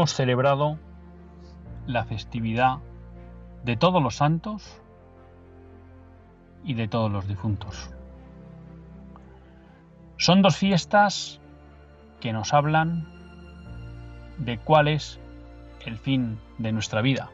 Hemos 0.00 0.14
celebrado 0.14 0.78
la 1.86 2.04
festividad 2.04 2.78
de 3.64 3.76
todos 3.76 4.02
los 4.02 4.16
santos 4.16 4.80
y 6.64 6.72
de 6.72 6.88
todos 6.88 7.12
los 7.12 7.28
difuntos. 7.28 7.90
Son 10.16 10.40
dos 10.40 10.56
fiestas 10.56 11.38
que 12.18 12.32
nos 12.32 12.54
hablan 12.54 13.12
de 14.38 14.56
cuál 14.56 14.88
es 14.88 15.20
el 15.84 15.98
fin 15.98 16.40
de 16.56 16.72
nuestra 16.72 17.02
vida, 17.02 17.28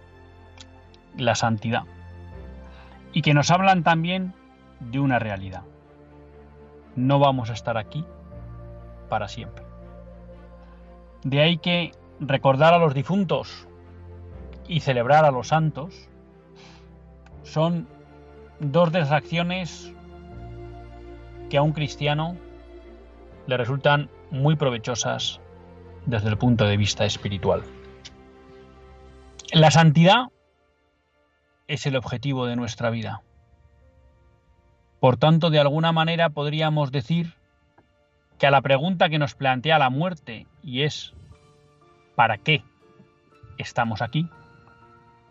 la 1.17 1.37
santidad, 1.37 1.85
y 3.13 3.23
que 3.23 3.33
nos 3.33 3.53
hablan 3.53 3.85
también 3.85 4.35
de 4.81 4.99
una 4.99 5.21
realidad. 5.21 5.63
No 6.97 7.21
vamos 7.21 7.49
a 7.49 7.53
estar 7.53 7.79
aquí 7.79 8.05
para 9.09 9.29
siempre. 9.29 9.65
De 11.23 11.41
ahí 11.41 11.59
que 11.59 11.93
recordar 12.21 12.75
a 12.75 12.79
los 12.79 12.95
difuntos 12.95 13.67
y 14.69 14.81
celebrar 14.81 15.25
a 15.25 15.31
los 15.31 15.49
santos 15.49 16.09
son 17.43 17.87
dos 18.59 18.91
de 18.93 19.01
las 19.01 19.13
acciones 19.13 19.93
que 21.51 21.59
a 21.59 21.63
un 21.63 21.73
cristiano 21.73 22.37
le 23.47 23.57
resultan 23.57 24.11
muy 24.31 24.57
provechosas 24.57 25.41
desde 26.07 26.29
el 26.29 26.39
punto 26.39 26.65
de 26.65 26.77
vista 26.77 27.05
espiritual. 27.05 27.63
La 29.53 29.71
santidad 29.71 30.27
es 31.69 31.87
el 31.87 31.97
objetivo 31.97 32.47
de 32.47 32.57
nuestra 32.57 32.91
vida. 32.91 33.23
Por 35.01 35.17
tanto, 35.17 35.51
de 35.51 35.61
alguna 35.61 35.93
manera 35.93 36.31
podríamos 36.31 36.91
decir 36.91 37.35
que 38.39 38.47
a 38.47 38.51
la 38.51 38.63
pregunta 38.63 39.09
que 39.09 39.19
nos 39.19 39.35
plantea 39.35 39.79
la 39.79 39.91
muerte, 39.91 40.47
y 40.63 40.83
es 40.83 41.15
¿para 42.17 42.39
qué 42.39 42.65
estamos 43.59 44.03
aquí? 44.03 44.29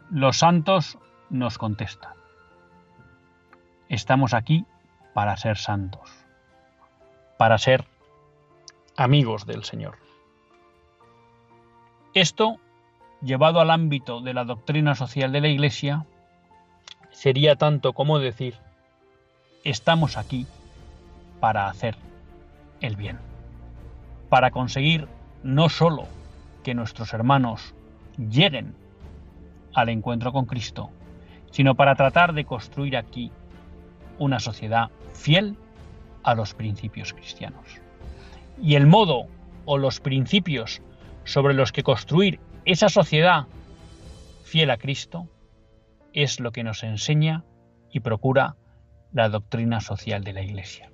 Los 0.09 0.38
santos 0.38 0.97
nos 1.29 1.57
contestan. 1.57 2.13
Estamos 3.90 4.34
aquí 4.34 4.66
para 5.13 5.35
ser 5.35 5.57
santos, 5.57 6.09
para 7.38 7.57
ser 7.57 7.85
amigos 8.96 9.46
del 9.46 9.63
Señor. 9.63 9.97
Esto, 12.13 12.57
llevado 13.22 13.59
al 13.59 13.72
ámbito 13.72 14.22
de 14.22 14.34
la 14.34 14.46
doctrina 14.46 14.96
social 14.96 15.31
de 15.31 15.41
la 15.41 15.47
Iglesia, 15.47 16.06
sería 17.12 17.56
tanto 17.56 17.94
como 17.94 18.19
decir, 18.19 18.56
estamos 19.63 20.17
aquí 20.17 20.47
para 21.40 21.67
hacer 21.67 21.97
el 22.79 22.96
bien, 22.96 23.19
para 24.29 24.52
conseguir 24.52 25.07
no 25.44 25.69
sólo 25.69 26.07
que 26.66 26.74
nuestros 26.74 27.14
hermanos 27.14 27.76
lleguen 28.18 28.76
al 29.76 29.90
encuentro 29.90 30.34
con 30.34 30.48
Cristo, 30.48 30.90
sino 31.52 31.76
para 31.76 31.94
tratar 31.94 32.34
de 32.34 32.44
construir 32.44 32.98
aquí 32.98 33.31
una 34.18 34.40
sociedad 34.40 34.90
fiel 35.14 35.58
a 36.24 36.34
los 36.34 36.56
principios 36.56 37.14
cristianos. 37.14 37.80
Y 38.59 38.74
el 38.74 38.88
modo 38.88 39.28
o 39.66 39.78
los 39.78 40.00
principios 40.00 40.81
sobre 41.24 41.53
los 41.53 41.72
que 41.72 41.84
construir 41.84 42.40
esa 42.66 42.90
sociedad 42.90 43.46
fiel 44.44 44.72
a 44.72 44.78
Cristo 44.78 45.30
es 46.14 46.40
lo 46.40 46.52
que 46.52 46.64
nos 46.64 46.82
enseña 46.82 47.44
y 47.92 48.00
procura 48.00 48.56
la 49.14 49.30
doctrina 49.30 49.82
social 49.82 50.24
de 50.24 50.34
la 50.34 50.42
Iglesia. 50.42 50.92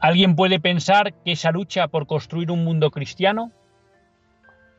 Alguien 0.00 0.34
puede 0.34 0.58
pensar 0.58 1.14
que 1.22 1.32
esa 1.32 1.52
lucha 1.52 1.86
por 1.86 2.08
construir 2.08 2.50
un 2.50 2.64
mundo 2.64 2.90
cristiano 2.90 3.52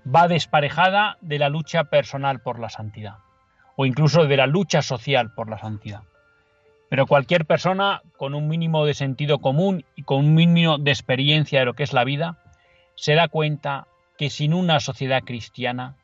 va 0.06 0.28
desparejada 0.28 1.18
de 1.22 1.40
la 1.40 1.50
lucha 1.50 1.86
personal 1.86 2.42
por 2.42 2.60
la 2.60 2.70
santidad 2.70 3.18
o 3.76 3.86
incluso 3.86 4.26
de 4.26 4.38
la 4.38 4.48
lucha 4.48 4.82
social 4.82 5.34
por 5.34 5.50
la 5.50 5.58
santidad. 5.58 6.02
Pero 6.90 7.08
cualquier 7.08 7.46
persona 7.46 8.02
con 8.18 8.34
un 8.34 8.48
mínimo 8.48 8.86
de 8.86 8.94
sentido 8.94 9.40
común 9.40 9.86
y 9.96 10.04
con 10.04 10.20
un 10.20 10.34
mínimo 10.34 10.78
de 10.78 10.92
experiencia 10.92 11.60
de 11.60 11.66
lo 11.66 11.76
que 11.76 11.84
es 11.84 11.94
la 11.94 12.04
vida, 12.04 12.38
se 12.96 13.14
da 13.14 13.30
cuenta 13.30 13.88
que 14.18 14.30
sin 14.30 14.54
una 14.54 14.82
sociedad 14.82 15.24
cristiana, 15.24 15.96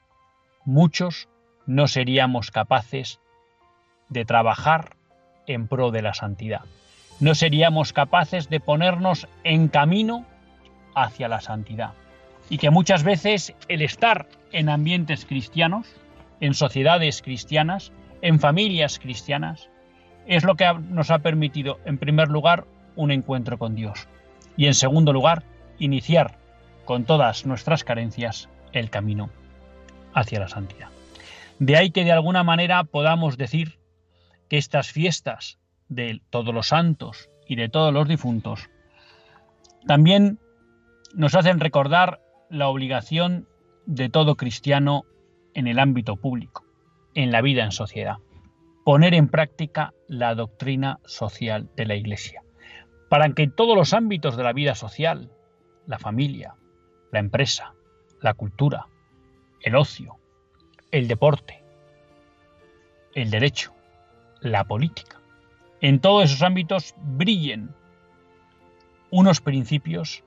muchos 0.63 1.27
no 1.66 1.88
seríamos 1.88 2.51
capaces 2.51 3.19
de 4.07 4.23
trabajar 4.23 4.95
en 5.47 5.67
pro 5.67 5.91
de 5.91 6.01
la 6.01 6.13
santidad. 6.13 6.62
No 7.19 7.35
seríamos 7.35 7.91
capaces 7.91 8.50
de 8.50 8.62
ponernos 8.62 9.27
en 9.44 9.67
camino 9.67 10.25
hacia 10.94 11.27
la 11.27 11.41
santidad 11.41 11.91
y 12.50 12.57
que 12.57 12.69
muchas 12.69 13.03
veces 13.03 13.53
el 13.67 13.81
estar 13.81 14.28
en 14.51 14.69
ambientes 14.69 15.25
cristianos, 15.25 15.88
en 16.39 16.53
sociedades 16.53 17.22
cristianas, 17.22 17.91
en 18.22 18.39
familias 18.39 19.00
cristianas, 19.00 19.69
es 20.28 20.44
lo 20.44 20.56
que 20.56 20.72
nos 20.89 21.11
ha 21.11 21.19
permitido, 21.19 21.79
en 21.85 21.97
primer 21.97 22.29
lugar, 22.29 22.66
un 22.95 23.11
encuentro 23.11 23.57
con 23.57 23.75
Dios 23.75 24.07
y, 24.57 24.67
en 24.67 24.73
segundo 24.73 25.13
lugar, 25.13 25.44
iniciar 25.79 26.38
con 26.85 27.06
todas 27.06 27.45
nuestras 27.45 27.83
carencias 27.83 28.50
el 28.72 28.89
camino 28.89 29.29
hacia 30.13 30.39
la 30.39 30.47
santidad. 30.47 30.89
De 31.59 31.77
ahí 31.77 31.91
que 31.91 32.03
de 32.03 32.12
alguna 32.12 32.44
manera 32.44 32.83
podamos 32.83 33.38
decir 33.38 33.80
que 34.50 34.57
estas 34.57 34.91
fiestas 34.91 35.57
de 35.89 36.21
todos 36.30 36.53
los 36.53 36.68
santos 36.68 37.30
y 37.48 37.56
de 37.56 37.69
todos 37.69 37.94
los 37.94 38.07
difuntos 38.07 38.69
también 39.88 40.39
nos 41.13 41.36
hacen 41.36 41.59
recordar 41.59 42.21
la 42.50 42.68
obligación 42.68 43.47
de 43.86 44.09
todo 44.09 44.36
cristiano 44.36 45.03
en 45.53 45.68
el 45.68 45.80
ámbito 45.80 46.15
público, 46.15 46.65
en 47.13 47.31
la 47.31 47.42
vida 47.42 47.63
en 47.63 47.71
sociedad. 47.71 48.18
Poner 48.83 49.13
en 49.13 49.30
práctica 49.30 49.94
la 50.07 50.36
doctrina 50.36 51.00
social 51.06 51.69
de 51.75 51.86
la 51.86 51.95
Iglesia, 51.95 52.44
para 53.09 53.30
que 53.33 53.44
en 53.44 53.51
todos 53.51 53.75
los 53.75 53.94
ámbitos 53.94 54.38
de 54.38 54.44
la 54.44 54.53
vida 54.53 54.75
social, 54.75 55.31
la 55.88 55.97
familia, 55.97 56.56
la 57.12 57.19
empresa, 57.19 57.74
la 58.21 58.33
cultura, 58.33 58.88
el 59.62 59.75
ocio, 59.75 60.18
el 60.91 61.07
deporte, 61.07 61.63
el 63.13 63.31
derecho, 63.31 63.74
la 64.41 64.65
política, 64.65 65.19
en 65.81 66.00
todos 66.00 66.25
esos 66.25 66.41
ámbitos 66.41 66.95
brillen 66.98 67.74
unos 69.12 69.41
principios 69.41 70.24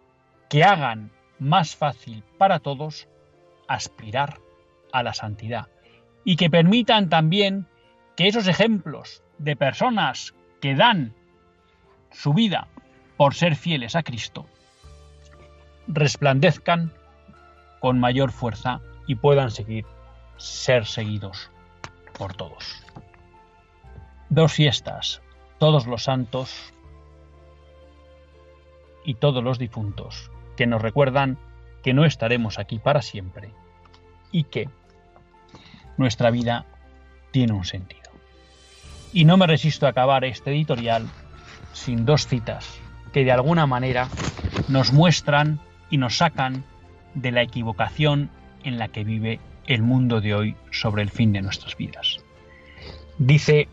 que 0.49 0.64
hagan 0.64 1.11
más 1.38 1.76
fácil 1.76 2.23
para 2.37 2.58
todos 2.58 3.08
aspirar 3.69 4.40
a 4.93 5.02
la 5.02 5.14
santidad 5.14 5.69
y 6.25 6.37
que 6.37 6.50
permitan 6.50 7.08
también 7.08 7.67
que 8.17 8.29
esos 8.29 8.49
ejemplos 8.49 9.23
de 9.38 9.56
personas 9.56 10.35
que 10.61 10.75
dan 10.75 11.14
su 12.11 12.35
vida 12.35 12.69
por 13.17 13.35
ser 13.35 13.55
fieles 13.56 13.94
a 13.94 14.02
Cristo 14.02 14.46
resplandezcan 15.87 16.93
con 17.81 18.00
mayor 18.00 18.32
fuerza 18.32 18.81
y 19.06 19.14
puedan 19.14 19.50
seguir 19.50 19.87
ser 20.37 20.87
seguidos 20.87 21.50
por 22.17 22.35
todos. 22.35 22.82
Dos 24.29 24.52
fiestas, 24.52 25.23
todos 25.58 25.87
los 25.87 26.05
santos 26.05 26.73
y 29.05 29.14
todos 29.14 29.43
los 29.43 29.58
difuntos 29.58 30.31
que 30.59 30.67
nos 30.67 30.83
recuerdan 30.83 31.39
que 31.85 31.95
no 31.95 32.05
estaremos 32.05 32.59
aquí 32.59 32.81
para 32.81 33.01
siempre 33.01 33.51
y 34.33 34.43
que 34.43 34.69
nuestra 35.97 36.33
vida 36.33 36.67
tiene 37.31 37.53
un 37.53 37.65
sentido. 37.65 38.11
Y 39.13 39.25
no 39.25 39.37
me 39.37 39.47
resisto 39.47 39.87
a 39.87 39.91
acabar 39.91 40.25
este 40.25 40.51
editorial 40.51 41.07
sin 41.73 42.05
dos 42.05 42.27
citas 42.27 42.81
que 43.13 43.25
de 43.25 43.31
alguna 43.31 43.69
manera 43.69 44.09
nos 44.67 44.93
muestran 44.93 45.61
y 45.91 45.99
nos 45.99 46.17
sacan 46.17 46.65
de 47.15 47.31
la 47.31 47.43
equivocación 47.43 48.29
en 48.65 48.79
la 48.79 48.89
que 48.89 49.05
vive 49.05 49.39
el 49.69 49.83
mundo 49.83 50.21
de 50.21 50.35
hoy 50.35 50.57
sobre 50.73 51.03
el 51.03 51.11
fin 51.11 51.33
de 51.33 51.41
nuestras 51.41 51.77
vidas. 51.77 52.19
Dice 53.19 53.69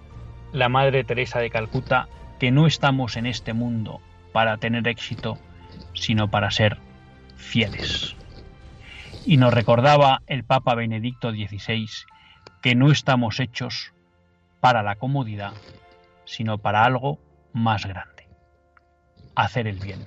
la 0.54 0.70
Madre 0.70 1.04
Teresa 1.04 1.40
de 1.40 1.50
Calcuta 1.50 2.08
que 2.40 2.52
no 2.52 2.68
estamos 2.68 3.18
en 3.18 3.26
este 3.26 3.54
mundo 3.54 4.02
para 4.32 4.58
tener 4.58 4.88
éxito, 4.88 5.40
sino 5.94 6.30
para 6.30 6.52
ser 6.52 6.78
fieles. 7.36 8.16
Y 9.26 9.38
nos 9.38 9.54
recordaba 9.54 10.22
el 10.28 10.44
Papa 10.44 10.76
Benedicto 10.76 11.32
XVI 11.32 11.88
que 12.62 12.76
no 12.76 12.92
estamos 12.92 13.40
hechos 13.40 13.94
para 14.60 14.84
la 14.84 14.96
comodidad, 14.96 15.54
sino 16.26 16.58
para 16.58 16.86
algo 16.86 17.20
más 17.54 17.86
grande, 17.86 18.28
hacer 19.36 19.68
el 19.68 19.80
bien. 19.80 20.06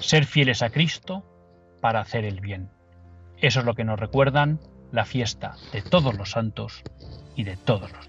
Ser 0.00 0.24
fieles 0.24 0.62
a 0.62 0.70
Cristo 0.70 1.24
para 1.80 2.00
hacer 2.00 2.24
el 2.24 2.40
bien. 2.40 2.70
Eso 3.38 3.60
es 3.60 3.66
lo 3.66 3.74
que 3.74 3.84
nos 3.84 3.98
recuerdan 4.00 4.58
la 4.90 5.04
fiesta 5.04 5.54
de 5.72 5.82
todos 5.82 6.14
los 6.16 6.30
santos 6.30 6.82
y 7.36 7.44
de 7.44 7.56
todos 7.56 7.92
los 7.92 8.08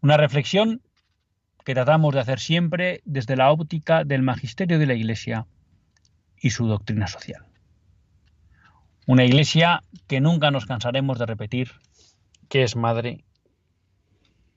una 0.00 0.16
reflexión 0.16 0.82
que 1.64 1.74
tratamos 1.74 2.14
de 2.14 2.20
hacer 2.20 2.40
siempre 2.40 3.02
desde 3.04 3.36
la 3.36 3.50
óptica 3.50 4.04
del 4.04 4.22
magisterio 4.22 4.78
de 4.78 4.86
la 4.86 4.94
Iglesia 4.94 5.46
y 6.40 6.50
su 6.50 6.66
doctrina 6.66 7.06
social. 7.06 7.44
Una 9.06 9.24
Iglesia 9.24 9.82
que 10.06 10.20
nunca 10.20 10.50
nos 10.50 10.66
cansaremos 10.66 11.18
de 11.18 11.26
repetir 11.26 11.72
que 12.48 12.62
es 12.62 12.76
madre 12.76 13.24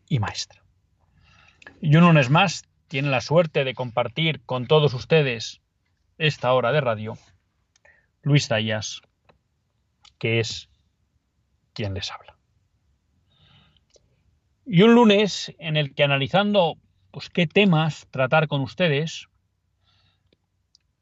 y 0.08 0.20
maestra. 0.20 0.62
Y 1.82 1.96
un 1.96 2.04
lunes 2.04 2.30
más 2.30 2.64
tiene 2.88 3.10
la 3.10 3.22
suerte 3.22 3.64
de 3.64 3.74
compartir 3.74 4.42
con 4.46 4.68
todos 4.68 4.94
ustedes 4.94 5.62
esta 6.18 6.54
hora 6.54 6.72
de 6.72 6.82
radio 6.82 7.18
Luis 8.22 8.48
Zayas, 8.48 9.02
que 10.20 10.40
es 10.40 10.70
quien 11.74 11.94
les 11.94 12.12
habla. 12.12 12.41
Y 14.66 14.84
un 14.84 14.94
lunes 14.94 15.54
en 15.58 15.76
el 15.76 15.94
que 15.94 16.04
analizando 16.04 16.78
pues, 17.12 17.30
qué 17.30 17.48
temas 17.48 18.08
tratar 18.12 18.48
con 18.48 18.62
ustedes, 18.62 19.28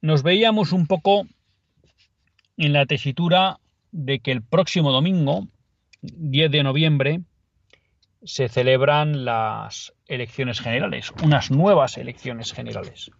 nos 0.02 0.24
veíamos 0.24 0.72
un 0.72 0.88
poco 0.88 1.28
en 2.58 2.74
la 2.74 2.86
tesitura 2.86 3.60
de 3.92 4.20
que 4.20 4.32
el 4.32 4.44
próximo 4.44 4.92
domingo, 4.92 5.48
10 6.02 6.52
de 6.52 6.64
noviembre, 6.64 7.22
se 8.24 8.50
celebran 8.50 9.26
las 9.26 9.94
elecciones 10.08 10.60
generales, 10.62 11.12
unas 11.24 11.52
nuevas 11.52 11.98
elecciones 11.98 12.54
generales. 12.54 13.12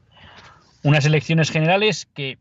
Unas 0.83 1.06
elecciones 1.06 1.51
generales 1.51 2.07
que, 2.13 2.38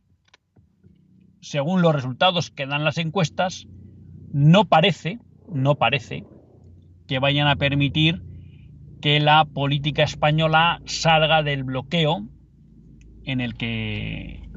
según 1.41 1.83
los 1.83 1.95
resultados 1.95 2.51
que 2.51 2.67
dan 2.67 2.85
las 2.85 2.99
encuestas, 2.99 3.67
no 4.33 4.65
parece, 4.65 5.19
no 5.49 5.75
parece 5.75 6.25
que 7.09 7.19
vayan 7.19 7.49
a 7.49 7.57
permitir 7.57 8.23
que 9.01 9.19
la 9.19 9.45
política 9.45 10.05
española 10.05 10.81
salga 10.85 11.43
del 11.43 11.65
bloqueo 11.65 12.29
en 13.25 13.41
el 13.41 13.55
que 13.55 14.49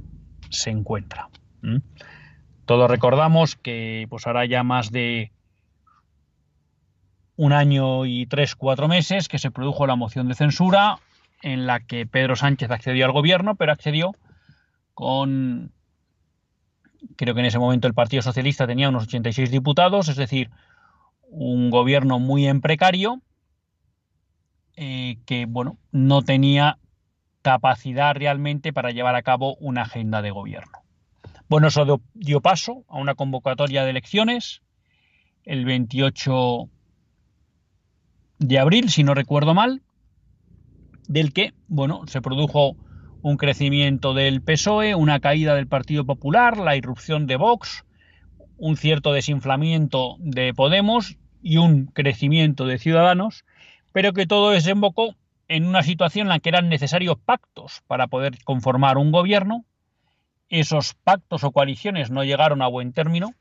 se 0.49 0.69
encuentra. 0.69 1.29
Todos 2.65 2.91
recordamos 2.91 3.55
que 3.55 4.05
pues 4.09 4.27
hará 4.27 4.45
ya 4.45 4.63
más 4.63 4.91
de 4.91 5.31
un 7.35 7.53
año 7.53 8.05
y 8.05 8.27
tres, 8.27 8.55
cuatro 8.55 8.87
meses 8.87 9.27
que 9.27 9.39
se 9.39 9.51
produjo 9.51 9.87
la 9.87 9.95
moción 9.95 10.27
de 10.27 10.35
censura 10.35 10.99
en 11.41 11.65
la 11.65 11.79
que 11.79 12.05
Pedro 12.05 12.35
Sánchez 12.35 12.69
accedió 12.69 13.05
al 13.05 13.11
gobierno, 13.13 13.55
pero 13.55 13.71
accedió 13.71 14.11
con, 14.93 15.71
creo 17.15 17.33
que 17.33 17.39
en 17.39 17.47
ese 17.47 17.59
momento 17.59 17.87
el 17.87 17.93
Partido 17.93 18.21
Socialista 18.21 18.67
tenía 18.67 18.89
unos 18.89 19.03
86 19.03 19.49
diputados, 19.49 20.07
es 20.07 20.17
decir, 20.17 20.51
un 21.31 21.69
gobierno 21.69 22.19
muy 22.19 22.45
en 22.45 22.61
precario, 22.61 23.21
eh, 24.75 25.17
que 25.25 25.45
bueno, 25.45 25.77
no 25.91 26.21
tenía 26.21 26.77
capacidad 27.41 28.13
realmente 28.13 28.73
para 28.73 28.91
llevar 28.91 29.15
a 29.15 29.23
cabo 29.23 29.55
una 29.55 29.83
agenda 29.83 30.21
de 30.21 30.31
gobierno. 30.31 30.79
Bueno, 31.47 31.67
eso 31.67 32.01
dio 32.13 32.41
paso 32.41 32.85
a 32.87 32.97
una 32.97 33.15
convocatoria 33.15 33.83
de 33.83 33.89
elecciones 33.89 34.61
el 35.43 35.65
28 35.65 36.69
de 38.39 38.59
abril, 38.59 38.89
si 38.89 39.03
no 39.03 39.13
recuerdo 39.13 39.53
mal, 39.53 39.81
del 41.07 41.33
que, 41.33 41.53
bueno, 41.67 42.03
se 42.07 42.21
produjo 42.21 42.75
un 43.21 43.37
crecimiento 43.37 44.13
del 44.13 44.41
PSOE, 44.41 44.95
una 44.95 45.19
caída 45.19 45.55
del 45.55 45.67
Partido 45.67 46.05
Popular, 46.05 46.57
la 46.57 46.75
irrupción 46.75 47.27
de 47.27 47.35
Vox, 47.35 47.85
un 48.57 48.77
cierto 48.77 49.13
desinflamiento 49.13 50.15
de 50.19 50.53
Podemos 50.53 51.17
y 51.41 51.57
un 51.57 51.87
crecimiento 51.87 52.65
de 52.65 52.77
ciudadanos, 52.77 53.45
pero 53.91 54.13
que 54.13 54.27
todo 54.27 54.51
desembocó 54.51 55.15
en 55.47 55.65
una 55.65 55.83
situación 55.83 56.25
en 56.25 56.29
la 56.29 56.39
que 56.39 56.49
eran 56.49 56.69
necesarios 56.69 57.17
pactos 57.17 57.81
para 57.87 58.07
poder 58.07 58.41
conformar 58.43 58.97
un 58.97 59.11
gobierno. 59.11 59.65
Esos 60.49 60.93
pactos 60.93 61.43
o 61.43 61.51
coaliciones 61.51 62.11
no 62.11 62.23
llegaron 62.23 62.61
a 62.61 62.67
buen 62.67 62.93
término 62.93 63.33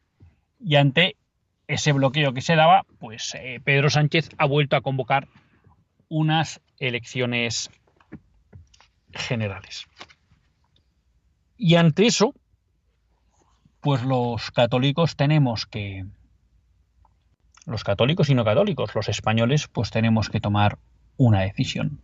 y 0.59 0.76
ante 0.76 1.16
ese 1.69 1.92
bloqueo 1.92 2.33
que 2.33 2.40
se 2.40 2.57
daba, 2.57 2.85
pues 2.99 3.35
eh, 3.35 3.61
Pedro 3.62 3.90
Sánchez 3.90 4.30
ha 4.38 4.47
vuelto 4.47 4.76
a 4.76 4.80
convocar 4.80 5.28
unas 6.09 6.61
elecciones 6.78 7.71
generales. 9.12 9.87
Y 11.57 11.76
ante 11.76 12.07
eso, 12.07 12.35
pues 13.80 14.02
los 14.02 14.50
católicos 14.50 15.14
tenemos 15.14 15.66
que 15.66 16.07
los 17.67 17.85
católicos 17.85 18.29
y 18.31 18.35
no 18.35 18.45
católicos, 18.45 18.95
los 18.95 19.09
españoles, 19.09 19.69
pues 19.69 19.90
tenemos 19.90 20.29
que 20.29 20.40
tomar 20.40 20.79
una 21.17 21.40
decisión. 21.40 22.00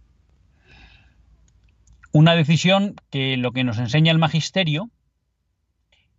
Una 2.13 2.35
decisión 2.35 2.97
que 3.11 3.37
lo 3.37 3.53
que 3.53 3.65
nos 3.65 3.79
enseña 3.79 4.13
el 4.13 4.19
magisterio 4.19 4.91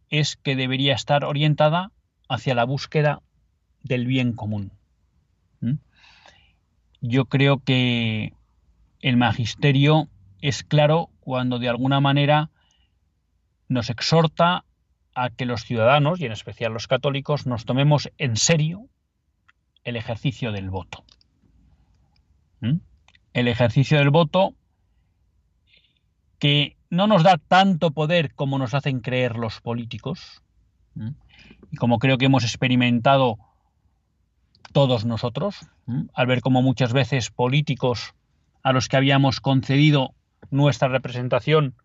es 0.10 0.38
que 0.38 0.56
debería 0.56 0.94
estar 0.94 1.24
orientada 1.24 1.92
hacia 2.30 2.56
la 2.56 2.66
búsqueda 2.66 3.22
del 3.84 4.06
bien 4.06 4.34
común. 4.34 4.72
¿Mm? 5.62 5.76
Yo 7.02 7.26
creo 7.26 7.60
que 7.60 8.34
el 9.02 9.18
magisterio 9.18 10.08
es 10.42 10.64
claro 10.64 11.10
cuando 11.20 11.60
de 11.60 11.70
alguna 11.70 12.00
manera 12.00 12.50
nos 13.68 13.90
exhorta 13.90 14.66
a 15.14 15.30
que 15.30 15.46
los 15.46 15.64
ciudadanos, 15.64 16.20
y 16.20 16.26
en 16.26 16.32
especial 16.32 16.74
los 16.74 16.88
católicos, 16.88 17.48
nos 17.48 17.66
tomemos 17.66 18.12
en 18.18 18.38
serio 18.38 18.88
el 19.88 19.96
ejercicio 19.96 20.52
del 20.52 20.70
voto. 20.70 21.06
¿Mm? 22.60 22.80
El 23.32 23.48
ejercicio 23.48 23.98
del 23.98 24.10
voto 24.10 24.54
que 26.40 26.76
no 26.90 27.08
nos 27.08 27.24
da 27.24 27.38
tanto 27.38 27.92
poder 27.92 28.36
como 28.36 28.58
nos 28.58 28.74
hacen 28.74 29.00
creer 29.00 29.38
los 29.38 29.62
políticos, 29.62 30.44
¿Mm? 30.94 31.12
y 31.72 31.78
como 31.78 32.00
creo 32.00 32.18
que 32.18 32.26
hemos 32.26 32.44
experimentado 32.44 33.38
todos 34.74 35.06
nosotros, 35.06 35.56
¿Mm? 35.86 36.08
al 36.14 36.28
ver 36.28 36.42
cómo 36.42 36.62
muchas 36.62 36.92
veces 36.92 37.32
políticos 37.32 38.14
a 38.64 38.74
los 38.74 38.90
que 38.90 38.98
habíamos 38.98 39.40
concedido 39.40 40.14
nuestra 40.52 40.90
representación 40.90 41.76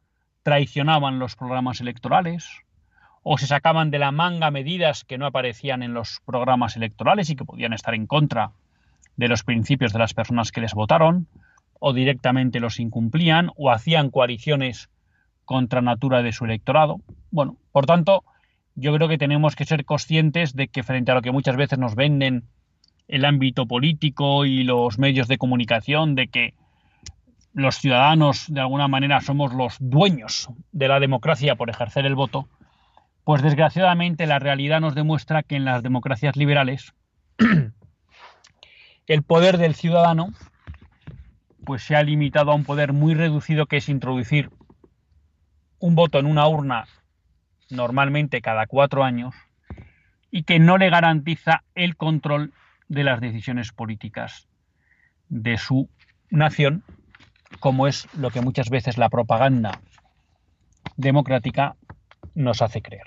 traicionaban 0.43 1.21
los 1.21 1.37
programas 1.37 1.81
electorales, 1.81 2.49
o 3.23 3.39
se 3.39 3.47
sacaban 3.47 3.91
de 3.91 3.99
la 3.99 4.13
manga 4.13 4.51
medidas 4.51 5.05
que 5.05 5.19
no 5.19 5.27
aparecían 5.27 5.83
en 5.83 5.95
los 5.95 6.21
programas 6.25 6.77
electorales 6.77 7.31
y 7.31 7.37
que 7.37 7.45
podían 7.45 7.73
estar 7.73 7.95
en 7.95 8.07
contra 8.07 8.53
de 9.17 9.29
los 9.29 9.45
principios 9.45 9.93
de 9.93 9.99
las 9.99 10.15
personas 10.15 10.51
que 10.51 10.61
les 10.61 10.75
votaron, 10.75 11.29
o 11.79 11.93
directamente 11.93 12.61
los 12.61 12.81
incumplían, 12.81 13.51
o 13.57 13.71
hacían 13.71 14.11
coaliciones 14.11 14.89
contra 15.45 15.83
natura 15.83 16.23
de 16.23 16.33
su 16.33 16.45
electorado. 16.45 17.01
Bueno, 17.31 17.57
por 17.73 17.87
tanto, 17.87 18.25
yo 18.75 18.95
creo 18.95 19.09
que 19.09 19.19
tenemos 19.19 19.55
que 19.55 19.65
ser 19.65 19.85
conscientes 19.85 20.55
de 20.55 20.69
que 20.69 20.83
frente 20.83 21.13
a 21.13 21.15
lo 21.15 21.23
que 21.23 21.33
muchas 21.33 21.57
veces 21.57 21.79
nos 21.79 21.95
venden 21.95 22.45
el 23.09 23.25
ámbito 23.25 23.67
político 23.67 24.45
y 24.47 24.65
los 24.65 24.99
medios 24.99 25.29
de 25.29 25.39
comunicación, 25.39 26.15
de 26.15 26.29
que 26.29 26.55
los 27.53 27.77
ciudadanos 27.77 28.47
de 28.49 28.61
alguna 28.61 28.89
manera 28.89 29.21
somos 29.21 29.53
los 29.53 29.77
dueños 29.79 30.49
de 30.73 30.89
la 30.89 31.01
democracia 31.01 31.55
por 31.57 31.69
ejercer 31.69 32.07
el 32.07 32.15
voto, 32.15 32.49
pues 33.25 33.43
desgraciadamente 33.43 34.27
la 34.27 34.39
realidad 34.39 34.81
nos 34.81 34.95
demuestra 34.95 35.43
que 35.43 35.57
en 35.57 35.65
las 35.65 35.83
democracias 35.83 36.37
liberales 36.37 36.93
el 39.07 39.23
poder 39.23 39.59
del 39.59 39.75
ciudadano 39.75 40.33
pues 41.65 41.83
se 41.83 41.95
ha 41.95 42.03
limitado 42.03 42.51
a 42.51 42.55
un 42.55 42.65
poder 42.65 42.93
muy 42.93 43.15
reducido 43.15 43.67
que 43.67 43.77
es 43.77 43.89
introducir 43.89 44.51
un 45.79 45.95
voto 45.95 46.19
en 46.19 46.27
una 46.27 46.47
urna 46.49 46.87
normalmente 47.71 48.41
cada 48.41 48.67
cuatro 48.67 49.05
años 49.05 49.35
y 50.31 50.45
que 50.45 50.59
no 50.59 50.79
le 50.79 50.91
garantiza 50.91 51.63
el 51.75 51.97
control 51.97 52.53
de 52.89 53.05
las 53.05 53.21
decisiones 53.21 53.73
políticas 53.73 54.49
de 55.29 55.57
su 55.57 55.89
nación, 56.31 56.83
como 57.61 57.87
es 57.87 58.07
lo 58.15 58.31
que 58.31 58.41
muchas 58.41 58.71
veces 58.71 58.99
la 58.99 59.09
propaganda 59.09 59.81
democrática 60.97 61.77
nos 62.35 62.63
hace 62.63 62.83
creer. 62.83 63.07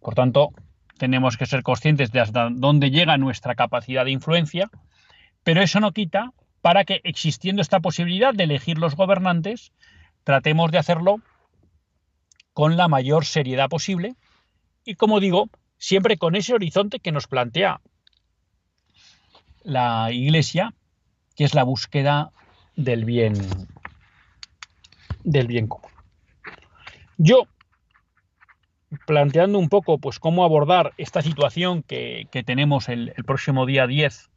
Por 0.00 0.14
tanto, 0.14 0.50
tenemos 0.98 1.36
que 1.36 1.46
ser 1.46 1.62
conscientes 1.62 2.12
de 2.12 2.20
hasta 2.20 2.48
dónde 2.50 2.90
llega 2.90 3.18
nuestra 3.18 3.54
capacidad 3.54 4.04
de 4.04 4.12
influencia, 4.12 4.70
pero 5.42 5.62
eso 5.62 5.80
no 5.80 5.92
quita 5.92 6.32
para 6.60 6.84
que, 6.84 7.00
existiendo 7.04 7.62
esta 7.62 7.80
posibilidad 7.80 8.34
de 8.34 8.44
elegir 8.44 8.78
los 8.78 8.96
gobernantes, 8.96 9.72
tratemos 10.24 10.72
de 10.72 10.78
hacerlo 10.78 11.20
con 12.52 12.76
la 12.76 12.88
mayor 12.88 13.24
seriedad 13.24 13.68
posible 13.68 14.14
y, 14.84 14.94
como 14.94 15.20
digo, 15.20 15.48
siempre 15.78 16.16
con 16.16 16.34
ese 16.34 16.54
horizonte 16.54 17.00
que 17.00 17.12
nos 17.12 17.26
plantea 17.26 17.80
la 19.62 20.10
Iglesia, 20.12 20.72
que 21.34 21.44
es 21.44 21.54
la 21.54 21.64
búsqueda 21.64 22.30
del 22.76 23.04
bien 23.04 23.34
del 25.24 25.48
bien 25.48 25.66
común. 25.66 25.90
Yo 27.18 27.48
planteando 29.06 29.58
un 29.58 29.68
poco 29.68 29.98
pues 29.98 30.18
cómo 30.18 30.44
abordar 30.44 30.92
esta 30.96 31.22
situación 31.22 31.82
que, 31.82 32.28
tenemos 32.44 32.88
el, 32.88 33.12
el, 33.16 33.24
próximo 33.24 33.66
día 33.66 33.86
10 33.86 34.30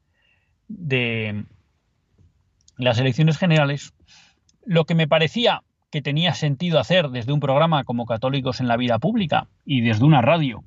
de 0.68 1.46
las 2.77 3.00
elecciones 3.00 3.38
generales, 3.38 3.94
lo 4.65 4.86
que 4.86 4.96
me 4.96 5.08
parecía 5.08 5.63
que 5.91 6.01
tenía 6.01 6.34
sentido 6.34 6.79
hacer 6.79 7.10
desde 7.10 7.34
un 7.34 7.39
programa 7.39 7.84
como 7.84 8.06
Católicos 8.06 8.60
en 8.60 8.68
la 8.68 8.77
Vida 8.77 9.00
Pública 9.00 9.48
y 9.65 9.82
desde 9.82 10.06
una 10.06 10.22
radio 10.22 10.63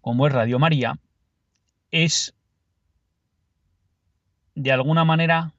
como 0.00 0.26
es 0.26 0.32
Radio 0.32 0.58
María, 0.58 0.98
es 1.90 2.34
de 4.54 4.72
alguna 4.72 5.04
manera 5.04 5.52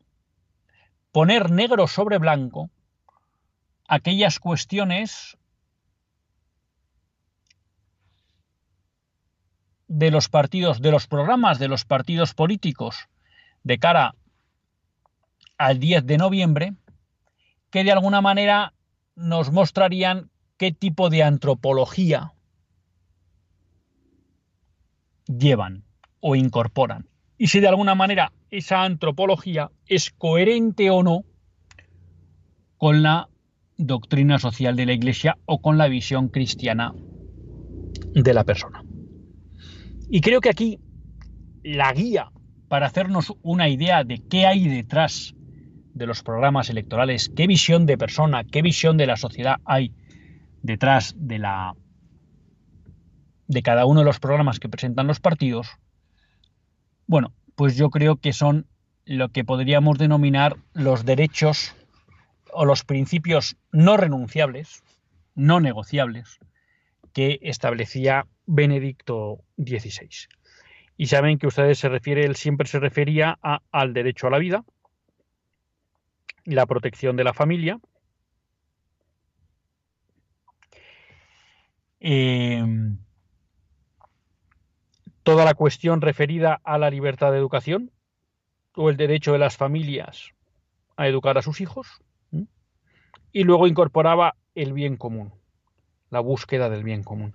poner 1.11 1.51
negro 1.51 1.87
sobre 1.87 2.17
blanco 2.17 2.69
aquellas 3.87 4.39
cuestiones 4.39 5.37
de 9.91 10.09
los 10.09 10.29
partidos, 10.29 10.81
de 10.81 10.89
los 10.89 11.05
programas 11.07 11.59
de 11.59 11.67
los 11.67 11.83
partidos 11.83 12.33
políticos 12.33 13.09
de 13.63 13.77
cara 13.77 14.15
al 15.57 15.79
10 15.79 16.05
de 16.05 16.17
noviembre, 16.17 16.73
que 17.69 17.83
de 17.83 17.91
alguna 17.91 18.21
manera 18.21 18.73
nos 19.15 19.51
mostrarían 19.51 20.29
qué 20.55 20.71
tipo 20.71 21.09
de 21.09 21.23
antropología 21.23 22.31
llevan 25.27 25.83
o 26.21 26.37
incorporan. 26.37 27.09
Y 27.37 27.47
si 27.47 27.59
de 27.59 27.67
alguna 27.67 27.93
manera 27.93 28.31
esa 28.49 28.83
antropología 28.83 29.71
es 29.87 30.09
coherente 30.11 30.89
o 30.89 31.03
no 31.03 31.25
con 32.77 33.03
la 33.03 33.27
doctrina 33.77 34.39
social 34.39 34.77
de 34.77 34.85
la 34.85 34.93
Iglesia 34.93 35.37
o 35.45 35.59
con 35.61 35.77
la 35.77 35.89
visión 35.89 36.29
cristiana 36.29 36.93
de 38.13 38.33
la 38.33 38.45
persona. 38.45 38.85
Y 40.13 40.19
creo 40.19 40.41
que 40.41 40.49
aquí 40.49 40.77
la 41.63 41.93
guía 41.93 42.31
para 42.67 42.87
hacernos 42.87 43.33
una 43.43 43.69
idea 43.69 44.03
de 44.03 44.19
qué 44.19 44.45
hay 44.45 44.67
detrás 44.67 45.33
de 45.93 46.05
los 46.05 46.21
programas 46.21 46.69
electorales, 46.69 47.31
qué 47.33 47.47
visión 47.47 47.85
de 47.85 47.97
persona, 47.97 48.43
qué 48.43 48.61
visión 48.61 48.97
de 48.97 49.07
la 49.07 49.15
sociedad 49.15 49.61
hay 49.63 49.93
detrás 50.63 51.15
de 51.17 51.39
la 51.39 51.75
de 53.47 53.63
cada 53.63 53.85
uno 53.85 54.01
de 54.01 54.05
los 54.05 54.19
programas 54.19 54.59
que 54.59 54.67
presentan 54.67 55.07
los 55.07 55.21
partidos, 55.21 55.69
bueno, 57.07 57.33
pues 57.55 57.77
yo 57.77 57.89
creo 57.89 58.17
que 58.17 58.33
son 58.33 58.67
lo 59.05 59.29
que 59.29 59.45
podríamos 59.45 59.97
denominar 59.97 60.57
los 60.73 61.05
derechos 61.05 61.73
o 62.51 62.65
los 62.65 62.83
principios 62.83 63.55
no 63.71 63.95
renunciables, 63.95 64.83
no 65.35 65.61
negociables, 65.61 66.39
que 67.13 67.39
establecía 67.43 68.27
Benedicto 68.45 69.43
XVI. 69.57 70.09
Y 70.97 71.07
saben 71.07 71.37
que 71.37 71.47
ustedes 71.47 71.79
se 71.79 71.89
refiere, 71.89 72.25
él 72.25 72.35
siempre 72.35 72.67
se 72.67 72.79
refería 72.79 73.39
al 73.71 73.93
derecho 73.93 74.27
a 74.27 74.29
la 74.29 74.37
vida, 74.37 74.63
la 76.45 76.65
protección 76.65 77.15
de 77.15 77.23
la 77.23 77.33
familia, 77.33 77.79
em, 81.99 82.97
toda 85.23 85.45
la 85.45 85.53
cuestión 85.53 86.01
referida 86.01 86.59
a 86.63 86.77
la 86.77 86.89
libertad 86.89 87.31
de 87.31 87.37
educación 87.37 87.91
o 88.75 88.89
el 88.89 88.97
derecho 88.97 89.33
de 89.33 89.39
las 89.39 89.57
familias 89.57 90.31
a 90.97 91.07
educar 91.07 91.37
a 91.37 91.41
sus 91.41 91.61
hijos, 91.61 92.01
y 93.31 93.43
luego 93.43 93.67
incorporaba 93.67 94.35
el 94.55 94.73
bien 94.73 94.97
común, 94.97 95.33
la 96.09 96.19
búsqueda 96.19 96.69
del 96.69 96.83
bien 96.83 97.03
común. 97.03 97.33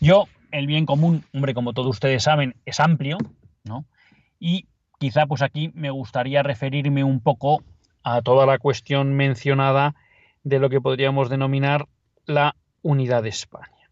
Yo 0.00 0.26
el 0.52 0.66
bien 0.66 0.86
común, 0.86 1.24
hombre, 1.34 1.54
como 1.54 1.72
todos 1.72 1.88
ustedes 1.88 2.22
saben, 2.22 2.54
es 2.64 2.78
amplio, 2.78 3.18
¿no? 3.64 3.84
Y 4.38 4.66
quizá 4.98 5.26
pues 5.26 5.42
aquí 5.42 5.72
me 5.74 5.90
gustaría 5.90 6.42
referirme 6.42 7.02
un 7.02 7.20
poco 7.20 7.62
a 8.04 8.22
toda 8.22 8.46
la 8.46 8.58
cuestión 8.58 9.14
mencionada 9.14 9.94
de 10.44 10.58
lo 10.58 10.70
que 10.70 10.80
podríamos 10.80 11.28
denominar 11.28 11.86
la 12.26 12.56
unidad 12.82 13.22
de 13.22 13.30
España. 13.30 13.90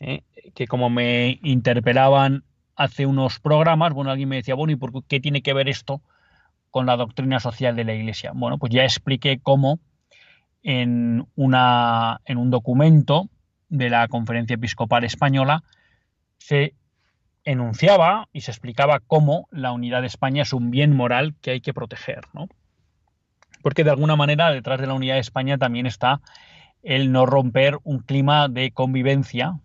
¿eh? 0.00 0.22
Que 0.54 0.66
como 0.66 0.90
me 0.90 1.38
interpelaban 1.42 2.44
hace 2.76 3.06
unos 3.06 3.40
programas, 3.40 3.92
bueno, 3.92 4.10
alguien 4.10 4.28
me 4.28 4.36
decía, 4.36 4.54
bueno, 4.54 4.72
¿y 4.72 4.76
por 4.76 5.04
qué 5.04 5.20
tiene 5.20 5.42
que 5.42 5.52
ver 5.52 5.68
esto 5.68 6.00
con 6.70 6.86
la 6.86 6.96
doctrina 6.96 7.40
social 7.40 7.76
de 7.76 7.84
la 7.84 7.94
Iglesia? 7.94 8.32
Bueno, 8.34 8.58
pues 8.58 8.72
ya 8.72 8.84
expliqué 8.84 9.40
cómo 9.40 9.80
en, 10.62 11.26
una, 11.34 12.20
en 12.24 12.38
un 12.38 12.50
documento 12.50 13.28
de 13.68 13.90
la 13.90 14.08
Conferencia 14.08 14.54
Episcopal 14.54 15.04
Española 15.04 15.62
se 16.38 16.74
enunciaba 17.44 18.28
y 18.32 18.42
se 18.42 18.50
explicaba 18.50 19.00
cómo 19.00 19.48
la 19.50 19.72
unidad 19.72 20.02
de 20.02 20.06
España 20.06 20.42
es 20.42 20.52
un 20.52 20.70
bien 20.70 20.94
moral 20.94 21.34
que 21.40 21.52
hay 21.52 21.60
que 21.60 21.74
proteger, 21.74 22.20
¿no? 22.32 22.48
Porque 23.62 23.84
de 23.84 23.90
alguna 23.90 24.16
manera 24.16 24.50
detrás 24.50 24.80
de 24.80 24.86
la 24.86 24.94
unidad 24.94 25.14
de 25.14 25.20
España 25.20 25.58
también 25.58 25.86
está 25.86 26.20
el 26.82 27.10
no 27.10 27.26
romper 27.26 27.78
un 27.82 28.00
clima 28.00 28.48
de 28.48 28.70
convivencia, 28.70 29.58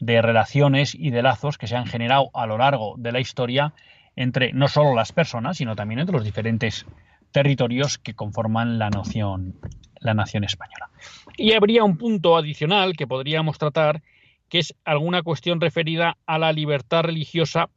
de 0.00 0.22
relaciones 0.22 0.94
y 0.94 1.10
de 1.10 1.22
lazos 1.22 1.58
que 1.58 1.66
se 1.66 1.76
han 1.76 1.86
generado 1.86 2.30
a 2.34 2.46
lo 2.46 2.58
largo 2.58 2.94
de 2.98 3.12
la 3.12 3.20
historia 3.20 3.74
entre 4.16 4.52
no 4.52 4.68
solo 4.68 4.94
las 4.94 5.12
personas, 5.12 5.58
sino 5.58 5.76
también 5.76 6.00
entre 6.00 6.14
los 6.16 6.24
diferentes 6.24 6.86
territorios 7.32 7.98
que 7.98 8.14
conforman 8.14 8.78
la 8.78 8.90
noción, 8.90 9.54
la 10.00 10.14
nación 10.14 10.44
española. 10.44 10.90
Y 11.36 11.52
habría 11.52 11.84
un 11.84 11.96
punto 11.96 12.36
adicional 12.36 12.96
que 12.96 13.06
podríamos 13.06 13.58
tratar, 13.58 14.02
que 14.48 14.58
es 14.58 14.74
alguna 14.84 15.22
cuestión 15.22 15.60
referida 15.60 16.16
a 16.26 16.38
la 16.38 16.52
libertad 16.52 17.02
religiosa 17.02 17.70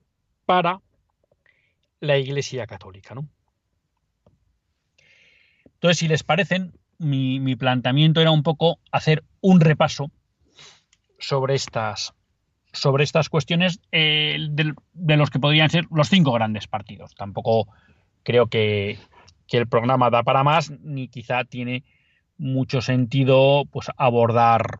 para 0.45 0.81
la 1.99 2.17
Iglesia 2.17 2.67
Católica. 2.67 3.15
¿no? 3.15 3.27
Entonces, 5.75 5.97
si 5.97 6.07
les 6.07 6.23
parecen, 6.23 6.73
mi, 6.97 7.55
planteamiento 7.55 8.21
era 8.21 8.31
un 8.31 8.43
poco 8.43 8.79
hacer 8.91 9.23
un 9.41 9.59
repaso 9.59 10.11
sobre 11.19 11.55
estas, 11.55 12.13
sobre 12.71 13.03
estas 13.03 13.29
cuestiones 13.29 13.79
eh, 13.91 14.37
de, 14.49 15.17
los 15.17 15.29
que 15.29 15.39
podrían 15.39 15.69
ser 15.69 15.85
los 15.91 16.09
cinco 16.09 16.31
grandes 16.31 16.67
partidos. 16.67 17.15
Tampoco 17.15 17.67
creo 18.23 18.47
que, 18.47 18.97
que, 19.47 19.57
el 19.57 19.67
programa 19.67 20.09
da 20.09 20.23
para 20.23 20.43
más, 20.43 20.71
ni 20.71 21.07
quizá 21.07 21.43
tiene 21.45 21.83
mucho 22.37 22.81
sentido 22.81 23.63
pues, 23.71 23.87
abordar 23.97 24.79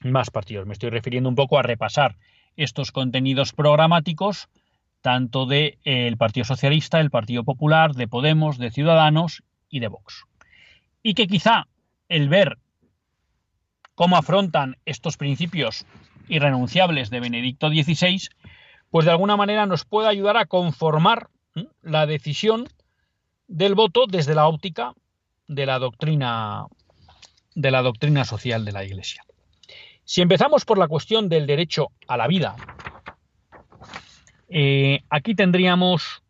más 0.00 0.30
partidos. 0.30 0.66
Me 0.66 0.72
estoy 0.72 0.90
refiriendo 0.90 1.28
un 1.28 1.34
poco 1.34 1.58
a 1.58 1.62
repasar 1.62 2.16
estos 2.56 2.92
contenidos 2.92 3.52
programáticos, 3.52 4.48
tanto 5.00 5.46
del 5.46 5.78
de, 5.84 6.16
Partido 6.18 6.44
Socialista, 6.44 7.00
el 7.00 7.10
Partido 7.10 7.44
Popular, 7.44 7.94
de 7.94 8.08
Podemos, 8.08 8.58
de 8.58 8.70
Ciudadanos 8.70 9.42
y 9.68 9.80
de 9.80 9.88
Vox 9.88 10.24
y 11.02 11.14
que 11.14 11.26
quizá 11.26 11.66
el 12.08 12.28
ver 12.28 12.58
cómo 13.94 14.16
afrontan 14.16 14.76
estos 14.84 15.16
principios 15.16 15.86
irrenunciables 16.28 17.10
de 17.10 17.20
Benedicto 17.20 17.68
XVI, 17.68 18.28
pues 18.90 19.04
de 19.04 19.12
alguna 19.12 19.36
manera 19.36 19.66
nos 19.66 19.84
puede 19.84 20.08
ayudar 20.08 20.36
a 20.36 20.46
conformar 20.46 21.28
la 21.82 22.06
decisión 22.06 22.66
del 23.48 23.74
voto 23.74 24.06
desde 24.06 24.34
la 24.34 24.46
óptica 24.46 24.94
de 25.50 25.66
la 25.66 25.80
doctrina 25.80 26.66
de 27.56 27.70
la 27.72 27.82
doctrina 27.82 28.24
social 28.24 28.64
de 28.64 28.70
la 28.70 28.84
Iglesia. 28.84 29.24
Si 30.04 30.22
empezamos 30.22 30.64
por 30.64 30.78
la 30.78 30.86
cuestión 30.86 31.28
del 31.28 31.48
derecho 31.48 31.88
a 32.06 32.16
la 32.16 32.28
vida, 32.28 32.54
eh, 34.48 35.00
aquí 35.10 35.34
tendríamos 35.34 36.22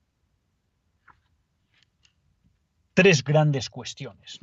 tres 2.94 3.22
grandes 3.22 3.68
cuestiones. 3.68 4.38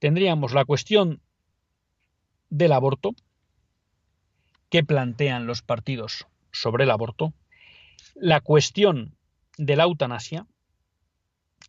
Tendríamos 0.00 0.52
la 0.52 0.64
cuestión 0.64 1.20
del 2.50 2.72
aborto, 2.72 3.14
que 4.70 4.82
plantean 4.82 5.46
los 5.46 5.62
partidos 5.62 6.26
sobre 6.50 6.82
el 6.82 6.90
aborto, 6.90 7.32
la 8.16 8.40
cuestión 8.40 9.16
de 9.56 9.76
la 9.76 9.84
eutanasia, 9.84 10.48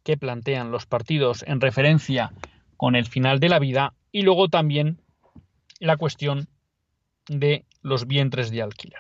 que 0.05 0.17
plantean 0.17 0.71
los 0.71 0.85
partidos 0.85 1.43
en 1.47 1.59
referencia 1.59 2.31
con 2.77 2.95
el 2.95 3.07
final 3.07 3.39
de 3.39 3.50
la 3.50 3.57
vida, 3.57 3.93
y 4.12 4.21
luego 4.21 4.47
también 4.47 5.01
la 5.79 5.97
cuestión 5.97 6.47
de 7.27 7.65
los 7.81 8.05
vientres 8.05 8.51
de 8.51 8.61
alquiler. 8.61 9.00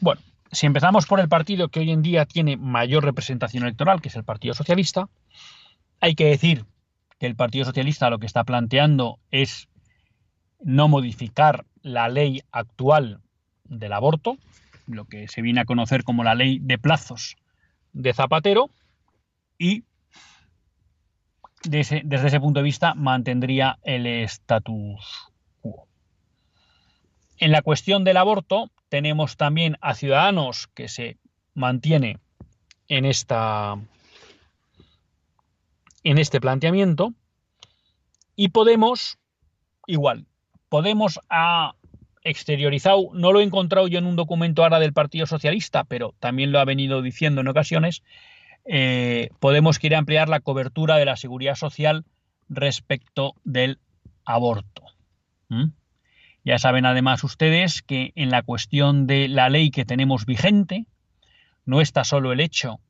Bueno, 0.00 0.22
si 0.50 0.64
empezamos 0.64 1.04
por 1.04 1.20
el 1.20 1.28
partido 1.28 1.68
que 1.68 1.80
hoy 1.80 1.90
en 1.90 2.00
día 2.00 2.24
tiene 2.24 2.56
mayor 2.56 3.04
representación 3.04 3.64
electoral, 3.64 4.00
que 4.00 4.08
es 4.08 4.16
el 4.16 4.24
Partido 4.24 4.54
Socialista, 4.54 5.10
hay 6.00 6.14
que 6.14 6.24
decir 6.24 6.64
que 7.18 7.26
el 7.26 7.36
Partido 7.36 7.66
Socialista 7.66 8.08
lo 8.08 8.18
que 8.18 8.26
está 8.26 8.44
planteando 8.44 9.18
es 9.30 9.68
no 10.60 10.88
modificar 10.88 11.66
la 11.82 12.08
ley 12.08 12.40
actual 12.50 13.20
del 13.64 13.92
aborto, 13.92 14.38
lo 14.86 15.04
que 15.04 15.28
se 15.28 15.42
viene 15.42 15.60
a 15.60 15.66
conocer 15.66 16.02
como 16.02 16.24
la 16.24 16.34
ley 16.34 16.60
de 16.62 16.78
plazos 16.78 17.36
de 17.96 18.12
Zapatero, 18.12 18.68
y 19.58 19.84
desde 21.64 22.04
ese 22.04 22.40
punto 22.40 22.60
de 22.60 22.64
vista 22.64 22.94
mantendría 22.94 23.78
el 23.82 24.06
status 24.06 25.32
quo. 25.62 25.88
En 27.38 27.52
la 27.52 27.62
cuestión 27.62 28.04
del 28.04 28.18
aborto, 28.18 28.70
tenemos 28.90 29.36
también 29.36 29.78
a 29.80 29.94
Ciudadanos 29.94 30.68
que 30.68 30.88
se 30.88 31.16
mantiene 31.54 32.18
en 32.88 33.06
esta 33.06 33.78
en 36.04 36.18
este 36.18 36.40
planteamiento 36.40 37.14
y 38.36 38.48
Podemos 38.48 39.18
igual. 39.86 40.26
Podemos 40.68 41.18
ha 41.30 41.74
exteriorizado, 42.26 43.10
no 43.14 43.32
lo 43.32 43.40
he 43.40 43.44
encontrado 43.44 43.88
yo 43.88 43.98
en 43.98 44.06
un 44.06 44.16
documento 44.16 44.62
ahora 44.62 44.80
del 44.80 44.92
Partido 44.92 45.26
Socialista, 45.26 45.84
pero 45.84 46.14
también 46.18 46.52
lo 46.52 46.58
ha 46.58 46.64
venido 46.64 47.00
diciendo 47.00 47.40
en 47.40 47.48
ocasiones, 47.48 48.02
eh, 48.68 49.30
Podemos 49.38 49.78
quiere 49.78 49.96
ampliar 49.96 50.28
la 50.28 50.40
cobertura 50.40 50.96
de 50.96 51.04
la 51.04 51.16
seguridad 51.16 51.54
social 51.54 52.04
respecto 52.48 53.34
del 53.44 53.78
aborto. 54.24 54.82
Ya 56.44 56.58
saben 56.58 56.84
además 56.84 57.22
ustedes 57.22 57.82
que 57.82 58.12
en 58.16 58.30
la 58.30 58.42
cuestión 58.42 59.06
de 59.06 59.28
la 59.28 59.48
ley 59.48 59.70
que 59.70 59.84
tenemos 59.84 60.26
vigente, 60.26 60.86
no 61.64 61.80
está 61.80 62.02
solo 62.04 62.32
el 62.32 62.40
hecho 62.40 62.80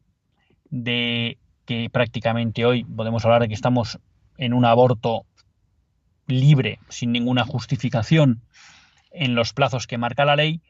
de 0.70 1.38
que 1.66 1.90
prácticamente 1.90 2.64
hoy 2.64 2.85
podemos 2.85 3.25
hablar 3.25 3.42
de 3.42 3.49
que 3.49 3.55
estamos 3.55 3.99
en 4.38 4.55
un 4.55 4.64
aborto 4.64 5.27
libre, 6.27 6.79
sin 6.88 7.12
ninguna 7.12 7.44
justificación 7.44 8.42
en 9.17 9.35
los 9.35 9.53
plazos 9.53 9.87
que 9.87 9.99
marca 9.99 10.25
la 10.25 10.37
ley, 10.37 10.61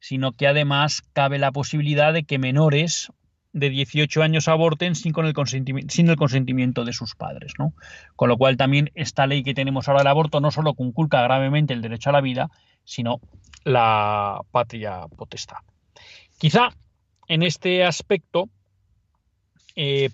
sino 0.00 0.32
que 0.32 0.46
además 0.46 1.02
cabe 1.12 1.38
la 1.38 1.52
posibilidad 1.52 2.12
de 2.12 2.24
que 2.24 2.38
menores 2.38 3.12
de 3.52 3.70
18 3.70 4.22
años 4.22 4.48
aborten 4.48 4.94
sin, 4.94 5.12
con 5.12 5.26
el 5.26 5.32
consentimiento, 5.32 5.94
sin 5.94 6.08
el 6.08 6.16
consentimiento 6.16 6.84
de 6.84 6.92
sus 6.92 7.14
padres. 7.14 7.54
¿no? 7.58 7.72
Con 8.14 8.28
lo 8.28 8.36
cual 8.36 8.56
también 8.56 8.90
esta 8.94 9.26
ley 9.26 9.42
que 9.42 9.54
tenemos 9.54 9.88
ahora 9.88 10.00
del 10.00 10.08
aborto 10.08 10.40
no 10.40 10.50
solo 10.50 10.74
conculca 10.74 11.22
gravemente 11.22 11.72
el 11.72 11.80
derecho 11.80 12.10
a 12.10 12.12
la 12.12 12.20
vida, 12.20 12.50
sino 12.84 13.20
la 13.64 14.40
patria 14.50 15.06
potestad. 15.16 15.58
Quizá 16.38 16.68
en 17.28 17.42
este 17.42 17.84
aspecto 17.84 18.50
eh, 19.74 20.10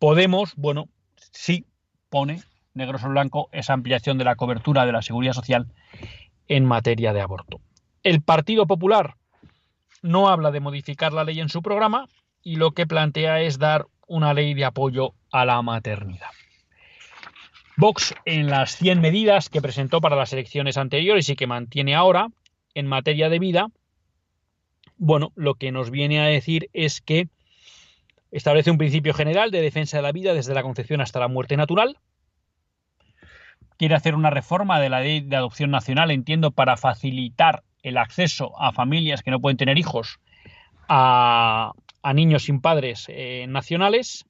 Podemos, 0.00 0.54
bueno, 0.56 0.88
sí 1.30 1.66
pone 2.08 2.42
negro 2.72 2.98
sobre 2.98 3.12
blanco 3.12 3.50
esa 3.52 3.74
ampliación 3.74 4.16
de 4.16 4.24
la 4.24 4.34
cobertura 4.34 4.86
de 4.86 4.92
la 4.92 5.02
seguridad 5.02 5.34
social 5.34 5.66
en 6.50 6.66
materia 6.66 7.12
de 7.12 7.20
aborto. 7.20 7.60
El 8.02 8.22
Partido 8.22 8.66
Popular 8.66 9.14
no 10.02 10.28
habla 10.28 10.50
de 10.50 10.58
modificar 10.58 11.12
la 11.12 11.22
ley 11.22 11.38
en 11.40 11.48
su 11.48 11.62
programa, 11.62 12.08
y 12.42 12.56
lo 12.56 12.72
que 12.72 12.86
plantea 12.86 13.40
es 13.40 13.58
dar 13.58 13.86
una 14.08 14.34
ley 14.34 14.54
de 14.54 14.64
apoyo 14.64 15.14
a 15.30 15.44
la 15.44 15.62
maternidad. 15.62 16.30
Vox, 17.76 18.14
en 18.24 18.48
las 18.48 18.76
100 18.76 19.00
medidas 19.00 19.48
que 19.48 19.62
presentó 19.62 20.00
para 20.00 20.16
las 20.16 20.32
elecciones 20.32 20.76
anteriores 20.76 21.28
y 21.28 21.36
que 21.36 21.46
mantiene 21.46 21.94
ahora 21.94 22.28
en 22.74 22.86
materia 22.88 23.28
de 23.28 23.38
vida, 23.38 23.68
bueno, 24.96 25.32
lo 25.36 25.54
que 25.54 25.70
nos 25.70 25.90
viene 25.90 26.20
a 26.20 26.24
decir 26.24 26.68
es 26.72 27.00
que 27.00 27.28
establece 28.32 28.72
un 28.72 28.78
principio 28.78 29.14
general 29.14 29.52
de 29.52 29.62
defensa 29.62 29.98
de 29.98 30.02
la 30.02 30.12
vida 30.12 30.34
desde 30.34 30.54
la 30.54 30.62
concepción 30.62 31.00
hasta 31.00 31.20
la 31.20 31.28
muerte 31.28 31.56
natural. 31.56 31.96
Quiere 33.80 33.94
hacer 33.94 34.14
una 34.14 34.28
reforma 34.28 34.78
de 34.78 34.90
la 34.90 35.00
ley 35.00 35.22
de 35.22 35.36
adopción 35.36 35.70
nacional, 35.70 36.10
entiendo, 36.10 36.50
para 36.50 36.76
facilitar 36.76 37.62
el 37.82 37.96
acceso 37.96 38.52
a 38.60 38.72
familias 38.72 39.22
que 39.22 39.30
no 39.30 39.40
pueden 39.40 39.56
tener 39.56 39.78
hijos 39.78 40.20
a, 40.86 41.72
niños 42.12 42.42
sin 42.42 42.60
padres 42.60 43.06
eh, 43.08 43.46
nacionales. 43.48 44.26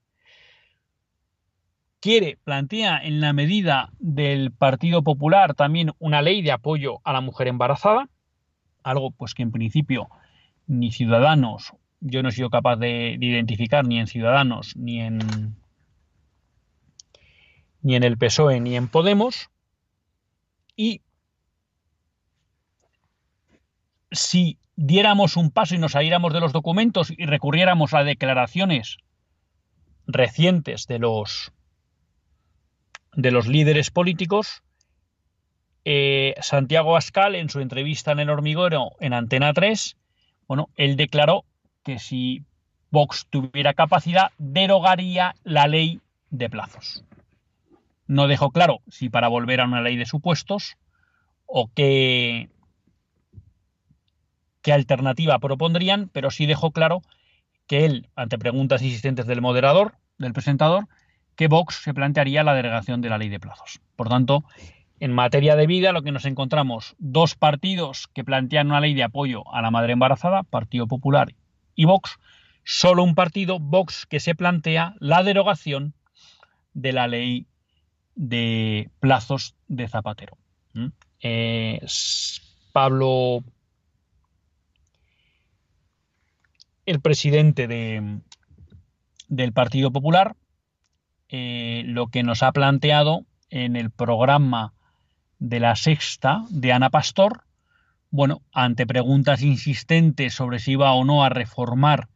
Quiere, 1.99 2.39
plantea 2.45 3.01
en 3.03 3.21
la 3.21 3.33
medida 3.33 3.91
del 3.99 4.53
Partido 4.53 5.03
Popular 5.03 5.55
también 5.55 5.95
una 5.99 6.23
ley 6.23 6.43
de 6.43 6.53
apoyo 6.53 7.01
a 7.03 7.13
la 7.13 7.21
mujer 7.21 7.49
embarazada, 7.49 8.09
algo 8.85 9.11
pues 9.11 9.35
que 9.35 9.43
en 9.43 9.51
principio 9.51 10.11
ni 10.69 10.93
Ciudadanos, 10.93 11.73
yo 11.99 12.23
no 12.23 12.29
he 12.29 12.33
sido 12.33 12.51
capaz 12.51 12.77
de 12.77 13.19
identificar 13.21 13.85
ni 13.85 13.99
en 13.99 14.07
Ciudadanos 14.07 14.77
ni 14.77 15.01
en 15.01 15.57
ni 17.83 17.97
en 17.97 18.03
el 18.03 18.19
PSOE 18.19 18.61
ni 18.61 18.77
en 18.77 18.89
Podemos. 18.89 19.51
Y 20.77 21.03
si 24.11 24.59
diéramos 24.77 25.37
un 25.37 25.51
paso 25.51 25.75
y 25.75 25.79
nos 25.79 25.93
saliéramos 25.93 26.33
de 26.33 26.41
los 26.41 26.53
documentos 26.53 27.11
y 27.11 27.27
recurriéramos 27.27 27.95
a 27.95 28.03
declaraciones 28.03 28.99
recientes 30.07 30.87
de 30.87 30.99
los 30.99 31.53
de 33.15 33.31
los 33.33 33.49
líderes 33.49 33.91
políticos, 33.91 34.63
eh, 35.85 36.35
Santiago 36.41 36.97
Ascal, 36.97 37.35
en 37.35 37.49
su 37.49 37.61
entrevista 37.61 38.13
en 38.13 38.21
El 38.21 38.31
Hormiguero 38.31 38.93
en 39.01 39.13
Antena 39.13 39.53
3, 39.53 39.97
bueno, 40.47 40.69
él 40.77 40.97
declaró 40.97 41.45
que 41.83 41.99
si 41.99 42.45
Vox 42.91 43.27
tuviera 43.29 43.75
capacidad, 43.75 44.31
derogaría 44.39 45.35
la 45.43 45.67
ley 45.67 46.01
de 46.31 46.49
plazos. 46.49 47.05
No 48.11 48.27
dejó 48.27 48.51
claro 48.51 48.81
si 48.89 49.09
para 49.09 49.29
volver 49.29 49.61
a 49.61 49.67
una 49.67 49.83
ley 49.83 49.97
de 49.97 50.05
supuestos 50.05 50.77
o 51.47 51.71
qué, 51.73 52.51
qué 54.63 54.73
alternativa 54.73 55.39
propondrían, 55.39 56.11
pero 56.13 56.33
sí 56.33 56.47
dejó 56.47 56.73
claro 56.73 57.03
que 57.69 57.85
él, 57.85 58.09
ante 58.17 58.37
preguntas 58.37 58.83
insistentes 58.83 59.29
del 59.29 59.41
moderador, 59.41 59.95
del 60.19 60.33
presentador, 60.33 60.89
que 61.37 61.47
Vox 61.47 61.83
se 61.85 61.95
plantearía 61.95 62.43
la 62.43 62.55
derogación 62.55 63.01
de 63.01 63.11
la 63.11 63.17
ley 63.17 63.29
de 63.29 63.39
plazos. 63.39 63.81
Por 63.95 64.09
tanto, 64.09 64.43
en 64.99 65.13
materia 65.13 65.55
de 65.55 65.69
vida 65.69 65.93
lo 65.93 66.03
que 66.03 66.11
nos 66.11 66.25
encontramos 66.25 66.97
dos 66.99 67.37
partidos 67.37 68.09
que 68.13 68.25
plantean 68.25 68.67
una 68.67 68.81
ley 68.81 68.93
de 68.93 69.05
apoyo 69.05 69.45
a 69.55 69.63
la 69.63 69.71
madre 69.71 69.93
embarazada, 69.93 70.43
Partido 70.43 70.89
Popular 70.89 71.37
y 71.77 71.85
Vox, 71.85 72.19
solo 72.65 73.05
un 73.05 73.15
partido, 73.15 73.61
Vox, 73.61 74.05
que 74.05 74.19
se 74.19 74.35
plantea 74.35 74.97
la 74.99 75.23
derogación 75.23 75.95
de 76.75 76.93
la 76.93 77.07
ley 77.07 77.47
de 78.15 78.91
plazos 79.01 79.55
de 79.69 79.89
Zapatero. 79.89 80.37
Eh, 81.21 81.81
Pablo, 82.73 83.45
el 86.87 87.01
presidente 87.01 87.67
de, 87.67 88.21
del 89.29 89.53
Partido 89.53 89.91
Popular, 89.91 90.37
eh, 91.29 91.83
lo 91.87 92.09
que 92.09 92.23
nos 92.23 92.43
ha 92.43 92.53
planteado 92.53 93.25
en 93.51 93.77
el 93.77 93.91
programa 93.91 94.73
de 95.39 95.61
la 95.61 95.77
sexta 95.77 96.45
de 96.51 96.73
Ana 96.73 96.91
Pastor, 96.91 97.45
bueno, 98.11 98.43
ante 98.53 98.87
preguntas 98.87 99.43
insistentes 99.43 100.35
sobre 100.35 100.59
si 100.59 100.73
iba 100.73 100.93
o 100.93 101.05
no 101.05 101.25
a 101.25 101.29
reformar 101.29 102.09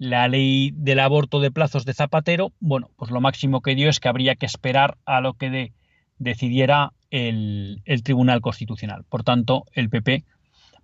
la 0.00 0.28
ley 0.28 0.72
del 0.74 0.98
aborto 0.98 1.40
de 1.40 1.50
plazos 1.50 1.84
de 1.84 1.92
Zapatero, 1.92 2.54
bueno, 2.58 2.88
pues 2.96 3.10
lo 3.10 3.20
máximo 3.20 3.60
que 3.60 3.74
dio 3.74 3.90
es 3.90 4.00
que 4.00 4.08
habría 4.08 4.34
que 4.34 4.46
esperar 4.46 4.96
a 5.04 5.20
lo 5.20 5.34
que 5.34 5.74
decidiera 6.16 6.94
el, 7.10 7.82
Tribunal 8.02 8.40
Constitucional. 8.40 9.04
Por 9.10 9.24
tanto, 9.24 9.66
el 9.74 9.90
PP, 9.90 10.24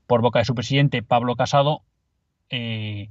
por 0.06 0.20
boca 0.20 0.40
de 0.40 0.44
su 0.44 0.54
presidente 0.54 1.02
Pablo 1.02 1.34
Casado, 1.34 1.80
eh, 2.50 3.08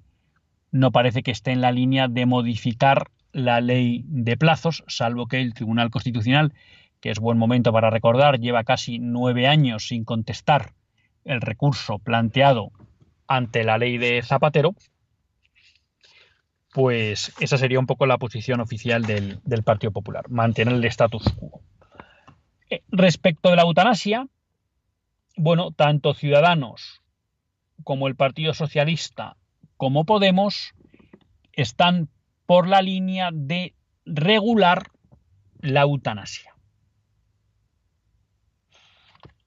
no 0.69 0.91
parece 0.91 1.23
que 1.23 1.31
esté 1.31 1.53
en 1.53 1.61
la 1.61 1.71
línea 1.71 2.07
de 2.07 2.27
modificar 2.27 3.09
la 3.31 3.59
ley 3.59 4.03
de 4.05 4.37
plazos, 4.37 4.83
salvo 4.85 5.25
que 5.25 5.41
el 5.41 5.55
Tribunal 5.55 5.89
Constitucional, 5.89 6.53
que 6.99 7.09
es 7.09 7.17
buen 7.17 7.39
momento 7.39 7.73
para 7.73 7.89
recordar, 7.89 8.39
lleva 8.39 8.63
casi 8.63 8.99
nueve 8.99 9.47
años 9.47 9.87
sin 9.87 10.05
contestar 10.05 10.73
el 11.23 11.41
recurso 11.41 11.97
planteado 11.97 12.69
ante 13.27 13.63
la 13.63 13.79
ley 13.79 13.97
de 13.97 14.21
Zapatero, 14.21 14.75
pues 16.75 17.33
esa 17.39 17.57
sería 17.57 17.79
un 17.79 17.85
poco 17.85 18.05
la 18.05 18.17
posición 18.17 18.59
oficial 18.59 19.03
del, 19.03 19.63
Partido 19.63 19.93
Popular, 19.93 20.29
mantener 20.29 20.73
el 20.73 20.83
status 20.83 21.23
quo. 21.23 21.61
Eh, 22.69 22.81
respecto 22.89 23.49
de 23.49 23.55
la 23.55 23.61
eutanasia, 23.61 24.27
bueno, 25.37 25.71
tanto 25.71 26.13
Ciudadanos 26.13 27.01
como 27.85 28.09
el 28.09 28.17
Partido 28.17 28.53
Socialista 28.53 29.37
como 29.77 30.03
Podemos 30.03 30.73
están 31.53 32.09
por 32.45 32.67
la 32.67 32.81
línea 32.81 33.29
de 33.31 33.73
regular 34.05 34.89
la 35.61 35.83
eutanasia. 35.83 36.55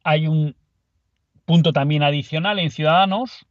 Hay 0.03 0.29
un 0.29 0.57
punto 1.45 1.75
también 1.75 2.03
adicional 2.03 2.59
en 2.59 2.71
Ciudadanos, 2.71 3.45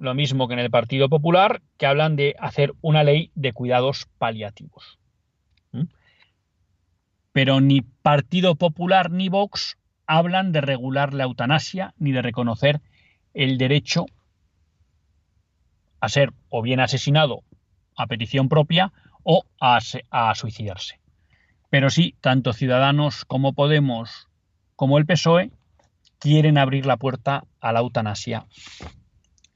lo 0.00 0.14
mismo 0.14 0.48
que 0.48 0.54
en 0.54 0.60
el 0.60 0.70
Partido 0.70 1.08
Popular, 1.08 1.62
que 1.76 1.86
hablan 1.86 2.16
de 2.16 2.34
hacer 2.38 2.74
una 2.80 3.04
ley 3.04 3.30
de 3.34 3.52
cuidados 3.52 4.06
paliativos. 4.18 4.98
¿Mm? 5.72 5.84
Pero 7.32 7.60
ni 7.60 7.82
Partido 7.82 8.54
Popular 8.54 9.10
ni 9.10 9.28
Vox 9.28 9.76
hablan 10.06 10.52
de 10.52 10.60
regular 10.60 11.14
la 11.14 11.24
eutanasia 11.24 11.94
ni 11.98 12.12
de 12.12 12.22
reconocer 12.22 12.80
el 13.34 13.58
derecho 13.58 14.06
a 16.00 16.08
ser 16.08 16.32
o 16.48 16.62
bien 16.62 16.80
asesinado 16.80 17.42
a 17.96 18.06
petición 18.06 18.48
propia 18.48 18.92
o 19.22 19.44
a, 19.60 19.80
suicidarse. 20.34 21.00
Pero 21.70 21.90
sí, 21.90 22.14
tanto 22.20 22.52
Ciudadanos 22.52 23.24
como 23.24 23.52
Podemos 23.52 24.28
como 24.76 24.96
el 24.96 25.06
PSOE 25.06 25.50
quieren 26.20 26.56
abrir 26.56 26.86
la 26.86 26.96
puerta 26.96 27.44
a 27.60 27.72
la 27.72 27.80
eutanasia 27.80 28.46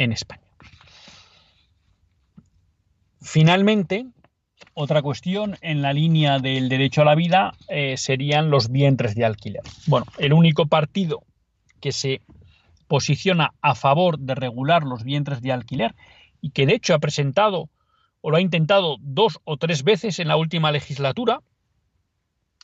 en 0.02 0.12
España. 0.12 0.42
Finalmente, 3.20 4.06
otra 4.74 5.02
cuestión 5.02 5.56
en 5.60 5.82
la 5.82 5.92
línea 5.92 6.38
del 6.38 6.68
derecho 6.68 7.02
a 7.02 7.04
la 7.04 7.14
vida 7.14 7.54
eh, 7.68 7.96
serían 7.96 8.50
los 8.50 8.70
vientres 8.70 9.14
de 9.14 9.24
alquiler. 9.24 9.62
Bueno, 9.86 10.06
el 10.18 10.32
único 10.32 10.66
partido 10.66 11.22
que 11.80 11.92
se 11.92 12.20
posiciona 12.88 13.52
a 13.60 13.74
favor 13.74 14.18
de 14.18 14.34
regular 14.34 14.82
los 14.82 15.04
vientres 15.04 15.40
de 15.40 15.52
alquiler 15.52 15.94
y 16.40 16.50
que 16.50 16.66
de 16.66 16.74
hecho 16.74 16.94
ha 16.94 16.98
presentado 16.98 17.68
o 18.20 18.30
lo 18.30 18.36
ha 18.36 18.40
intentado 18.40 18.96
dos 19.00 19.40
o 19.44 19.56
tres 19.56 19.82
veces 19.82 20.18
en 20.18 20.28
la 20.28 20.36
última 20.36 20.72
legislatura, 20.72 21.40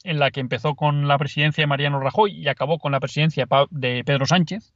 en 0.05 0.19
la 0.19 0.31
que 0.31 0.41
empezó 0.41 0.75
con 0.77 1.09
la 1.09 1.19
presidencia 1.19 1.63
de 1.63 1.67
Mariano 1.67 2.01
Rajoy 2.01 2.33
y 2.33 2.49
acabó 2.49 2.79
con 2.79 2.93
la 2.93 3.01
presidencia 3.01 3.47
de 3.71 4.05
Pedro 4.05 4.27
Sánchez, 4.27 4.73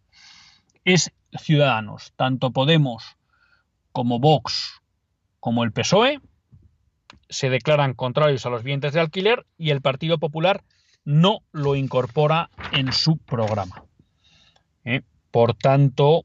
es 0.85 1.13
Ciudadanos, 1.39 2.13
tanto 2.17 2.51
Podemos 2.51 3.17
como 3.93 4.19
Vox 4.19 4.81
como 5.41 5.65
el 5.65 5.73
PSOE 5.73 6.21
se 7.29 7.51
declaran 7.51 7.95
contrarios 7.95 8.47
a 8.47 8.51
los 8.51 8.63
vientres 8.63 8.93
de 8.93 9.01
alquiler 9.01 9.47
y 9.57 9.71
el 9.71 9.81
Partido 9.81 10.19
Popular 10.19 10.63
no 11.05 11.41
lo 11.51 11.75
incorpora 11.75 12.51
en 12.73 12.93
su 12.93 13.17
programa. 13.17 13.85
¿Eh? 14.85 15.03
Por 15.31 15.55
tanto, 15.55 16.25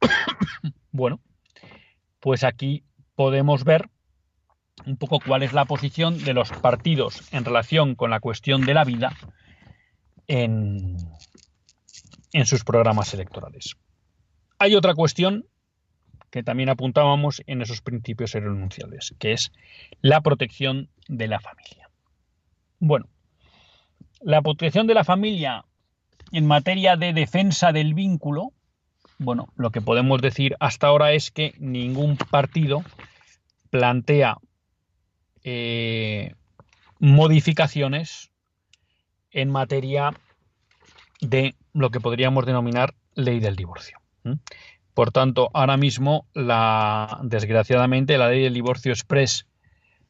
bueno, 0.90 1.20
pues 2.20 2.44
aquí 2.44 2.84
podemos 3.14 3.64
ver 3.64 3.88
un 4.84 4.96
poco 4.96 5.20
cuál 5.24 5.42
es 5.42 5.52
la 5.52 5.64
posición 5.64 6.22
de 6.24 6.34
los 6.34 6.50
partidos 6.50 7.32
en 7.32 7.44
relación 7.44 7.94
con 7.94 8.10
la 8.10 8.20
cuestión 8.20 8.66
de 8.66 8.74
la 8.74 8.84
vida 8.84 9.12
en, 10.26 10.96
sus 12.44 12.64
programas 12.64 13.14
electorales. 13.14 13.76
Hay 14.58 14.74
otra 14.74 14.94
cuestión 14.94 15.46
que 16.30 16.42
también 16.42 16.68
apuntábamos 16.68 17.42
en 17.46 17.62
esos 17.62 17.80
principios 17.80 18.34
irrenunciables, 18.34 19.14
que 19.18 19.32
es 19.32 19.52
la 20.02 20.20
protección 20.20 20.90
de 21.08 21.28
la 21.28 21.40
familia. 21.40 21.88
Bueno, 22.78 23.08
la 24.20 24.42
protección 24.42 24.86
de 24.86 24.94
la 24.94 25.04
familia 25.04 25.64
en 26.32 26.46
materia 26.46 26.96
de 26.96 27.14
defensa 27.14 27.72
del 27.72 27.94
vínculo 27.94 28.52
bueno, 29.18 29.48
lo 29.56 29.70
que 29.70 29.80
podemos 29.80 30.20
decir 30.20 30.56
hasta 30.60 30.88
ahora 30.88 31.12
es 31.12 31.30
que 31.30 31.54
ningún 31.58 32.16
partido 32.16 32.84
plantea 33.70 34.36
eh, 35.42 36.34
modificaciones 36.98 38.30
en 39.30 39.50
materia 39.50 40.12
de 41.20 41.54
lo 41.72 41.90
que 41.90 42.00
podríamos 42.00 42.46
denominar 42.46 42.94
ley 43.14 43.40
del 43.40 43.56
divorcio. 43.56 43.98
Por 44.94 45.12
tanto, 45.12 45.50
ahora 45.54 45.76
mismo, 45.76 46.26
la, 46.34 47.20
desgraciadamente, 47.22 48.18
la 48.18 48.28
ley 48.28 48.42
del 48.42 48.54
divorcio 48.54 48.92
express 48.92 49.46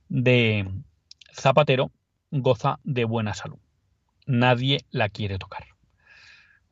de 0.08 0.68
Zapatero 1.32 1.90
goza 2.30 2.78
de 2.84 3.04
buena 3.04 3.34
salud. 3.34 3.58
Nadie 4.26 4.84
la 4.90 5.08
quiere 5.08 5.38
tocar. 5.38 5.64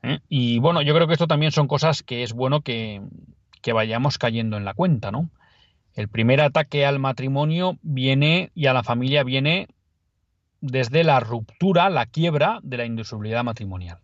¿eh? 0.03 0.20
Y 0.29 0.59
bueno, 0.59 0.83
yo 0.83 0.94
creo 0.94 1.07
que 1.07 1.12
esto 1.12 1.27
también 1.27 1.53
son 1.53 1.68
cosas 1.68 2.03
que 2.03 2.23
es 2.23 2.33
bueno 2.33 2.62
que, 2.62 3.03
vayamos 3.73 4.18
cayendo 4.18 4.57
en 4.57 4.64
la 4.64 4.75
cuenta, 4.75 5.11
¿no? 5.11 5.31
El 5.94 6.09
primer 6.09 6.40
ataque 6.40 6.85
al 6.85 6.99
matrimonio 6.99 7.79
viene 7.83 8.51
y 8.55 8.66
a 8.66 8.73
la 8.73 8.83
familia 8.83 9.23
viene 9.23 9.68
desde 10.61 11.05
la 11.05 11.20
ruptura, 11.20 11.88
la 11.88 12.07
quiebra 12.07 12.59
de 12.62 12.77
la 12.77 12.85
indisolubilidad 12.85 13.44
matrimonial. 13.44 13.99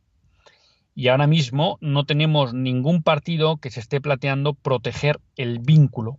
Y 0.95 1.09
ahora 1.09 1.27
mismo 1.27 1.79
no 1.81 2.05
tenemos 2.05 2.53
ningún 2.53 3.03
partido 3.03 3.57
que 3.59 3.71
se 3.71 3.81
esté 3.81 4.01
planteando 4.01 4.55
proteger 4.55 5.21
el 5.37 5.59
vínculo 5.59 6.19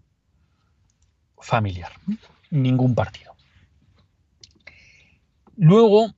familiar. 1.40 1.92
Ningún 2.50 2.96
partido. 2.96 3.34
Luego 5.56 6.14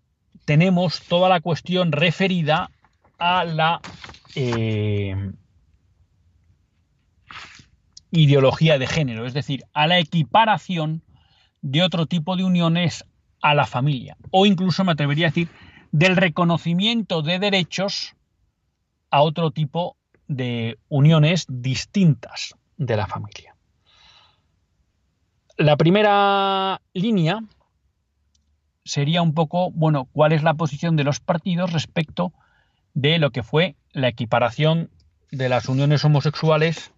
tenemos 0.45 1.01
toda 1.01 1.29
la 1.29 1.41
cuestión 1.41 1.91
referida 1.91 2.71
a 3.17 3.43
la 3.43 3.81
eh, 4.35 5.31
ideología 8.11 8.77
de 8.77 8.87
género, 8.87 9.25
es 9.25 9.33
decir, 9.33 9.63
a 9.73 9.87
la 9.87 9.99
equiparación 9.99 11.01
de 11.61 11.81
otro 11.81 12.05
tipo 12.05 12.35
de 12.35 12.43
uniones 12.43 13.05
a 13.41 13.53
la 13.55 13.65
familia, 13.65 14.17
o 14.31 14.45
incluso 14.45 14.83
me 14.83 14.91
atrevería 14.91 15.27
a 15.27 15.29
decir 15.29 15.49
del 15.91 16.15
reconocimiento 16.15 17.21
de 17.21 17.39
derechos 17.39 18.15
a 19.13 19.21
otro 19.21 19.51
tipo 19.51 19.95
de 20.27 20.79
uniones 20.89 21.45
distintas 21.47 22.55
de 22.77 22.97
la 22.97 23.05
familia. 23.05 23.55
La 25.55 25.77
primera 25.77 26.81
línea 26.93 27.43
sería 28.83 29.21
un 29.21 29.35
poco, 29.35 29.69
bueno, 29.69 30.09
cuál 30.13 30.31
es 30.31 30.41
la 30.41 30.55
posición 30.55 30.95
de 30.95 31.03
los 31.03 31.19
partidos 31.19 31.73
respecto 31.73 32.33
de 32.95 33.19
lo 33.19 33.29
que 33.29 33.43
fue 33.43 33.75
la 33.91 34.07
equiparación 34.07 34.89
de 35.29 35.47
las 35.47 35.69
uniones 35.69 36.03
homosexuales 36.03 36.91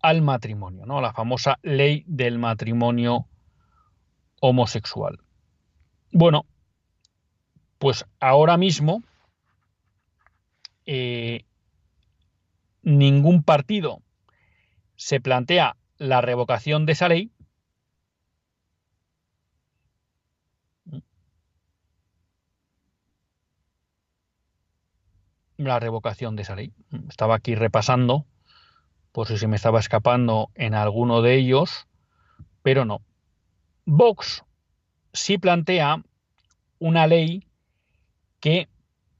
al 0.00 0.22
matrimonio, 0.22 0.86
¿no? 0.86 1.02
La 1.02 1.12
famosa 1.12 1.58
ley 1.62 2.04
del 2.06 2.38
matrimonio 2.38 3.26
homosexual. 4.40 5.20
Bueno, 6.10 6.46
Pues 7.78 8.06
ahora 8.18 8.56
mismo 8.56 9.02
eh, 10.90 11.44
ningún 12.82 13.42
partido 13.42 14.00
se 14.96 15.20
plantea 15.20 15.76
la 15.98 16.22
revocación 16.22 16.86
de 16.86 16.92
esa 16.92 17.08
ley 17.08 17.30
la 25.58 25.80
revocación 25.80 26.36
de 26.36 26.42
esa 26.42 26.54
ley. 26.54 26.72
Estaba 27.08 27.34
aquí 27.34 27.54
repasando 27.54 28.24
por 29.12 29.26
si 29.26 29.36
se 29.36 29.48
me 29.48 29.56
estaba 29.56 29.80
escapando 29.80 30.50
en 30.54 30.74
alguno 30.74 31.20
de 31.20 31.34
ellos, 31.34 31.86
pero 32.62 32.84
no. 32.84 33.02
Vox 33.84 34.44
sí 35.12 35.36
plantea 35.36 36.02
una 36.78 37.06
ley 37.06 37.48
que 38.40 38.68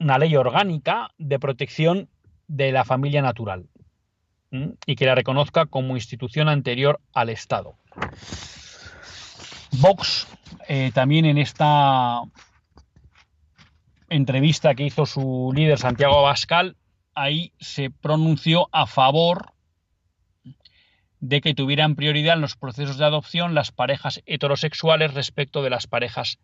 una 0.00 0.18
ley 0.18 0.36
orgánica 0.36 1.10
de 1.18 1.38
protección 1.38 2.08
de 2.46 2.72
la 2.72 2.84
familia 2.84 3.22
natural 3.22 3.66
y 4.86 4.96
que 4.96 5.04
la 5.04 5.14
reconozca 5.14 5.66
como 5.66 5.96
institución 5.96 6.48
anterior 6.48 7.00
al 7.12 7.28
Estado. 7.28 7.76
Vox 9.72 10.26
eh, 10.68 10.90
también 10.94 11.26
en 11.26 11.38
esta 11.38 12.22
entrevista 14.08 14.74
que 14.74 14.84
hizo 14.84 15.04
su 15.04 15.52
líder 15.54 15.78
Santiago 15.78 16.18
Abascal, 16.18 16.76
ahí 17.14 17.52
se 17.60 17.90
pronunció 17.90 18.68
a 18.72 18.86
favor 18.86 19.52
de 21.20 21.40
que 21.40 21.54
tuvieran 21.54 21.96
prioridad 21.96 22.36
en 22.36 22.40
los 22.40 22.56
procesos 22.56 22.96
de 22.96 23.04
adopción 23.04 23.54
las 23.54 23.72
parejas 23.72 24.22
heterosexuales 24.24 25.14
respecto 25.14 25.62
de 25.62 25.70
las 25.70 25.86
parejas 25.86 26.38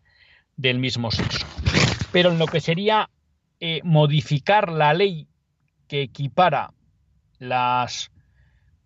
del 0.56 0.78
mismo 0.78 1.10
sexo. 1.10 1.46
Pero 2.12 2.32
en 2.32 2.38
lo 2.38 2.46
que 2.46 2.60
sería 2.60 3.08
eh, 3.60 3.80
modificar 3.84 4.70
la 4.70 4.94
ley 4.94 5.28
que 5.88 6.02
equipara 6.02 6.72
las 7.38 8.10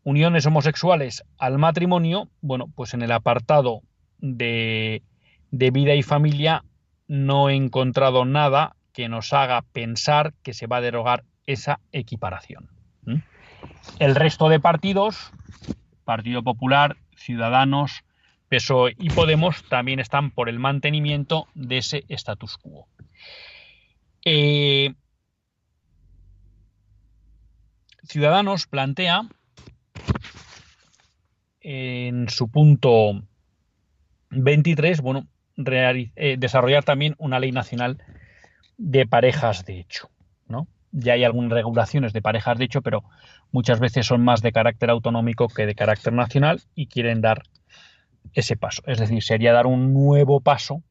uniones 0.05 0.47
homosexuales 0.47 1.25
al 1.39 1.59
matrimonio, 1.59 2.29
bueno, 2.41 2.67
pues 2.75 2.95
en 2.95 3.03
el 3.03 3.13
apartado 3.13 3.83
de, 4.19 5.03
de 5.51 5.71
vida 5.71 5.95
y 5.95 6.03
familia 6.03 6.65
no 7.07 7.49
he 7.51 7.55
encontrado 7.55 8.25
nada 8.25 8.77
que 8.93 9.09
nos 9.09 9.33
haga 9.33 9.63
pensar 9.73 10.35
que 10.43 10.55
se 10.55 10.67
va 10.67 10.79
a 10.79 10.83
derogar 10.83 11.25
esa 11.47 11.81
equiparación. 11.93 12.69
El 13.99 14.15
resto 14.15 14.49
de 14.49 14.61
partidos, 14.61 15.33
Partido 16.05 16.43
Popular, 16.43 16.97
Ciudadanos, 17.17 18.05
PSOE 18.49 18.95
y 18.99 19.11
Podemos, 19.11 19.65
también 19.69 19.99
están 19.99 20.31
por 20.31 20.49
el 20.49 20.59
mantenimiento 20.59 21.47
de 21.55 21.79
ese 21.79 22.05
status 22.09 22.57
quo. 22.59 22.87
Eh, 24.25 24.95
Ciudadanos 28.09 28.67
plantea 28.67 29.23
en 31.61 32.29
su 32.31 32.49
punto 32.51 33.23
23, 34.31 35.01
bueno, 35.03 35.27
eh, 35.57 36.37
desarrollar 36.39 36.85
también 36.85 37.15
una 37.19 37.39
ley 37.39 37.53
nacional 37.53 37.99
de 38.79 39.07
parejas 39.07 39.65
de 39.67 39.81
hecho, 39.81 40.09
¿no? 40.47 40.69
Ya 40.93 41.15
hay 41.15 41.25
algunas 41.25 41.53
regulaciones 41.53 42.13
de 42.13 42.23
parejas 42.23 42.57
de 42.57 42.65
hecho, 42.65 42.81
pero 42.81 43.05
muchas 43.53 43.81
veces 43.81 44.07
son 44.07 44.25
más 44.25 44.41
de 44.41 44.53
carácter 44.53 44.89
autonómico 44.89 45.49
que 45.49 45.67
de 45.67 45.75
carácter 45.75 46.13
nacional 46.13 46.63
y 46.75 46.87
quieren 46.87 47.21
dar 47.21 47.43
ese 48.33 48.57
paso. 48.57 48.83
Es 48.87 48.99
decir, 48.99 49.23
sería 49.23 49.53
dar 49.53 49.67
un 49.67 49.93
nuevo 49.93 50.41
paso 50.41 50.83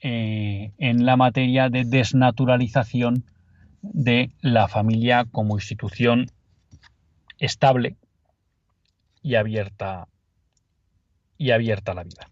eh, 0.00 0.72
en 0.78 1.04
la 1.04 1.16
materia 1.16 1.68
de 1.68 1.84
desnaturalización 1.84 3.24
de 3.82 4.30
la 4.40 4.68
familia 4.68 5.26
como 5.30 5.56
institución 5.56 6.26
estable 7.38 7.96
y 9.22 9.34
abierta 9.34 10.08
y 11.36 11.52
abierta 11.52 11.92
a 11.92 11.94
la 11.94 12.04
vida. 12.04 12.30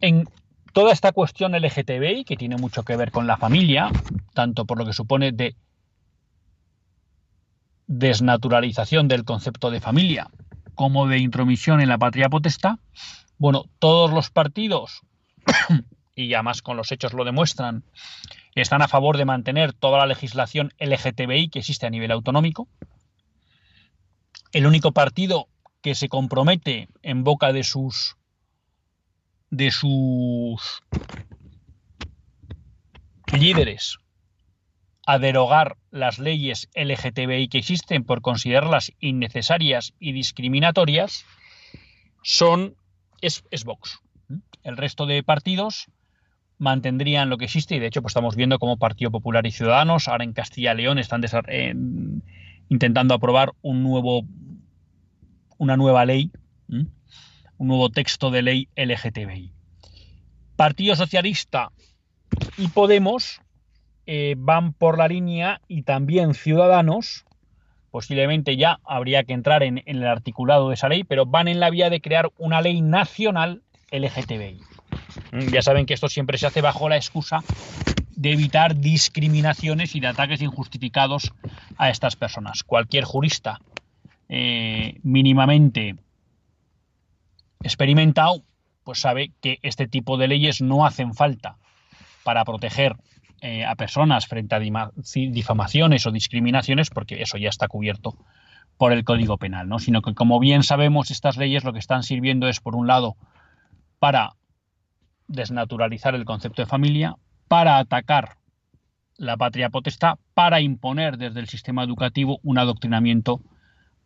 En 0.00 0.28
toda 0.72 0.92
esta 0.92 1.12
cuestión 1.12 1.52
LGTBI, 1.52 2.24
que 2.24 2.36
tiene 2.36 2.56
mucho 2.56 2.82
que 2.82 2.96
ver 2.96 3.10
con 3.10 3.26
la 3.26 3.36
familia, 3.36 3.90
tanto 4.34 4.64
por 4.64 4.78
lo 4.78 4.86
que 4.86 4.92
supone 4.92 5.32
de 5.32 5.56
desnaturalización 7.86 9.08
del 9.08 9.24
concepto 9.24 9.70
de 9.70 9.80
familia 9.80 10.30
como 10.74 11.08
de 11.08 11.18
intromisión 11.18 11.80
en 11.80 11.88
la 11.88 11.98
patria 11.98 12.28
potestad, 12.28 12.76
bueno, 13.38 13.64
todos 13.80 14.12
los 14.12 14.30
partidos, 14.30 15.00
y 16.14 16.34
además 16.34 16.62
con 16.62 16.76
los 16.76 16.92
hechos 16.92 17.12
lo 17.12 17.24
demuestran, 17.24 17.84
están 18.54 18.82
a 18.82 18.88
favor 18.88 19.16
de 19.16 19.24
mantener 19.24 19.72
toda 19.72 19.98
la 19.98 20.06
legislación 20.06 20.72
LGTBI 20.78 21.48
que 21.48 21.60
existe 21.60 21.86
a 21.86 21.90
nivel 21.90 22.10
autonómico. 22.10 22.68
El 24.52 24.66
único 24.66 24.92
partido 24.92 25.48
que 25.82 25.94
se 25.94 26.08
compromete 26.08 26.88
en 27.02 27.24
boca 27.24 27.52
de 27.52 27.62
sus 27.62 28.16
de 29.50 29.70
sus 29.70 30.82
líderes 33.32 33.98
a 35.06 35.18
derogar 35.18 35.78
las 35.90 36.18
leyes 36.18 36.68
LGTBI 36.74 37.48
que 37.48 37.58
existen 37.58 38.04
por 38.04 38.20
considerarlas 38.20 38.92
innecesarias 39.00 39.94
y 39.98 40.12
discriminatorias 40.12 41.24
son 42.22 42.76
es, 43.22 43.42
Vox. 43.64 44.00
El 44.68 44.76
resto 44.76 45.06
de 45.06 45.22
partidos 45.22 45.86
mantendrían 46.58 47.30
lo 47.30 47.38
que 47.38 47.46
existe 47.46 47.74
y 47.74 47.78
de 47.78 47.86
hecho 47.86 48.02
pues 48.02 48.10
estamos 48.10 48.36
viendo 48.36 48.58
como 48.58 48.76
Partido 48.76 49.10
Popular 49.10 49.46
y 49.46 49.50
Ciudadanos 49.50 50.08
ahora 50.08 50.24
en 50.24 50.34
Castilla 50.34 50.74
y 50.74 50.76
León 50.76 50.98
están 50.98 51.22
intentando 52.68 53.14
aprobar 53.14 53.52
un 53.62 53.82
nuevo 53.82 54.26
una 55.56 55.78
nueva 55.78 56.04
ley 56.04 56.30
un 56.68 57.66
nuevo 57.66 57.88
texto 57.88 58.30
de 58.30 58.42
ley 58.42 58.68
LGTBI. 58.76 59.54
Partido 60.54 60.96
Socialista 60.96 61.70
y 62.58 62.68
Podemos 62.68 63.40
eh, 64.04 64.34
van 64.36 64.74
por 64.74 64.98
la 64.98 65.08
línea 65.08 65.62
y 65.66 65.84
también 65.84 66.34
Ciudadanos, 66.34 67.24
posiblemente 67.90 68.58
ya 68.58 68.80
habría 68.84 69.24
que 69.24 69.32
entrar 69.32 69.62
en, 69.62 69.82
el 69.86 70.06
articulado 70.06 70.68
de 70.68 70.74
esa 70.74 70.90
ley, 70.90 71.04
pero 71.04 71.24
van 71.24 71.48
en 71.48 71.58
la 71.58 71.70
vía 71.70 71.88
de 71.88 72.02
crear 72.02 72.30
una 72.36 72.60
ley 72.60 72.82
nacional 72.82 73.62
LGTBI. 73.90 74.60
Mm, 75.32 75.48
ya 75.52 75.62
saben 75.62 75.86
que 75.86 75.94
esto 75.94 76.08
siempre 76.08 76.38
se 76.38 76.46
hace 76.46 76.60
bajo 76.60 76.88
la 76.88 76.96
excusa 76.96 77.42
de 78.14 78.32
evitar 78.32 78.76
discriminaciones 78.76 79.94
y 79.94 80.00
de 80.00 80.08
ataques 80.08 80.42
injustificados 80.42 81.32
a 81.76 81.90
estas 81.90 82.16
personas. 82.16 82.64
Cualquier 82.64 83.04
jurista 83.04 83.60
eh, 84.28 84.98
mínimamente 85.02 85.96
experimentado, 87.62 88.42
pues 88.84 89.00
sabe 89.00 89.32
que 89.40 89.58
este 89.62 89.86
tipo 89.86 90.16
de 90.16 90.28
leyes 90.28 90.60
no 90.60 90.84
hacen 90.84 91.14
falta 91.14 91.56
para 92.24 92.44
proteger 92.44 92.96
eh, 93.40 93.64
a 93.64 93.76
personas 93.76 94.26
frente 94.26 94.54
a 94.54 94.60
difamaciones 94.60 96.06
o 96.06 96.10
discriminaciones, 96.10 96.90
porque 96.90 97.22
eso 97.22 97.38
ya 97.38 97.48
está 97.48 97.68
cubierto 97.68 98.16
por 98.76 98.92
el 98.92 99.04
Código 99.04 99.38
Penal, 99.38 99.68
¿no? 99.68 99.78
Sino 99.78 100.02
que, 100.02 100.14
como 100.14 100.40
bien 100.40 100.62
sabemos, 100.62 101.10
estas 101.10 101.36
leyes 101.36 101.64
lo 101.64 101.72
que 101.72 101.78
están 101.78 102.02
sirviendo 102.02 102.48
es, 102.48 102.60
por 102.60 102.74
un 102.74 102.86
lado, 102.86 103.16
para 103.98 104.34
desnaturalizar 105.26 106.14
el 106.14 106.24
concepto 106.24 106.62
de 106.62 106.66
familia, 106.66 107.16
para 107.48 107.78
atacar 107.78 108.38
la 109.16 109.36
patria 109.36 109.70
potestad, 109.70 110.18
para 110.34 110.60
imponer 110.60 111.18
desde 111.18 111.40
el 111.40 111.48
sistema 111.48 111.82
educativo 111.82 112.38
un 112.42 112.58
adoctrinamiento 112.58 113.42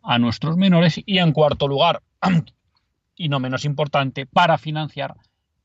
a 0.02 0.18
nuestros 0.18 0.56
menores 0.56 1.00
y, 1.04 1.18
en 1.18 1.32
cuarto 1.32 1.68
lugar, 1.68 2.02
y 3.16 3.28
no 3.28 3.38
menos 3.38 3.64
importante, 3.64 4.26
para 4.26 4.58
financiar 4.58 5.16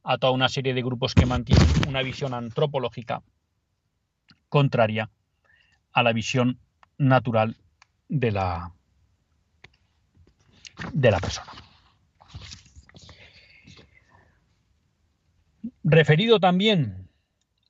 a 0.03 0.17
toda 0.17 0.33
una 0.33 0.49
serie 0.49 0.73
de 0.73 0.83
grupos 0.83 1.15
que 1.15 1.25
mantienen 1.25 1.67
una 1.87 2.01
visión 2.01 2.33
antropológica 2.33 3.23
contraria 4.49 5.09
a 5.91 6.03
la 6.03 6.13
visión 6.13 6.59
natural 6.97 7.57
de 8.07 8.31
la, 8.31 8.73
de 10.93 11.11
la 11.11 11.19
persona. 11.19 11.51
Referido 15.89 16.41
también 16.41 17.08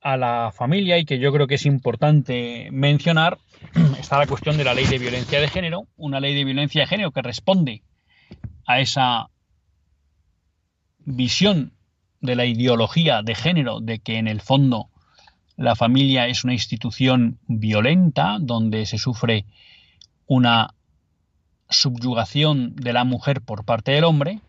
a 0.00 0.16
la 0.16 0.50
familia 0.52 0.98
y 0.98 1.04
que 1.04 1.20
yo 1.20 1.32
creo 1.32 1.46
que 1.46 1.54
es 1.54 1.66
importante 1.66 2.68
mencionar, 2.72 3.38
está 4.00 4.18
la 4.18 4.26
cuestión 4.26 4.56
de 4.56 4.64
la 4.64 4.74
ley 4.74 4.86
de 4.86 4.98
violencia 4.98 5.40
de 5.40 5.46
género, 5.46 5.86
una 5.96 6.18
ley 6.18 6.34
de 6.34 6.42
violencia 6.42 6.80
de 6.80 6.88
género 6.88 7.12
que 7.12 7.22
responde 7.22 7.84
a 8.66 8.80
esa 8.80 9.28
visión 10.98 11.74
de 12.20 12.34
la 12.34 12.44
ideología 12.44 13.22
de 13.22 13.36
género 13.36 13.78
de 13.78 14.00
que 14.00 14.18
en 14.18 14.26
el 14.26 14.40
fondo 14.40 14.90
la 15.56 15.76
familia 15.76 16.26
es 16.26 16.42
una 16.42 16.54
institución 16.54 17.38
violenta 17.46 18.38
donde 18.40 18.84
se 18.86 18.98
sufre 18.98 19.46
una 20.26 20.74
subyugación 21.70 22.74
de 22.74 22.92
la 22.92 23.04
mujer 23.04 23.42
por 23.42 23.64
parte 23.64 23.92
del 23.92 24.02
hombre 24.02 24.40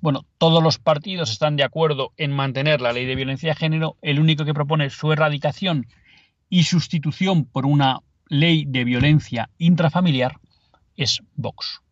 Bueno, 0.00 0.24
todos 0.38 0.62
los 0.62 0.78
partidos 0.78 1.30
están 1.30 1.56
de 1.56 1.64
acuerdo 1.64 2.12
en 2.16 2.32
mantener 2.32 2.80
la 2.80 2.92
ley 2.92 3.04
de 3.04 3.16
violencia 3.16 3.50
de 3.50 3.56
género. 3.56 3.96
El 4.00 4.20
único 4.20 4.44
que 4.44 4.54
propone 4.54 4.90
su 4.90 5.12
erradicación 5.12 5.86
y 6.48 6.64
sustitución 6.64 7.44
por 7.44 7.66
una 7.66 8.00
ley 8.28 8.64
de 8.64 8.84
violencia 8.84 9.50
intrafamiliar 9.58 10.36
es 10.96 11.20
Vox. 11.34 11.82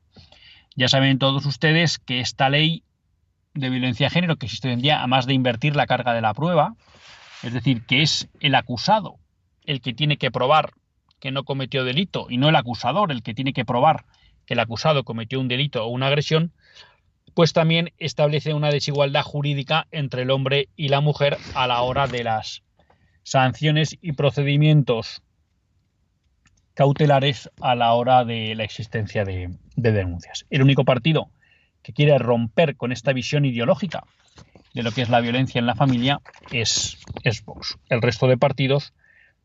Ya 0.76 0.88
saben 0.88 1.18
todos 1.18 1.46
ustedes 1.46 1.98
que 1.98 2.20
esta 2.20 2.48
ley 2.48 2.84
de 3.54 3.70
violencia 3.70 4.06
de 4.06 4.10
género 4.10 4.36
que 4.36 4.46
existe 4.46 4.68
hoy 4.68 4.74
en 4.74 4.82
día, 4.82 4.98
además 4.98 5.26
de 5.26 5.34
invertir 5.34 5.74
la 5.74 5.86
carga 5.86 6.12
de 6.12 6.20
la 6.20 6.34
prueba, 6.34 6.74
es 7.42 7.52
decir, 7.52 7.86
que 7.86 8.02
es 8.02 8.28
el 8.40 8.54
acusado 8.54 9.16
el 9.64 9.80
que 9.80 9.94
tiene 9.94 10.16
que 10.16 10.30
probar 10.30 10.74
que 11.18 11.32
no 11.32 11.44
cometió 11.44 11.84
delito 11.84 12.26
y 12.28 12.36
no 12.36 12.48
el 12.48 12.56
acusador 12.56 13.10
el 13.10 13.22
que 13.22 13.34
tiene 13.34 13.52
que 13.52 13.64
probar 13.64 14.04
que 14.46 14.54
el 14.54 14.60
acusado 14.60 15.02
cometió 15.02 15.40
un 15.40 15.48
delito 15.48 15.84
o 15.84 15.88
una 15.88 16.06
agresión, 16.06 16.52
pues 17.36 17.52
también 17.52 17.92
establece 17.98 18.54
una 18.54 18.70
desigualdad 18.70 19.22
jurídica 19.22 19.86
entre 19.90 20.22
el 20.22 20.30
hombre 20.30 20.70
y 20.74 20.88
la 20.88 21.02
mujer 21.02 21.36
a 21.54 21.66
la 21.66 21.82
hora 21.82 22.06
de 22.06 22.24
las 22.24 22.62
sanciones 23.24 23.98
y 24.00 24.12
procedimientos 24.12 25.20
cautelares 26.72 27.50
a 27.60 27.74
la 27.74 27.92
hora 27.92 28.24
de 28.24 28.54
la 28.54 28.64
existencia 28.64 29.26
de, 29.26 29.50
denuncias. 29.76 30.46
El 30.48 30.62
único 30.62 30.86
partido 30.86 31.28
que 31.82 31.92
quiere 31.92 32.16
romper 32.16 32.74
con 32.74 32.90
esta 32.90 33.12
visión 33.12 33.44
ideológica 33.44 34.04
de 34.72 34.82
lo 34.82 34.90
que 34.92 35.02
es 35.02 35.10
la 35.10 35.20
violencia 35.20 35.58
en 35.58 35.66
la 35.66 35.74
familia 35.74 36.22
es, 36.52 36.96
Vox. 37.44 37.76
El 37.90 38.00
resto 38.00 38.28
de 38.28 38.38
partidos 38.38 38.94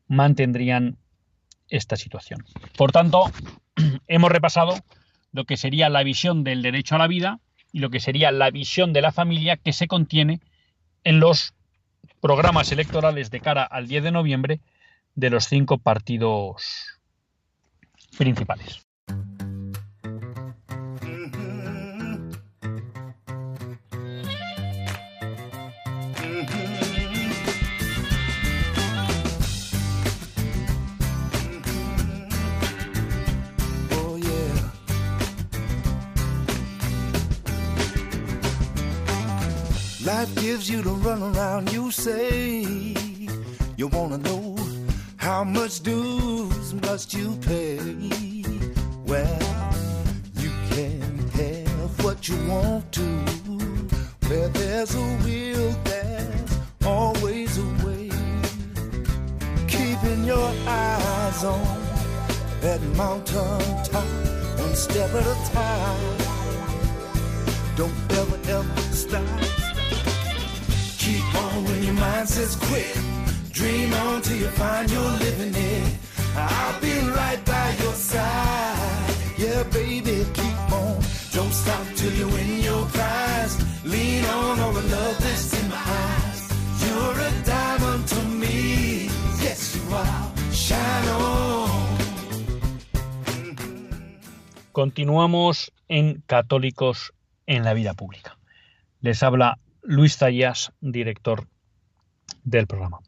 mantendrían 0.08 0.96
esta 1.68 1.98
situación. 1.98 2.46
Por 2.78 2.94
tanto, 2.94 3.30
hemos 4.08 4.32
repasado 4.32 4.76
lo 5.34 5.44
que 5.44 5.58
sería 5.58 5.90
la 5.90 6.04
visión 6.04 6.46
del 6.46 6.62
derecho 6.62 6.96
a 6.96 7.00
la 7.00 7.08
vida 7.08 7.42
y 7.72 7.80
lo 7.80 7.90
que 7.90 8.00
sería 8.00 8.32
la 8.32 8.52
visión 8.52 8.94
de 8.94 9.02
la 9.02 9.12
familia 9.12 9.58
que 9.58 9.74
se 9.74 9.88
contiene 9.88 10.40
en 11.04 11.20
los 11.20 11.54
programas 12.20 12.72
electorales 12.72 13.32
de 13.32 13.40
cara 13.42 13.64
al 13.64 13.88
10 13.88 14.04
de 14.04 14.12
noviembre 14.12 14.60
de 15.16 15.30
los 15.30 15.46
cinco 15.46 15.78
partidos 15.78 17.00
principales. 18.18 18.82
Gives 40.52 40.70
you 40.70 40.84
to 40.84 40.90
run 41.08 41.24
around, 41.24 41.72
you 41.72 41.90
say 41.92 42.60
you 43.78 43.88
wanna 43.88 44.18
know 44.18 44.58
how 45.16 45.46
much 45.46 45.80
dues 45.80 46.74
must 46.86 47.14
you 47.14 47.38
pay. 47.50 47.80
Well, 49.06 49.74
you 50.44 50.52
can 50.72 51.02
have 51.40 52.04
what 52.04 52.28
you 52.28 52.36
want 52.50 52.92
to. 53.00 53.08
Where 54.28 54.50
there's 54.50 54.94
a 54.94 55.06
will, 55.24 55.72
there's 55.86 56.52
always 56.86 57.58
a 57.58 57.68
way. 57.86 58.10
Keeping 59.70 60.26
your 60.26 60.50
eyes 60.68 61.44
on 61.46 61.78
that 62.60 62.82
mountain 62.98 63.62
top, 63.86 64.10
one 64.60 64.76
step 64.76 65.12
at 65.14 65.26
a 65.36 65.38
time. 65.54 66.18
Don't 67.78 67.98
ever, 68.20 68.38
ever 68.58 68.82
stop 68.92 69.51
on 71.36 71.64
when 71.66 71.84
your 71.84 71.94
mind 71.94 72.30
says 72.30 72.56
quit. 72.56 72.98
Dream 73.52 73.94
on 73.94 74.22
till 74.22 74.38
you 74.38 74.48
find 74.48 74.90
you're 74.90 75.16
living 75.26 75.54
it. 75.56 75.94
I'll 76.36 76.80
be 76.82 76.94
right 77.10 77.44
by 77.46 77.76
your 77.84 77.94
side. 77.94 79.16
Yeah, 79.38 79.64
baby, 79.64 80.26
keep 80.34 80.72
on. 80.72 81.00
Don't 81.34 81.54
stop 81.54 81.86
till 81.96 82.14
you 82.14 82.28
win 82.28 82.62
your 82.62 82.86
prize. 82.88 83.56
Lean 83.86 84.26
on 84.26 84.60
all 84.60 84.74
the 84.74 84.82
love 84.96 85.18
that's 85.20 85.62
in 85.62 85.70
my 85.70 85.76
eyes. 85.76 86.42
You're 86.84 87.20
a 87.20 87.32
diamond 87.46 88.08
to 88.08 88.22
me. 88.42 89.10
Yes, 89.42 89.76
you 89.76 89.96
are. 89.96 90.32
Shine 90.54 91.10
on. 91.10 91.52
Continuamos 94.72 95.72
en 95.90 96.24
Católicos 96.26 97.14
en 97.46 97.64
la 97.64 97.74
Vida 97.74 97.94
Pública. 97.94 98.38
Les 99.02 99.22
habla 99.24 99.58
Luis 99.84 100.18
Zayas, 100.18 100.72
director 100.82 101.48
del 102.44 102.68
programa. 102.68 103.00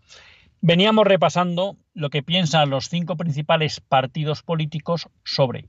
Veníamos 0.61 1.05
repasando 1.05 1.77
lo 1.93 2.09
que 2.09 2.23
piensan 2.23 2.69
los 2.69 2.87
cinco 2.87 3.17
principales 3.17 3.81
partidos 3.81 4.43
políticos 4.43 5.09
sobre 5.23 5.67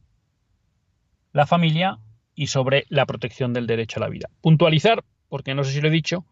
la 1.33 1.47
familia 1.47 1.99
y 2.35 2.47
sobre 2.47 2.87
la 2.89 3.07
protección 3.07 3.53
del 3.53 3.67
derecho 3.67 3.99
a 3.99 4.05
la 4.05 4.09
vida. 4.09 4.31
Puntualizar, 4.41 5.05
porque 5.29 5.55
no 5.55 5.65
sé 5.65 5.73
si 5.73 5.81
lo 5.81 5.89
he 5.89 5.91
dicho, 5.91 6.25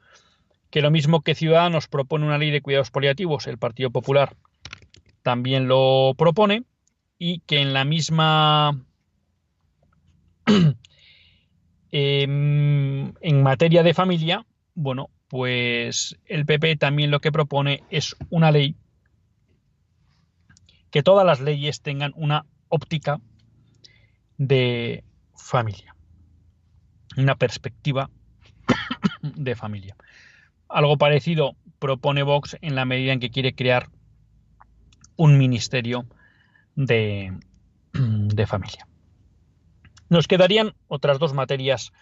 que 0.71 0.81
lo 0.81 0.91
mismo 0.91 1.23
que 1.23 1.35
Ciudadanos 1.35 1.89
propone 1.89 2.25
una 2.25 2.39
ley 2.39 2.51
de 2.51 2.63
cuidados 2.63 2.91
paliativos, 2.91 3.47
el 3.47 3.59
Partido 3.59 3.91
Popular 3.91 4.37
también 5.23 5.69
lo 5.69 6.15
propone 6.17 6.65
y 7.19 7.41
que 7.41 7.61
en 7.61 7.73
la 7.73 7.85
misma 7.85 8.81
em, 11.93 13.13
en 13.21 13.43
materia 13.43 13.83
de 13.83 13.95
familia 13.95 14.47
bueno, 14.75 15.11
pues 15.29 16.19
el 16.27 16.47
PP 16.47 16.77
también 16.77 17.11
lo 17.11 17.21
que 17.21 17.33
propone 17.33 17.83
es 17.91 18.17
una 18.31 18.51
ley 18.51 18.77
que 20.91 21.03
todas 21.03 21.25
las 21.25 21.41
leyes 21.41 21.81
tengan 21.81 22.13
una 22.17 22.45
óptica 22.69 23.21
de 24.37 25.05
familia, 25.35 25.97
una 27.17 27.37
perspectiva 27.37 28.11
de 29.23 29.57
familia. 29.57 29.97
Algo 30.69 30.99
parecido 30.99 31.57
propone 31.79 32.23
Vox 32.23 32.57
en 32.61 32.75
la 32.75 32.85
medida 32.85 33.13
en 33.13 33.21
que 33.21 33.31
quiere 33.31 33.55
crear 33.55 33.89
un 35.17 35.39
ministerio 35.39 36.07
de, 36.75 37.39
de 37.93 38.47
familia. 38.47 38.87
Nos 40.11 40.29
quedarían 40.29 40.75
otras 40.89 41.19
dos 41.19 41.33
materias 41.33 41.93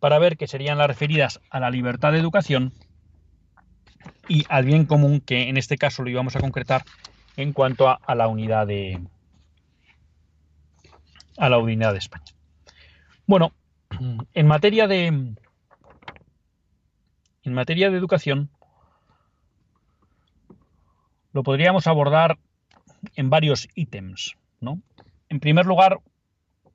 para 0.00 0.18
ver 0.18 0.36
que 0.36 0.46
serían 0.46 0.78
las 0.78 0.86
referidas 0.86 1.40
a 1.50 1.60
la 1.60 1.70
libertad 1.70 2.12
de 2.12 2.18
educación 2.18 2.72
y 4.28 4.44
al 4.48 4.64
bien 4.64 4.84
común, 4.84 5.20
que 5.20 5.48
en 5.48 5.56
este 5.56 5.78
caso 5.78 6.02
lo 6.02 6.10
íbamos 6.10 6.36
a 6.36 6.40
concretar 6.40 6.84
en 7.36 7.52
cuanto 7.52 7.88
a, 7.88 8.14
la 8.14 8.28
unidad 8.28 8.66
de 8.66 9.00
a 11.36 11.48
la 11.48 11.58
unidad 11.58 11.92
de 11.92 11.98
España. 11.98 12.32
Bueno, 13.26 13.52
en 14.34 14.46
materia 14.46 14.86
de 14.86 15.06
en 15.06 15.36
materia 17.54 17.90
de 17.90 17.96
educación 17.96 18.50
lo 21.32 21.42
podríamos 21.42 21.86
abordar 21.86 22.38
en 23.14 23.30
varios 23.30 23.68
ítems, 23.74 24.36
¿no? 24.60 24.82
En 25.28 25.40
primer 25.40 25.66
lugar, 25.66 26.00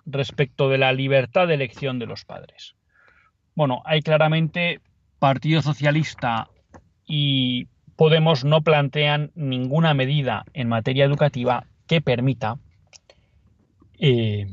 respecto 0.06 0.70
de 0.70 0.78
la 0.78 0.94
libertad 0.94 1.48
de 1.48 1.56
elección 1.56 2.00
de 2.00 2.06
los 2.06 2.26
padres. 2.26 2.76
Bueno, 3.56 3.82
hay 3.86 4.02
claramente 4.02 4.82
Partido 5.20 5.62
Socialista 5.62 6.50
y 7.06 7.68
Podemos 7.96 8.44
no 8.44 8.64
plantean 8.64 9.32
ninguna 9.36 9.94
medida 9.94 10.46
en 10.54 10.68
materia 10.68 11.06
educativa 11.06 11.68
que 11.86 12.02
permita 12.02 12.58
eh, 14.00 14.48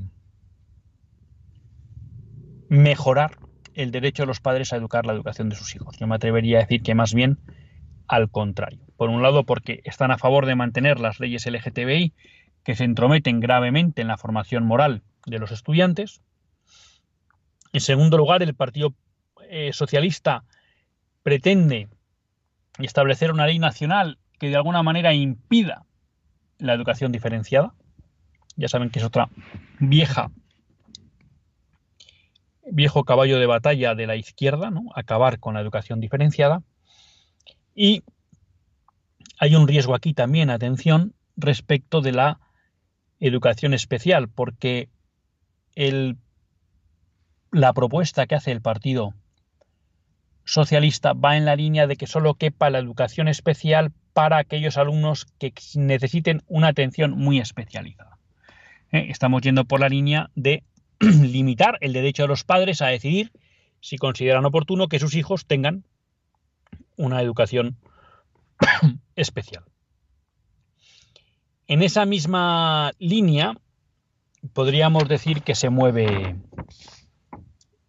mejorar 2.69 3.39
el 3.75 3.93
derecho 3.93 4.25
de 4.25 4.27
los 4.27 4.41
padres 4.41 4.73
a 4.73 4.77
educar 4.77 5.07
la 5.07 5.15
educación 5.15 5.49
de 5.49 5.57
sus 5.57 5.75
hijos. 5.75 5.97
Yo 5.99 6.07
me 6.07 6.17
atrevería 6.17 6.59
a 6.59 6.61
decir 6.61 6.83
que 6.83 6.95
más 6.95 7.15
bien 7.15 7.39
al 8.09 8.31
contrario. 8.31 8.81
Por 8.97 9.09
un 9.09 9.23
lado, 9.23 9.45
porque 9.45 9.81
están 9.85 10.11
a 10.11 10.19
favor 10.19 10.45
de 10.45 10.57
mantener 10.57 11.01
las 11.01 11.19
leyes 11.19 11.47
LGTBI 11.47 12.13
que 12.63 12.75
se 12.75 12.85
entrometen 12.85 13.41
gravemente 13.41 14.03
en 14.03 14.09
la 14.09 14.19
formación 14.19 14.67
moral 14.67 15.03
de 15.25 15.39
los 15.39 15.51
estudiantes, 15.51 16.21
en 17.73 17.81
segundo 17.81 18.17
lugar, 18.17 18.43
el 18.43 18.55
Partido 18.55 18.95
eh, 19.49 19.73
Socialista 19.73 20.45
pretende 21.23 21.89
establecer 22.79 23.33
una 23.33 23.47
ley 23.47 23.59
nacional 23.59 24.19
que 24.39 24.49
de 24.49 24.57
alguna 24.57 24.83
manera 24.83 25.13
impida 25.13 25.85
la 26.59 26.75
educación 26.75 27.13
diferenciada. 27.13 27.75
Ya 28.57 28.69
saben 28.69 28.91
que 28.91 28.99
es 28.99 29.05
otra 29.05 29.29
vieja 29.79 30.31
viejo 32.71 33.05
caballo 33.05 33.39
de 33.39 33.47
batalla 33.47 33.95
de 33.95 34.07
la 34.07 34.17
izquierda, 34.17 34.71
¿no? 34.71 34.85
acabar 34.95 35.39
con 35.39 35.55
la 35.55 35.61
educación 35.61 36.01
diferenciada. 36.01 36.63
Y 37.75 38.03
hay 39.39 39.55
un 39.55 39.69
riesgo 39.69 39.95
aquí 39.95 40.15
también, 40.15 40.51
atención, 40.51 41.15
respecto 41.37 42.01
de 42.01 42.13
la 42.13 42.41
educación 43.19 43.75
especial, 43.75 44.29
porque 44.29 44.89
el 45.75 46.17
la 47.53 47.73
propuesta 47.73 48.27
que 48.27 48.35
hace 48.35 48.53
el 48.53 48.61
Partido 48.61 49.15
socialista 50.45 51.13
va 51.13 51.37
en 51.37 51.45
la 51.45 51.57
línea 51.57 51.87
de 51.87 51.97
que 51.97 52.07
solo 52.07 52.35
quepa 52.35 52.71
la 52.71 52.79
educación 52.79 53.29
especial 53.29 53.93
para 54.13 54.39
aquellos 54.39 54.77
alumnos 54.77 55.27
que 55.39 55.53
necesiten 55.75 56.43
una 56.47 56.69
atención 56.69 57.13
muy 57.13 57.39
especializada. 57.39 58.19
¿Eh? 58.93 59.07
Estamos 59.11 59.43
yendo 59.43 59.65
por 59.65 59.81
la 59.81 59.89
línea 59.89 60.31
de 60.35 60.65
limitar 61.01 61.79
el 61.81 61.93
derecho 61.93 62.25
de 62.25 62.29
los 62.29 62.45
padres 62.45 62.83
a 62.83 62.89
decidir 62.89 63.33
si 63.81 63.97
consideran 63.97 64.45
oportuno 64.45 64.89
que 64.89 64.99
sus 64.99 65.15
hijos 65.15 65.47
tengan 65.47 65.85
una 66.97 67.23
educación 67.23 67.77
especial. 69.17 69.65
En 71.67 71.83
esa 71.83 72.05
misma 72.05 72.93
línea 72.99 73.55
podríamos 74.53 75.09
decir 75.09 75.43
que 75.43 75.55
se 75.55 75.71
mueve 75.71 76.37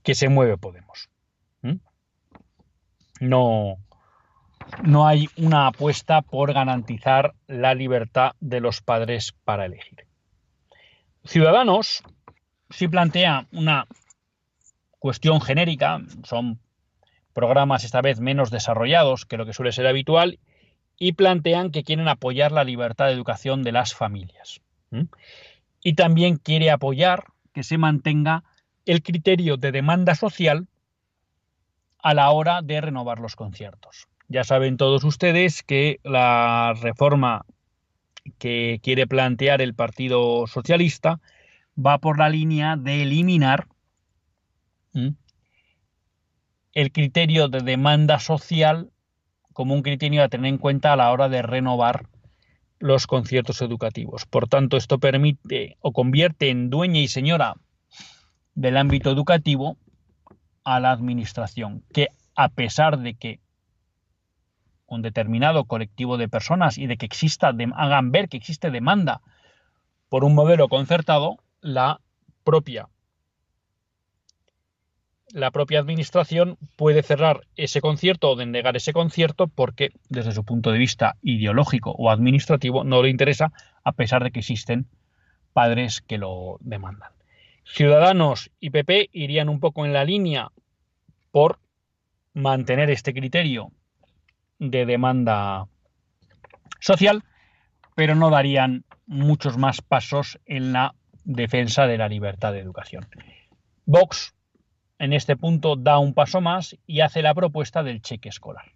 que 0.04 0.16
se 0.16 0.30
mueve 0.30 0.58
Podemos. 0.58 1.10
No, 3.20 3.78
no 4.84 5.08
hay 5.08 5.30
una 5.38 5.68
apuesta 5.68 6.24
por 6.24 6.54
garantizar 6.54 7.36
la 7.46 7.76
libertad 7.76 8.32
de 8.40 8.60
los 8.62 8.82
padres 8.82 9.36
para 9.44 9.66
elegir. 9.66 10.08
Ciudadanos 11.24 12.04
sí 12.72 12.88
plantea 12.88 13.48
una 13.52 13.86
cuestión 14.98 15.40
genérica, 15.40 16.02
son 16.24 16.60
programas 17.34 17.84
esta 17.84 18.02
vez 18.02 18.20
menos 18.20 18.50
desarrollados 18.50 19.26
que 19.26 19.38
lo 19.38 19.46
que 19.46 19.54
suele 19.54 19.72
ser 19.72 19.88
habitual, 19.88 20.40
y 20.98 21.14
plantean 21.14 21.72
que 21.72 21.84
quieren 21.84 22.08
apoyar 22.08 22.52
la 22.52 22.64
libertad 22.64 23.08
de 23.08 23.14
educación 23.14 23.64
de 23.64 23.72
las 23.72 23.94
familias. 23.96 24.62
Y 25.84 25.94
también 25.94 26.38
quiere 26.38 26.70
apoyar 26.70 27.26
que 27.54 27.64
se 27.64 27.78
mantenga 27.78 28.44
el 28.86 29.04
criterio 29.04 29.58
de 29.58 29.72
demanda 29.72 30.16
social 30.16 30.68
a 32.00 32.14
la 32.14 32.32
hora 32.32 32.62
de 32.62 32.82
renovar 32.82 33.20
los 33.20 33.36
conciertos. 33.36 34.08
Ya 34.28 34.44
saben 34.44 34.78
todos 34.78 35.04
ustedes 35.04 35.62
que 35.62 36.00
la 36.04 36.74
reforma 36.82 37.46
que 38.38 38.80
quiere 38.82 39.08
plantear 39.08 39.62
el 39.62 39.74
Partido 39.74 40.48
Socialista 40.48 41.20
va 41.78 41.98
por 42.00 42.18
la 42.18 42.30
línea 42.30 42.76
de 42.76 43.04
eliminar 43.04 43.68
el 46.74 46.92
criterio 46.92 47.48
de 47.48 47.60
demanda 47.60 48.20
social 48.20 48.92
como 49.54 49.74
un 49.74 49.82
criterio 49.82 50.24
a 50.24 50.30
tener 50.30 50.48
en 50.48 50.58
cuenta 50.58 50.94
a 50.94 50.96
la 50.96 51.12
hora 51.12 51.30
de 51.30 51.42
renovar 51.42 52.08
los 52.80 53.06
conciertos 53.08 53.62
educativos. 53.62 54.26
Por 54.26 54.48
tanto, 54.48 54.78
esto 54.78 55.00
permite 55.00 55.78
o 55.82 55.92
convierte 55.92 56.50
en 56.50 56.70
dueña 56.70 57.00
y 57.00 57.08
señora 57.08 57.56
del 58.62 58.78
ámbito 58.78 59.12
educativo 59.12 59.78
a 60.64 60.80
la 60.80 60.92
administración, 60.92 61.84
que 61.94 62.10
a 62.36 62.50
pesar 62.50 63.00
de 63.00 63.16
que 63.16 63.40
un 64.86 65.02
determinado 65.02 65.66
colectivo 65.66 66.18
de 66.18 66.30
personas 66.30 66.78
y 66.78 66.86
de 66.86 66.98
que 66.98 67.06
exista, 67.06 67.54
hagan 67.76 68.12
ver 68.12 68.30
que 68.30 68.38
existe 68.38 68.70
demanda 68.70 69.22
por 70.10 70.24
un 70.24 70.36
modelo 70.36 70.68
concertado, 70.68 71.38
la 71.62 72.02
propia 72.44 72.88
la 75.34 75.50
propia 75.52 75.80
administración 75.80 76.58
puede 76.76 77.04
cerrar 77.04 77.48
ese 77.56 77.80
concierto 77.80 78.30
o 78.32 78.36
denegar 78.36 78.76
ese 78.76 78.92
concierto 78.92 79.48
porque 79.48 79.92
desde 80.10 80.34
su 80.34 80.44
punto 80.44 80.72
de 80.72 80.78
vista 80.78 81.16
ideológico 81.22 81.92
o 81.92 82.12
administrativo 82.12 82.84
no 82.84 83.02
le 83.02 83.10
interesa 83.10 83.54
a 83.86 83.94
pesar 83.94 84.26
de 84.26 84.32
que 84.32 84.40
existen 84.40 84.88
padres 85.54 86.02
que 86.02 86.18
lo 86.18 86.58
demandan. 86.60 87.14
Ciudadanos 87.64 88.52
y 88.60 88.70
PP 88.70 89.10
irían 89.14 89.50
un 89.50 89.60
poco 89.60 89.86
en 89.86 89.94
la 89.94 90.04
línea 90.04 90.52
por 91.32 91.60
mantener 92.34 92.90
este 92.90 93.14
criterio 93.14 93.72
de 94.60 94.86
demanda 94.86 95.68
social, 96.80 97.24
pero 97.96 98.16
no 98.16 98.30
darían 98.30 98.86
muchos 99.06 99.58
más 99.58 99.82
pasos 99.82 100.40
en 100.46 100.74
la 100.74 100.96
defensa 101.24 101.88
de 101.88 101.98
la 101.98 102.10
libertad 102.10 102.54
de 102.54 102.60
educación. 102.60 103.08
Vox, 103.86 104.34
en 105.00 105.14
este 105.14 105.36
punto, 105.36 105.76
da 105.76 105.98
un 106.00 106.14
paso 106.14 106.42
más 106.42 106.78
y 106.86 107.02
hace 107.02 107.22
la 107.22 107.34
propuesta 107.34 107.84
del 107.84 108.02
cheque 108.02 108.30
escolar, 108.30 108.74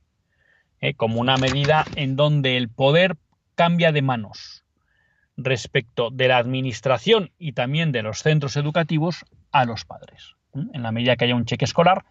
¿eh? 0.80 0.94
como 0.94 1.20
una 1.20 1.38
medida 1.38 1.86
en 1.96 2.16
donde 2.16 2.58
el 2.58 2.70
poder 2.70 3.18
cambia 3.56 3.92
de 3.92 4.02
manos 4.02 4.65
respecto 5.38 6.10
de 6.12 6.28
la 6.28 6.38
administración 6.38 7.32
y 7.38 7.54
también 7.54 7.92
de 7.92 8.04
los 8.04 8.20
centros 8.20 8.56
educativos 8.56 9.26
a 9.52 9.66
los 9.66 9.86
padres. 9.86 10.36
En 10.54 10.84
la 10.84 10.92
medida 10.92 11.16
que 11.16 11.26
haya 11.26 11.36
un 11.36 11.46
cheque 11.46 11.66
escolar, 11.66 12.06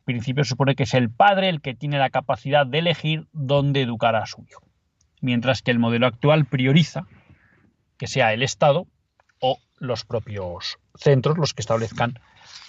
en 0.00 0.04
principio 0.04 0.44
supone 0.44 0.74
que 0.74 0.82
es 0.82 0.94
el 0.94 1.10
padre 1.10 1.48
el 1.48 1.60
que 1.60 1.74
tiene 1.74 1.98
la 1.98 2.10
capacidad 2.10 2.66
de 2.66 2.78
elegir 2.78 3.28
dónde 3.32 3.82
educar 3.82 4.16
a 4.16 4.26
su 4.26 4.42
hijo, 4.42 4.62
mientras 5.20 5.62
que 5.62 5.70
el 5.70 5.78
modelo 5.78 6.06
actual 6.06 6.46
prioriza 6.46 7.06
que 7.96 8.06
sea 8.06 8.32
el 8.32 8.42
Estado 8.42 8.86
o 9.40 9.58
los 9.78 10.04
propios 10.04 10.78
centros 10.96 11.38
los 11.38 11.54
que 11.54 11.62
establezcan 11.62 12.18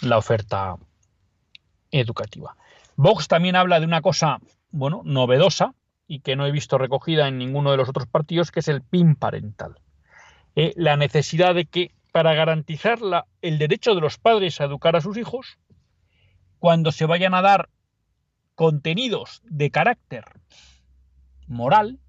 la 0.01 0.17
oferta 0.17 0.75
educativa. 1.91 2.55
Vox 2.95 3.27
también 3.27 3.55
habla 3.55 3.79
de 3.79 3.85
una 3.85 4.01
cosa, 4.01 4.39
bueno, 4.71 5.01
novedosa 5.03 5.73
y 6.07 6.19
que 6.19 6.35
no 6.35 6.45
he 6.45 6.51
visto 6.51 6.77
recogida 6.77 7.27
en 7.27 7.37
ninguno 7.37 7.71
de 7.71 7.77
los 7.77 7.89
otros 7.89 8.07
partidos, 8.07 8.51
que 8.51 8.59
es 8.59 8.67
el 8.67 8.81
PIN 8.81 9.15
parental. 9.15 9.79
Eh, 10.55 10.73
la 10.75 10.95
necesidad 10.95 11.53
de 11.53 11.65
que 11.65 11.91
para 12.11 12.33
garantizar 12.33 12.99
el 13.41 13.57
derecho 13.57 13.93
de 13.93 14.01
los 14.01 14.17
padres 14.17 14.61
a 14.61 14.65
educar 14.65 14.95
a 14.95 15.01
sus 15.01 15.17
hijos, 15.17 15.57
cuando 16.59 16.91
se 16.91 17.05
vayan 17.05 17.33
a 17.33 17.41
dar 17.41 17.69
contenidos 18.55 19.41
de 19.43 19.69
carácter 19.69 20.23
moral 21.47 21.99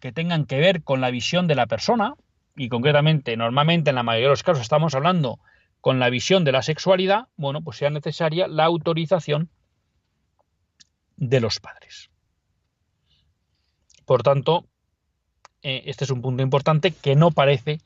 que 0.00 0.10
tengan 0.10 0.46
que 0.46 0.58
ver 0.58 0.82
con 0.82 1.00
la 1.00 1.10
visión 1.10 1.46
de 1.46 1.54
la 1.54 1.66
persona, 1.66 2.14
y 2.56 2.68
concretamente, 2.70 3.36
normalmente 3.36 3.90
en 3.90 3.96
la 3.96 4.02
mayoría 4.02 4.28
de 4.28 4.32
los 4.32 4.42
casos 4.42 4.62
estamos 4.62 4.94
hablando 4.94 5.38
con 5.82 5.98
la 5.98 6.08
visión 6.08 6.44
de 6.44 6.52
la 6.52 6.62
sexualidad, 6.62 7.28
bueno, 7.36 7.62
pues 7.62 7.76
sea 7.76 7.90
necesaria 7.90 8.48
la 8.48 8.64
autorización 8.64 9.50
de 11.16 11.40
los 11.40 11.60
padres. 11.60 12.10
Por 14.06 14.22
tanto, 14.22 14.66
eh, 15.62 15.82
este 15.86 16.04
es 16.04 16.10
un 16.10 16.22
punto 16.22 16.42
importante 16.42 16.92
que 16.92 17.16
no 17.16 17.30
parece 17.30 17.80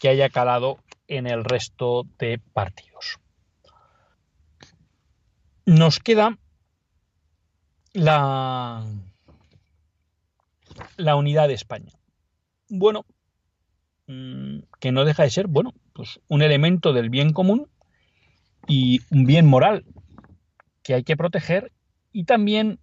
que 0.00 0.08
haya 0.08 0.28
calado 0.28 0.78
en 1.08 1.26
el 1.26 1.44
resto 1.44 2.06
de 2.18 2.38
partidos. 2.38 3.18
Nos 5.66 5.98
queda 5.98 6.38
la, 7.92 8.84
la 10.96 11.16
unidad 11.16 11.48
de 11.48 11.54
España. 11.54 11.92
Bueno, 12.68 13.06
mm, 14.06 14.58
que 14.80 14.92
no 14.92 15.04
deja 15.04 15.22
de 15.22 15.30
ser, 15.30 15.46
bueno, 15.46 15.72
pues 15.92 16.20
un 16.28 16.42
elemento 16.42 16.92
del 16.92 17.08
bien 17.08 17.32
común 17.32 17.68
y 18.66 19.00
un 19.10 19.24
bien 19.24 19.46
moral 19.46 19.84
que 20.82 20.94
hay 20.94 21.04
que 21.04 21.16
proteger 21.16 21.72
y 22.12 22.24
también 22.24 22.78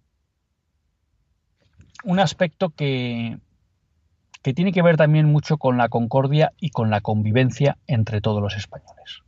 un 2.04 2.18
aspecto 2.18 2.70
que, 2.70 3.38
que 4.42 4.52
tiene 4.52 4.72
que 4.72 4.82
ver 4.82 4.96
también 4.96 5.26
mucho 5.26 5.56
con 5.56 5.78
la 5.78 5.88
concordia 5.88 6.52
y 6.58 6.70
con 6.70 6.90
la 6.90 7.00
convivencia 7.00 7.78
entre 7.86 8.20
todos 8.20 8.42
los 8.42 8.56
españoles. 8.56 9.22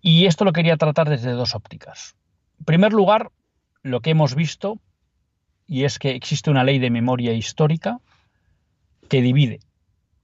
Y 0.00 0.26
esto 0.26 0.44
lo 0.44 0.52
quería 0.52 0.76
tratar 0.76 1.08
desde 1.08 1.32
dos 1.32 1.54
ópticas. 1.54 2.14
En 2.60 2.64
primer 2.66 2.92
lugar, 2.92 3.30
lo 3.82 4.00
que 4.00 4.10
hemos 4.10 4.34
visto, 4.34 4.78
y 5.66 5.84
es 5.84 5.98
que 5.98 6.10
existe 6.10 6.50
una 6.50 6.62
ley 6.62 6.78
de 6.78 6.90
memoria 6.90 7.32
histórica 7.32 7.98
que 9.08 9.22
divide 9.22 9.60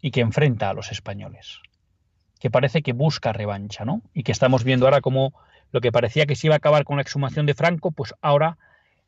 y 0.01 0.11
que 0.11 0.21
enfrenta 0.21 0.71
a 0.71 0.75
los 0.75 0.93
españoles, 0.93 1.61
que 2.39 2.51
parece 2.51 2.83
que 2.83 2.93
busca 2.93 3.33
revancha, 3.33 3.85
¿no? 3.85 4.03
Y 4.15 4.23
que 4.23 4.33
estamos 4.33 4.65
viendo 4.65 4.87
ahora 4.87 5.01
como 5.01 5.33
lo 5.73 5.81
que 5.81 5.93
parecía 5.93 6.27
que 6.27 6.37
se 6.37 6.47
iba 6.47 6.55
a 6.55 6.59
acabar 6.59 6.85
con 6.85 6.97
la 6.97 7.03
exhumación 7.03 7.47
de 7.47 7.55
Franco, 7.55 7.91
pues 7.91 8.15
ahora 8.21 8.59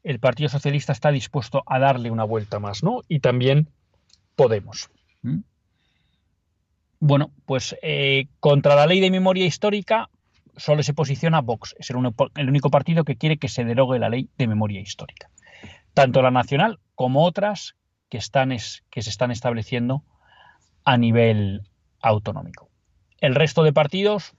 el 0.03 0.19
Partido 0.19 0.49
Socialista 0.49 0.93
está 0.93 1.11
dispuesto 1.11 1.63
a 1.67 1.79
darle 1.79 2.11
una 2.11 2.25
vuelta 2.25 2.59
más, 2.59 2.83
¿no? 2.83 3.03
Y 3.09 3.21
también 3.21 3.69
Podemos. 4.37 4.91
¿Mm? 5.23 5.41
Bueno, 7.01 7.33
pues 7.47 7.77
eh, 7.83 8.29
contra 8.41 8.75
la 8.75 8.87
ley 8.87 9.01
de 9.01 9.11
memoria 9.11 9.45
histórica 9.45 10.09
solo 10.57 10.83
se 10.83 10.95
posiciona 10.95 11.41
Vox. 11.41 11.75
Es 11.79 11.91
el, 11.91 11.97
único 12.49 12.71
partido 12.71 13.05
que 13.05 13.17
quiere 13.17 13.39
que 13.39 13.49
se 13.49 13.65
derogue 13.65 13.99
la 13.99 14.09
ley 14.09 14.29
de 14.39 14.47
memoria 14.47 14.81
histórica. 14.81 15.31
Tanto 15.95 16.23
la 16.23 16.31
nacional 16.31 16.79
como 16.95 17.25
otras 17.25 17.75
que, 18.09 18.19
están 18.19 18.51
que 18.91 19.03
se 19.03 19.11
están 19.11 19.31
estableciendo 19.31 20.05
a 20.85 20.97
nivel 20.97 21.63
autonómico. 22.01 22.71
El 23.19 23.35
resto 23.35 23.63
de 23.63 23.73
partidos, 23.73 24.35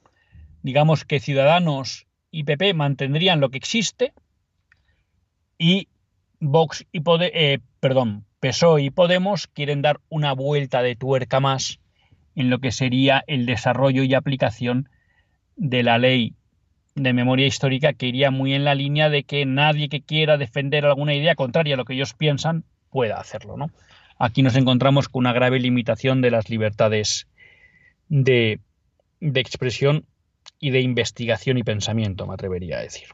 digamos 0.61 1.05
que 1.05 1.19
Ciudadanos 1.19 2.07
y 2.31 2.43
PP 2.43 2.73
mantendrían 2.73 3.39
lo 3.39 3.49
que 3.49 3.57
existe, 3.57 4.13
y 5.63 5.87
Vox 6.41 6.85
y 6.91 7.01
eh, 7.21 7.59
perdón, 7.79 8.25
PSOE 8.41 8.83
y 8.83 8.89
Podemos 8.89 9.47
quieren 9.47 9.81
dar 9.81 10.01
una 10.09 10.33
vuelta 10.33 10.81
de 10.81 10.97
tuerca 10.97 11.39
más 11.39 11.79
en 12.35 12.49
lo 12.49 12.59
que 12.59 12.73
sería 12.73 13.23
el 13.27 13.45
desarrollo 13.45 14.03
y 14.03 14.13
aplicación 14.13 14.89
de 15.55 15.83
la 15.83 15.97
ley 15.97 16.33
de 16.95 17.13
memoria 17.13 17.47
histórica 17.47 17.93
que 17.93 18.07
iría 18.07 18.29
muy 18.29 18.53
en 18.53 18.65
la 18.65 18.75
línea 18.75 19.09
de 19.09 19.23
que 19.23 19.45
nadie 19.45 19.87
que 19.87 20.01
quiera 20.01 20.37
defender 20.37 20.85
alguna 20.85 21.15
idea 21.15 21.35
contraria 21.35 21.75
a 21.75 21.77
lo 21.77 21.85
que 21.85 21.93
ellos 21.93 22.13
piensan 22.13 22.65
pueda 22.89 23.17
hacerlo, 23.21 23.55
¿no? 23.55 23.71
Aquí 24.19 24.43
nos 24.43 24.57
encontramos 24.57 25.07
con 25.07 25.21
una 25.21 25.31
grave 25.31 25.61
limitación 25.61 26.21
de 26.21 26.31
las 26.31 26.49
libertades 26.49 27.27
de, 28.09 28.59
de 29.21 29.39
expresión 29.39 30.05
y 30.59 30.71
de 30.71 30.81
investigación 30.81 31.57
y 31.57 31.63
pensamiento, 31.63 32.27
me 32.27 32.33
atrevería 32.33 32.79
a 32.79 32.81
decir. 32.81 33.07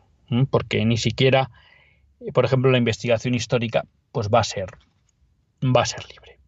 Porque 0.49 0.83
ni 0.83 0.97
siquiera, 0.97 1.51
por 2.33 2.45
ejemplo, 2.45 2.71
la 2.71 2.77
investigación 2.77 3.33
histórica, 3.33 3.85
pues 4.11 4.29
va 4.29 4.39
a 4.39 4.43
ser, 4.43 4.67
va 5.63 5.81
a 5.81 5.85
ser 5.85 6.03
libre. 6.09 6.39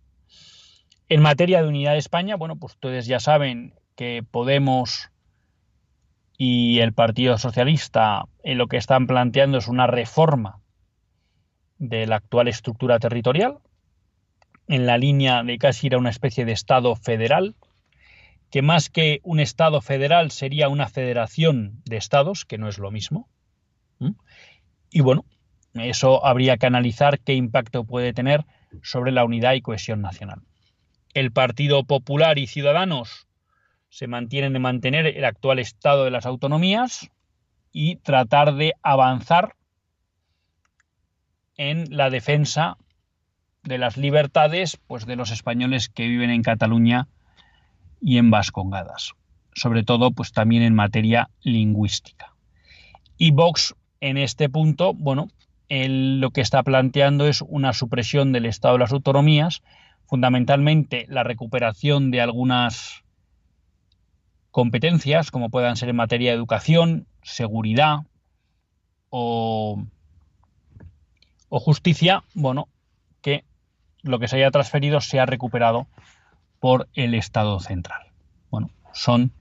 En 1.10 1.22
materia 1.22 1.62
de 1.62 1.68
unidad 1.68 1.94
de 1.94 2.00
España, 2.00 2.36
bueno, 2.36 2.56
pues 2.56 2.74
ustedes 2.74 3.06
ya 3.06 3.20
saben 3.20 3.74
que 3.96 4.24
Podemos 4.30 5.10
y 6.38 6.80
el 6.80 6.94
Partido 6.94 7.38
Socialista 7.38 8.26
en 8.44 8.58
lo 8.58 8.68
que 8.68 8.78
están 8.78 9.06
planteando 9.06 9.60
es 9.60 9.68
una 9.68 9.88
reforma 9.88 10.60
de 11.78 12.08
la 12.08 12.16
actual 12.16 12.48
estructura 12.48 12.98
territorial, 13.00 13.60
en 14.68 14.86
la 14.86 14.98
línea 14.98 15.44
de 15.44 15.58
casi 15.58 15.88
ir 15.88 15.96
a 15.96 15.98
una 15.98 16.10
especie 16.10 16.46
de 16.46 16.54
Estado 16.54 16.96
federal, 16.96 17.56
que 18.50 18.62
más 18.62 18.90
que 18.90 19.20
un 19.24 19.40
Estado 19.40 19.82
federal 19.82 20.32
sería 20.32 20.70
una 20.70 20.88
federación 20.88 21.82
de 21.86 21.98
Estados, 21.98 22.46
que 22.46 22.58
no 22.58 22.68
es 22.68 22.80
lo 22.80 22.90
mismo. 22.90 23.30
Y 24.90 25.02
bueno, 25.02 25.26
eso 25.74 26.26
habría 26.26 26.58
que 26.58 26.66
analizar 26.66 27.20
qué 27.20 27.34
impacto 27.34 27.84
puede 27.84 28.14
tener 28.14 28.46
sobre 28.84 29.12
la 29.12 29.24
unidad 29.24 29.54
y 29.54 29.62
cohesión 29.62 30.02
nacional. 30.02 30.42
El 31.14 31.32
Partido 31.32 31.84
Popular 31.84 32.38
y 32.38 32.48
Ciudadanos 32.48 33.28
se 33.90 34.08
mantienen 34.08 34.56
en 34.56 34.62
mantener 34.62 35.06
el 35.06 35.26
actual 35.26 35.60
estado 35.60 36.06
de 36.06 36.12
las 36.12 36.26
autonomías 36.26 37.10
y 37.74 37.98
tratar 37.98 38.56
de 38.56 38.74
avanzar 38.82 39.56
en 41.58 41.86
la 41.96 42.10
defensa 42.10 42.78
de 43.64 43.78
las 43.78 43.98
libertades 43.98 44.78
pues 44.88 45.06
de 45.06 45.16
los 45.16 45.32
españoles 45.32 45.90
que 45.90 46.08
viven 46.08 46.30
en 46.30 46.42
Cataluña 46.42 47.08
y 48.00 48.18
en 48.18 48.32
Vascongadas, 48.32 49.14
sobre 49.54 49.84
todo 49.84 50.12
pues 50.12 50.32
también 50.32 50.64
en 50.64 50.74
materia 50.74 51.30
lingüística. 51.42 52.34
Y 53.18 53.32
Vox 53.32 53.76
en 54.00 54.18
este 54.18 54.50
punto, 54.50 54.94
bueno, 54.94 55.28
él 55.72 56.20
lo 56.20 56.32
que 56.32 56.42
está 56.42 56.62
planteando 56.64 57.28
es 57.28 57.42
una 57.42 57.72
supresión 57.72 58.34
del 58.34 58.46
estado 58.46 58.74
de 58.74 58.80
las 58.80 58.92
autonomías, 58.92 59.64
fundamentalmente 60.06 61.06
la 61.08 61.24
recuperación 61.24 62.12
de 62.12 62.20
algunas 62.20 63.04
competencias, 64.52 65.32
como 65.32 65.50
puedan 65.50 65.78
ser 65.78 65.88
en 65.88 65.96
materia 65.96 66.32
de 66.32 66.36
educación, 66.36 67.08
seguridad 67.24 68.00
o, 69.10 69.82
justicia, 71.48 72.26
bueno, 72.34 72.68
que 73.22 73.46
lo 74.02 74.20
que 74.20 74.28
se 74.28 74.36
haya 74.36 74.52
transferido 74.52 75.00
sea 75.00 75.26
recuperado 75.26 75.88
por 76.60 76.90
el 76.96 77.14
Estado 77.14 77.62
central. 77.62 78.08
Bueno, 78.50 78.72
son 78.92 79.32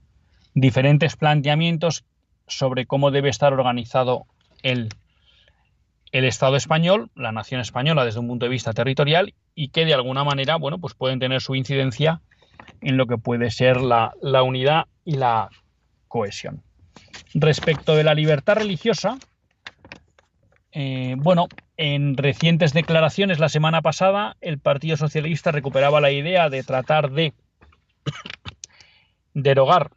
diferentes 0.53 1.17
planteamientos 1.17 2.05
sobre 2.47 2.85
cómo 2.85 3.11
debe 3.11 3.27
estar 3.27 3.51
organizado 3.51 4.27
el, 4.63 4.87
el 6.11 6.25
Estado 6.25 6.55
español, 6.55 7.09
la 7.15 7.31
nación 7.31 7.61
española 7.61 8.05
desde 8.05 8.19
un 8.19 8.27
punto 8.27 8.45
de 8.45 8.49
vista 8.49 8.73
territorial 8.73 9.33
y 9.55 9.69
que 9.69 9.85
de 9.85 9.93
alguna 9.93 10.23
manera, 10.23 10.57
bueno, 10.57 10.79
pues 10.79 10.93
pueden 10.93 11.19
tener 11.19 11.41
su 11.41 11.55
incidencia 11.55 12.21
en 12.81 12.97
lo 12.97 13.07
que 13.07 13.17
puede 13.17 13.49
ser 13.51 13.77
la, 13.81 14.13
unidad 14.43 14.85
y 15.05 15.15
la 15.15 15.49
cohesión. 16.07 16.61
Respecto 17.33 17.95
de 17.95 18.03
la 18.03 18.13
libertad 18.13 18.55
religiosa, 18.55 19.17
eh, 20.73 21.15
bueno, 21.17 21.47
en 21.77 22.17
recientes 22.17 22.73
declaraciones 22.73 23.39
la 23.39 23.49
semana 23.49 23.81
pasada 23.81 24.35
el 24.41 24.59
Partido 24.59 24.97
Socialista 24.97 25.51
recuperaba 25.51 26.01
la 26.01 26.11
idea 26.11 26.49
de 26.49 26.63
tratar 26.63 27.11
de 27.11 27.33
derogar 29.33 29.91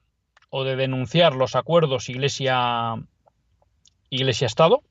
o 0.51 0.65
de 0.65 0.77
denunciar 0.77 1.35
los 1.35 1.57
acuerdos 1.57 2.09
Iglesia 2.09 2.95
Iglesia 4.11 4.47
Estado, 4.47 4.83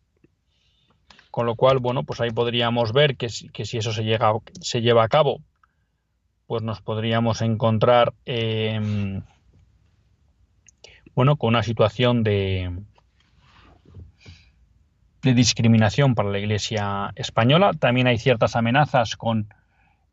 con 1.33 1.47
lo 1.47 1.55
cual, 1.55 1.79
bueno, 1.79 2.03
pues 2.03 2.21
ahí 2.21 2.29
podríamos 2.29 2.93
ver 2.93 3.17
que, 3.17 3.27
que 3.51 3.65
si 3.65 3.79
eso 3.79 3.91
se, 3.91 4.03
llega, 4.03 4.33
se 4.61 4.83
lleva 4.83 5.03
a 5.03 5.07
cabo, 5.07 5.41
pues 6.45 6.61
nos 6.61 6.79
podríamos 6.79 7.41
encontrar 7.41 8.13
em, 8.25 9.23
bueno 11.15 11.35
con 11.37 11.47
una 11.47 11.63
situación 11.63 12.21
de 12.21 12.71
de 15.23 15.33
discriminación 15.33 16.13
para 16.13 16.29
la 16.29 16.37
Iglesia 16.37 17.11
española. 17.15 17.71
También 17.79 18.05
hay 18.05 18.19
ciertas 18.19 18.55
amenazas 18.55 19.15
con 19.15 19.51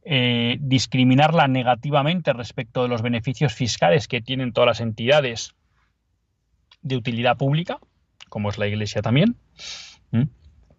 eh, 0.03 0.57
discriminarla 0.59 1.49
negativamente 1.49 2.33
respecto 2.33 2.81
de 2.83 2.89
los 2.89 3.03
beneficios 3.03 3.53
fiscales 3.53 4.09
que 4.09 4.23
tienen 4.23 4.55
todas 4.55 4.69
las 4.69 4.81
entidades 4.81 5.55
de 6.81 6.97
utilidad 6.97 7.37
pública, 7.37 7.79
como 8.31 8.49
es 8.49 8.57
la 8.57 8.69
Iglesia 8.69 9.03
también. 9.03 9.37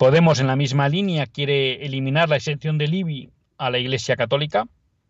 Podemos, 0.02 0.40
en 0.40 0.48
la 0.48 0.56
misma 0.56 0.90
línea, 0.90 1.28
quiere 1.28 1.86
eliminar 1.86 2.28
la 2.28 2.36
exención 2.36 2.80
del 2.80 2.96
IBI 2.96 3.30
a 3.60 3.70
la 3.70 3.78
Iglesia 3.78 4.16
Católica, 4.16 4.68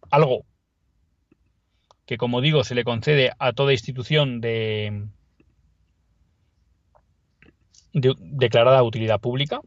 algo 0.10 0.44
que, 2.06 2.18
como 2.18 2.42
digo, 2.42 2.66
se 2.66 2.76
le 2.76 2.84
concede 2.84 3.32
a 3.39 3.54
toda 3.54 3.72
institución 3.72 4.42
de, 4.42 5.08
declarada 7.94 8.82
de 8.82 8.84
utilidad 8.84 9.22
pública, 9.22 9.62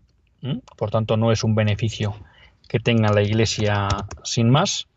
por 0.76 0.90
tanto 0.90 1.16
no 1.16 1.32
es 1.32 1.42
un 1.42 1.54
beneficio 1.54 2.14
que 2.68 2.78
tenga 2.78 3.10
la 3.10 3.22
Iglesia 3.22 3.88
sin 4.24 4.50
más. 4.50 4.88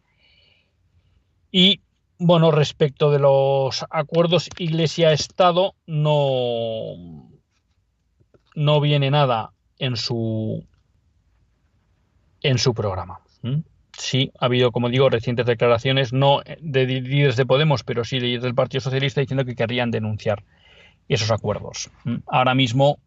Y 1.53 1.79
bueno, 2.17 2.51
respecto 2.51 3.11
de 3.11 3.19
los 3.19 3.85
acuerdos 3.89 4.49
Iglesia-Estado, 4.57 5.73
no, 5.85 7.29
no 8.55 8.81
viene 8.81 9.09
nada 9.09 9.53
en 9.79 9.95
su, 9.95 10.65
en 12.41 12.57
su 12.57 12.73
programa 12.73 13.21
sí 13.97 14.31
ha 14.39 14.45
habido, 14.45 14.71
como 14.71 14.89
digo, 14.89 15.09
recientes 15.09 15.45
declaraciones, 15.45 16.13
no 16.13 16.41
de 16.61 16.85
líderes 16.85 17.35
de 17.35 17.45
Podemos, 17.45 17.83
pero 17.83 18.03
sí 18.03 18.17
de 18.17 18.25
líderes 18.25 18.43
del 18.43 18.55
Partido 18.55 18.81
Socialista 18.81 19.21
diciendo 19.21 19.45
que 19.45 19.55
querrían 19.55 19.91
denunciar 19.91 20.43
esos 21.09 21.31
acuerdos. 21.31 21.89
Ahora 22.27 22.53
mismo 22.55 22.99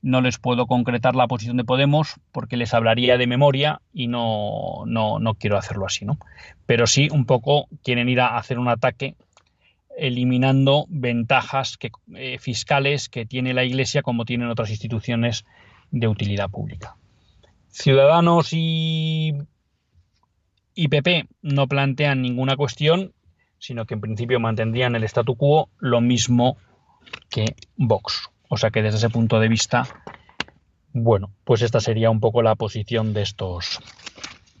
no 0.00 0.20
les 0.20 0.38
puedo 0.38 0.66
concretar 0.66 1.14
la 1.14 1.28
posición 1.28 1.56
de 1.56 1.64
Podemos 1.64 2.16
porque 2.32 2.56
les 2.56 2.74
hablaría 2.74 3.18
de 3.18 3.26
memoria 3.26 3.80
y 3.92 4.08
no, 4.08 4.84
no, 4.86 5.18
no 5.18 5.34
quiero 5.34 5.58
hacerlo 5.58 5.86
así, 5.86 6.04
¿no? 6.04 6.18
Pero 6.66 6.86
sí 6.86 7.08
un 7.12 7.26
poco 7.26 7.68
quieren 7.84 8.08
ir 8.08 8.20
a 8.20 8.36
hacer 8.36 8.58
un 8.58 8.68
ataque 8.68 9.14
eliminando 9.96 10.86
ventajas 10.88 11.76
que, 11.76 11.90
eh, 12.14 12.38
fiscales 12.38 13.08
que 13.08 13.26
tiene 13.26 13.52
la 13.52 13.64
Iglesia 13.64 14.02
como 14.02 14.24
tienen 14.24 14.48
otras 14.48 14.70
instituciones 14.70 15.44
de 15.92 16.08
utilidad 16.08 16.50
pública. 16.50 16.96
Ciudadanos 17.68 18.48
y 18.52 19.34
y 20.74 20.88
PP 20.88 21.26
no 21.42 21.68
plantean 21.68 22.22
ninguna 22.22 22.56
cuestión, 22.56 23.12
sino 23.58 23.84
que 23.84 23.94
en 23.94 24.00
principio 24.00 24.40
mantendrían 24.40 24.96
el 24.96 25.04
statu 25.04 25.36
quo 25.36 25.68
lo 25.78 26.00
mismo 26.00 26.56
que 27.30 27.54
Vox. 27.76 28.30
O 28.48 28.56
sea 28.56 28.70
que 28.70 28.82
desde 28.82 28.98
ese 28.98 29.10
punto 29.10 29.38
de 29.38 29.48
vista, 29.48 29.86
bueno, 30.92 31.30
pues 31.44 31.62
esta 31.62 31.80
sería 31.80 32.10
un 32.10 32.20
poco 32.20 32.42
la 32.42 32.54
posición 32.54 33.14
de 33.14 33.22
estos 33.22 33.80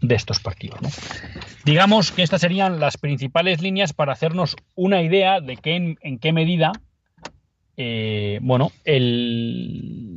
de 0.00 0.16
estos 0.16 0.40
partidos. 0.40 0.80
Digamos 1.64 2.10
que 2.10 2.22
estas 2.22 2.40
serían 2.40 2.80
las 2.80 2.96
principales 2.98 3.62
líneas 3.62 3.92
para 3.92 4.12
hacernos 4.12 4.56
una 4.74 5.00
idea 5.00 5.40
de 5.40 5.58
en, 5.62 6.18
qué 6.18 6.32
medida, 6.32 6.72
eh, 7.76 8.40
bueno, 8.42 8.72
el 8.84 10.11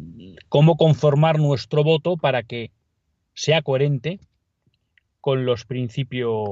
cómo 0.56 0.78
conformar 0.78 1.38
nuestro 1.38 1.84
voto 1.84 2.16
para 2.16 2.42
que 2.42 2.72
sea 3.34 3.62
coherente 3.62 4.22
con 5.20 5.46
los 5.46 5.66
principios 5.66 6.48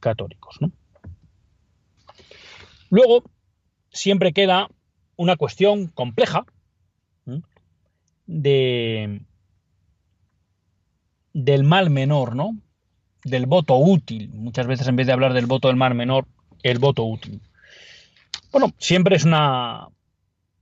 católicos. 0.00 0.56
Luego, 2.88 3.24
siempre 3.90 4.32
queda 4.32 4.70
una 5.16 5.36
cuestión 5.36 5.88
compleja 5.88 6.46
de, 8.24 9.20
del 11.34 11.62
mal 11.62 11.90
menor, 11.90 12.34
¿no? 12.34 12.56
Del 13.22 13.44
voto 13.44 13.76
útil. 13.76 14.30
Muchas 14.32 14.66
veces 14.66 14.88
en 14.88 14.96
vez 14.96 15.06
de 15.06 15.12
hablar 15.12 15.34
del 15.34 15.44
voto 15.44 15.68
del 15.68 15.76
mal 15.76 15.94
menor, 15.94 16.26
el 16.62 16.78
voto 16.78 17.04
útil. 17.04 17.38
Bueno, 18.50 18.72
siempre 18.78 19.16
es 19.16 19.26
una. 19.26 19.88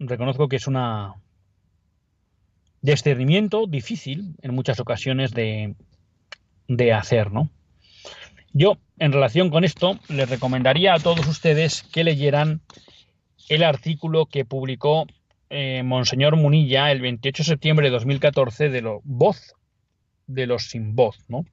Reconozco 0.01 0.49
que 0.49 0.57
es 0.57 0.66
una 0.66 1.14
discernimiento 2.85 3.66
difícil 3.66 4.35
en 4.43 4.55
muchas 4.55 4.78
ocasiones 4.78 5.32
de, 5.32 5.74
de 6.68 6.93
hacer, 6.93 7.32
¿no? 7.32 7.49
Yo, 8.53 8.76
en 8.99 9.12
relación 9.12 9.51
con 9.51 9.64
esto, 9.64 9.99
les 10.09 10.28
recomendaría 10.28 10.95
a 10.95 10.99
todos 10.99 11.26
ustedes 11.26 11.82
que 11.82 12.05
leyeran 12.05 12.61
el 13.49 13.62
artículo 13.62 14.26
que 14.26 14.45
publicó 14.45 15.07
eh, 15.49 15.82
Monseñor 15.82 16.37
Munilla 16.37 16.93
el 16.93 17.01
28 17.01 17.43
de 17.43 17.47
septiembre 17.47 17.87
de 17.87 17.93
2014 17.93 18.68
de 18.68 19.01
Voz 19.03 19.55
de 20.26 20.47
los 20.47 20.68
sin 20.68 20.95
voz, 20.95 21.18
¿no? 21.28 21.45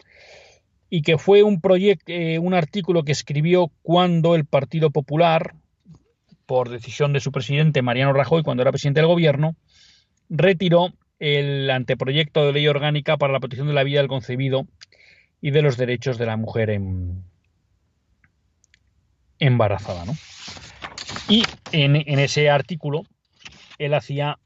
Y 0.89 1.01
que 1.01 1.17
fue 1.17 1.43
un 1.43 1.61
eh, 2.07 2.39
un 2.39 2.53
artículo 2.53 3.03
que 3.03 3.13
escribió 3.13 3.71
cuando 3.81 4.35
el 4.35 4.45
Partido 4.45 4.91
Popular, 4.91 5.55
por 6.45 6.69
decisión 6.69 7.13
de 7.13 7.21
su 7.21 7.31
presidente 7.31 7.81
Mariano 7.81 8.13
Rajoy, 8.13 8.43
cuando 8.43 8.63
era 8.63 8.71
presidente 8.71 8.99
del 8.99 9.07
gobierno, 9.07 9.55
retiró 10.29 10.93
el 11.21 11.69
anteproyecto 11.69 12.47
de 12.47 12.51
ley 12.51 12.67
orgánica 12.67 13.15
para 13.15 13.31
la 13.31 13.39
protección 13.39 13.67
de 13.67 13.75
la 13.75 13.83
vida 13.83 13.99
del 13.99 14.07
concebido 14.07 14.65
y 15.39 15.51
de 15.51 15.61
los 15.61 15.77
derechos 15.77 16.17
de 16.17 16.25
la 16.25 16.35
mujer 16.35 16.75
embarazada. 19.37 20.05
¿no? 20.05 20.13
Y 21.29 21.43
en, 21.71 21.95
en 21.95 22.19
ese 22.19 22.49
artículo 22.49 23.03
él 23.77 23.93
hacía 23.93 24.39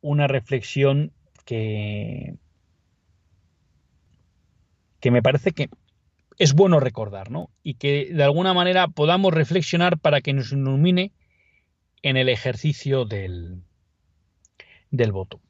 una 0.00 0.26
reflexión 0.26 1.12
que, 1.44 2.34
que 4.98 5.12
me 5.12 5.22
parece 5.22 5.52
que 5.52 5.70
es 6.38 6.54
bueno 6.54 6.80
recordar, 6.80 7.30
¿no? 7.30 7.50
Y 7.62 7.74
que 7.74 8.12
de 8.12 8.24
alguna 8.24 8.52
manera 8.52 8.88
podamos 8.88 9.32
reflexionar 9.32 9.98
para 9.98 10.20
que 10.20 10.32
nos 10.32 10.52
ilumine 10.52 11.12
en 12.02 12.16
el 12.16 12.28
ejercicio 12.28 13.04
del, 13.04 13.62
del 14.90 15.12
voto. 15.12 15.40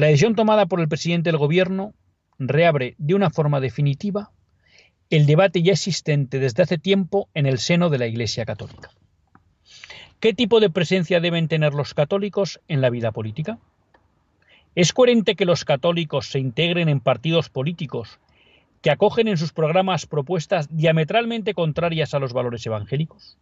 La 0.00 0.06
decisión 0.06 0.34
tomada 0.34 0.64
por 0.64 0.80
el 0.80 0.88
presidente 0.88 1.28
del 1.28 1.36
gobierno 1.36 1.92
reabre 2.38 2.94
de 2.96 3.14
una 3.14 3.28
forma 3.28 3.60
definitiva 3.60 4.30
el 5.10 5.26
debate 5.26 5.62
ya 5.62 5.72
existente 5.72 6.38
desde 6.38 6.62
hace 6.62 6.78
tiempo 6.78 7.28
en 7.34 7.44
el 7.44 7.58
seno 7.58 7.90
de 7.90 7.98
la 7.98 8.06
Iglesia 8.06 8.46
Católica. 8.46 8.92
¿Qué 10.18 10.32
tipo 10.32 10.58
de 10.58 10.70
presencia 10.70 11.20
deben 11.20 11.48
tener 11.48 11.74
los 11.74 11.92
católicos 11.92 12.62
en 12.66 12.80
la 12.80 12.88
vida 12.88 13.12
política? 13.12 13.58
¿Es 14.74 14.94
coherente 14.94 15.34
que 15.34 15.44
los 15.44 15.66
católicos 15.66 16.30
se 16.30 16.38
integren 16.38 16.88
en 16.88 17.00
partidos 17.00 17.50
políticos 17.50 18.20
que 18.80 18.90
acogen 18.90 19.28
en 19.28 19.36
sus 19.36 19.52
programas 19.52 20.06
propuestas 20.06 20.74
diametralmente 20.74 21.52
contrarias 21.52 22.14
a 22.14 22.20
los 22.20 22.32
valores 22.32 22.64
evangélicos? 22.64 23.36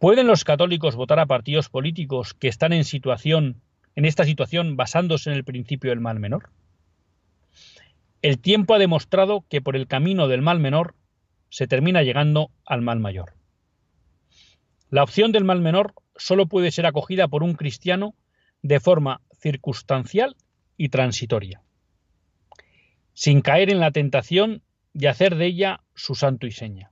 ¿Pueden 0.00 0.26
los 0.26 0.42
católicos 0.42 0.96
votar 0.96 1.20
a 1.20 1.26
partidos 1.26 1.68
políticos 1.68 2.34
que 2.34 2.48
están 2.48 2.72
en 2.72 2.82
situación 2.82 3.62
en 3.96 4.04
esta 4.04 4.24
situación 4.24 4.76
basándose 4.76 5.30
en 5.30 5.36
el 5.36 5.44
principio 5.44 5.90
del 5.90 6.00
mal 6.00 6.20
menor? 6.20 6.50
El 8.22 8.38
tiempo 8.38 8.74
ha 8.74 8.78
demostrado 8.78 9.44
que 9.48 9.60
por 9.60 9.76
el 9.76 9.86
camino 9.86 10.28
del 10.28 10.42
mal 10.42 10.60
menor 10.60 10.94
se 11.48 11.66
termina 11.66 12.02
llegando 12.02 12.50
al 12.64 12.82
mal 12.82 13.00
mayor. 13.00 13.34
La 14.90 15.02
opción 15.02 15.32
del 15.32 15.44
mal 15.44 15.60
menor 15.60 15.94
solo 16.16 16.46
puede 16.46 16.70
ser 16.70 16.86
acogida 16.86 17.28
por 17.28 17.42
un 17.42 17.54
cristiano 17.54 18.14
de 18.62 18.80
forma 18.80 19.22
circunstancial 19.40 20.36
y 20.76 20.88
transitoria, 20.88 21.62
sin 23.14 23.40
caer 23.40 23.70
en 23.70 23.80
la 23.80 23.90
tentación 23.90 24.62
de 24.92 25.08
hacer 25.08 25.36
de 25.36 25.46
ella 25.46 25.80
su 25.94 26.14
santo 26.14 26.46
y 26.46 26.52
seña. 26.52 26.90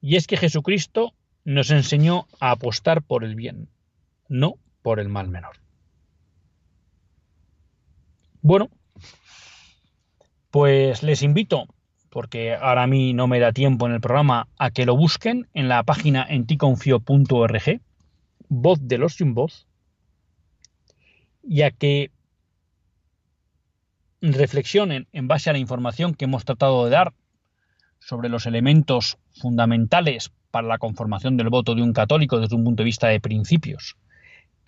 Y 0.00 0.16
es 0.16 0.26
que 0.26 0.36
Jesucristo 0.36 1.14
nos 1.44 1.70
enseñó 1.70 2.26
a 2.40 2.52
apostar 2.52 3.02
por 3.02 3.24
el 3.24 3.34
bien, 3.34 3.68
no 4.28 4.58
por 4.82 5.00
el 5.00 5.08
mal 5.08 5.28
menor. 5.28 5.56
Bueno, 8.40 8.70
pues 10.50 11.02
les 11.02 11.22
invito, 11.22 11.66
porque 12.10 12.54
ahora 12.54 12.84
a 12.84 12.86
mí 12.86 13.12
no 13.12 13.26
me 13.26 13.40
da 13.40 13.52
tiempo 13.52 13.86
en 13.86 13.92
el 13.92 14.00
programa, 14.00 14.48
a 14.58 14.70
que 14.70 14.86
lo 14.86 14.96
busquen 14.96 15.48
en 15.54 15.68
la 15.68 15.82
página 15.82 16.26
enticonfio.org, 16.28 17.80
voz 18.48 18.78
de 18.80 18.98
los 18.98 19.14
sin 19.14 19.34
voz, 19.34 19.66
y 21.42 21.62
a 21.62 21.70
que 21.70 22.10
reflexionen 24.20 25.06
en 25.12 25.28
base 25.28 25.50
a 25.50 25.52
la 25.52 25.58
información 25.58 26.14
que 26.14 26.24
hemos 26.24 26.44
tratado 26.44 26.84
de 26.84 26.90
dar 26.90 27.12
sobre 27.98 28.28
los 28.28 28.46
elementos 28.46 29.18
fundamentales 29.40 30.32
para 30.50 30.66
la 30.66 30.78
conformación 30.78 31.36
del 31.36 31.50
voto 31.50 31.74
de 31.74 31.82
un 31.82 31.92
católico 31.92 32.40
desde 32.40 32.56
un 32.56 32.64
punto 32.64 32.82
de 32.82 32.86
vista 32.86 33.08
de 33.08 33.20
principios 33.20 33.96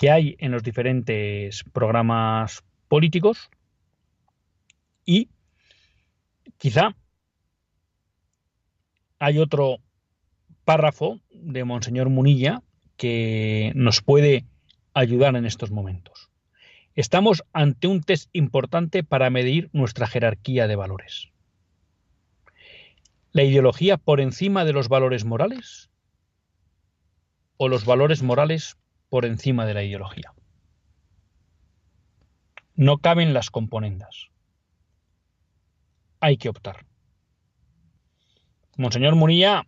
que 0.01 0.11
hay 0.11 0.35
en 0.39 0.51
los 0.51 0.63
diferentes 0.63 1.63
programas 1.75 2.65
políticos 2.89 3.51
y 5.05 5.29
Quizá 6.61 6.95
hay 9.19 9.39
otro 9.39 9.79
párrafo 10.65 11.21
de 11.31 11.65
Monseñor 11.65 12.11
Munilla 12.11 12.63
que 12.99 13.73
nos 13.75 14.03
puede 14.03 14.45
ayudar 14.93 15.37
en 15.37 15.47
estos 15.47 15.71
momentos. 15.71 16.31
Estamos 16.95 17.43
ante 17.55 17.87
un 17.87 18.03
test 18.03 18.29
importante 18.35 19.05
para 19.05 19.31
medir 19.31 19.71
nuestra 19.73 20.07
jerarquía 20.07 20.67
de 20.67 20.77
valores. 20.77 21.29
¿La 23.33 23.43
ideología 23.43 23.97
por 23.97 24.21
encima 24.21 24.67
de 24.67 24.75
los 24.75 24.89
valores 24.89 25.25
morales? 25.25 25.91
¿O 27.57 27.69
los 27.69 27.87
valores 27.87 28.23
morales 28.23 28.77
por 29.11 29.27
encima 29.27 29.67
de 29.67 29.75
la 29.75 29.83
ideología? 29.83 30.33
No 32.75 32.99
caben 32.99 33.35
las 33.35 33.51
componendas 33.51 34.31
hay 36.21 36.37
que 36.37 36.49
optar. 36.49 36.85
Monseñor 38.77 39.15
Munilla, 39.17 39.67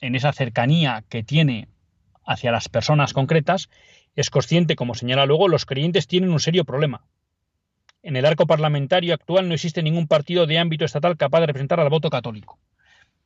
en 0.00 0.14
esa 0.14 0.32
cercanía 0.32 1.04
que 1.08 1.22
tiene 1.22 1.68
hacia 2.24 2.52
las 2.52 2.68
personas 2.68 3.12
concretas, 3.12 3.68
es 4.14 4.30
consciente, 4.30 4.76
como 4.76 4.94
señala 4.94 5.26
luego, 5.26 5.48
los 5.48 5.64
creyentes 5.64 6.06
tienen 6.06 6.30
un 6.30 6.40
serio 6.40 6.64
problema. 6.64 7.04
En 8.02 8.16
el 8.16 8.26
arco 8.26 8.46
parlamentario 8.46 9.14
actual 9.14 9.48
no 9.48 9.54
existe 9.54 9.82
ningún 9.82 10.08
partido 10.08 10.46
de 10.46 10.58
ámbito 10.58 10.84
estatal 10.84 11.16
capaz 11.16 11.40
de 11.40 11.46
representar 11.46 11.80
al 11.80 11.88
voto 11.88 12.10
católico. 12.10 12.58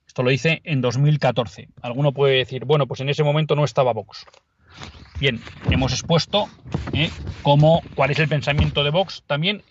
Esto 0.06 0.22
lo 0.22 0.30
dice 0.30 0.60
en 0.64 0.80
2014. 0.80 1.68
Alguno 1.82 2.12
puede 2.12 2.36
decir, 2.36 2.64
bueno, 2.64 2.86
pues 2.86 3.00
en 3.00 3.08
ese 3.08 3.24
momento 3.24 3.56
no 3.56 3.64
estaba 3.64 3.92
Vox. 3.92 4.24
Bien, 5.18 5.40
hemos 5.70 5.92
expuesto 5.92 6.48
¿eh? 6.92 7.10
cómo, 7.42 7.82
cuál 7.94 8.10
es 8.10 8.18
el 8.18 8.28
pensamiento 8.28 8.84
de 8.84 8.90
Vox 8.90 9.22
también 9.26 9.62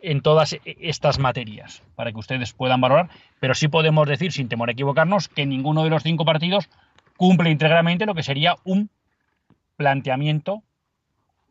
en 0.00 0.20
todas 0.20 0.56
estas 0.64 1.18
materias, 1.18 1.82
para 1.96 2.12
que 2.12 2.18
ustedes 2.18 2.52
puedan 2.52 2.80
valorar, 2.80 3.08
pero 3.40 3.54
sí 3.54 3.68
podemos 3.68 4.06
decir, 4.06 4.32
sin 4.32 4.48
temor 4.48 4.68
a 4.68 4.72
equivocarnos, 4.72 5.28
que 5.28 5.46
ninguno 5.46 5.82
de 5.82 5.90
los 5.90 6.02
cinco 6.02 6.24
partidos 6.24 6.68
cumple 7.16 7.50
íntegramente 7.50 8.06
lo 8.06 8.14
que 8.14 8.22
sería 8.22 8.56
un 8.64 8.90
planteamiento 9.76 10.62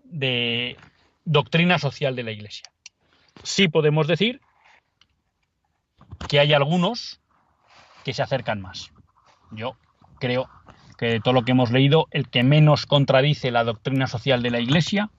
de 0.03 0.77
doctrina 1.25 1.79
social 1.79 2.15
de 2.15 2.23
la 2.23 2.31
Iglesia. 2.31 2.71
Sí 3.43 3.67
podemos 3.67 4.07
decir 4.07 4.39
que 6.29 6.39
hay 6.39 6.53
algunos 6.53 7.19
que 8.05 8.13
se 8.13 8.21
acercan 8.21 8.61
más. 8.61 8.91
Yo 9.51 9.75
creo 10.19 10.49
que 11.03 11.09
de 11.09 11.19
todo 11.19 11.33
lo 11.33 11.43
que 11.43 11.51
hemos 11.51 11.69
leído, 11.69 12.07
el 12.11 12.29
que 12.29 12.43
menos 12.43 12.85
contradice 12.85 13.51
la 13.51 13.65
doctrina 13.65 14.07
social 14.07 14.41
de 14.41 14.51
la 14.51 14.61
Iglesia 14.61 15.09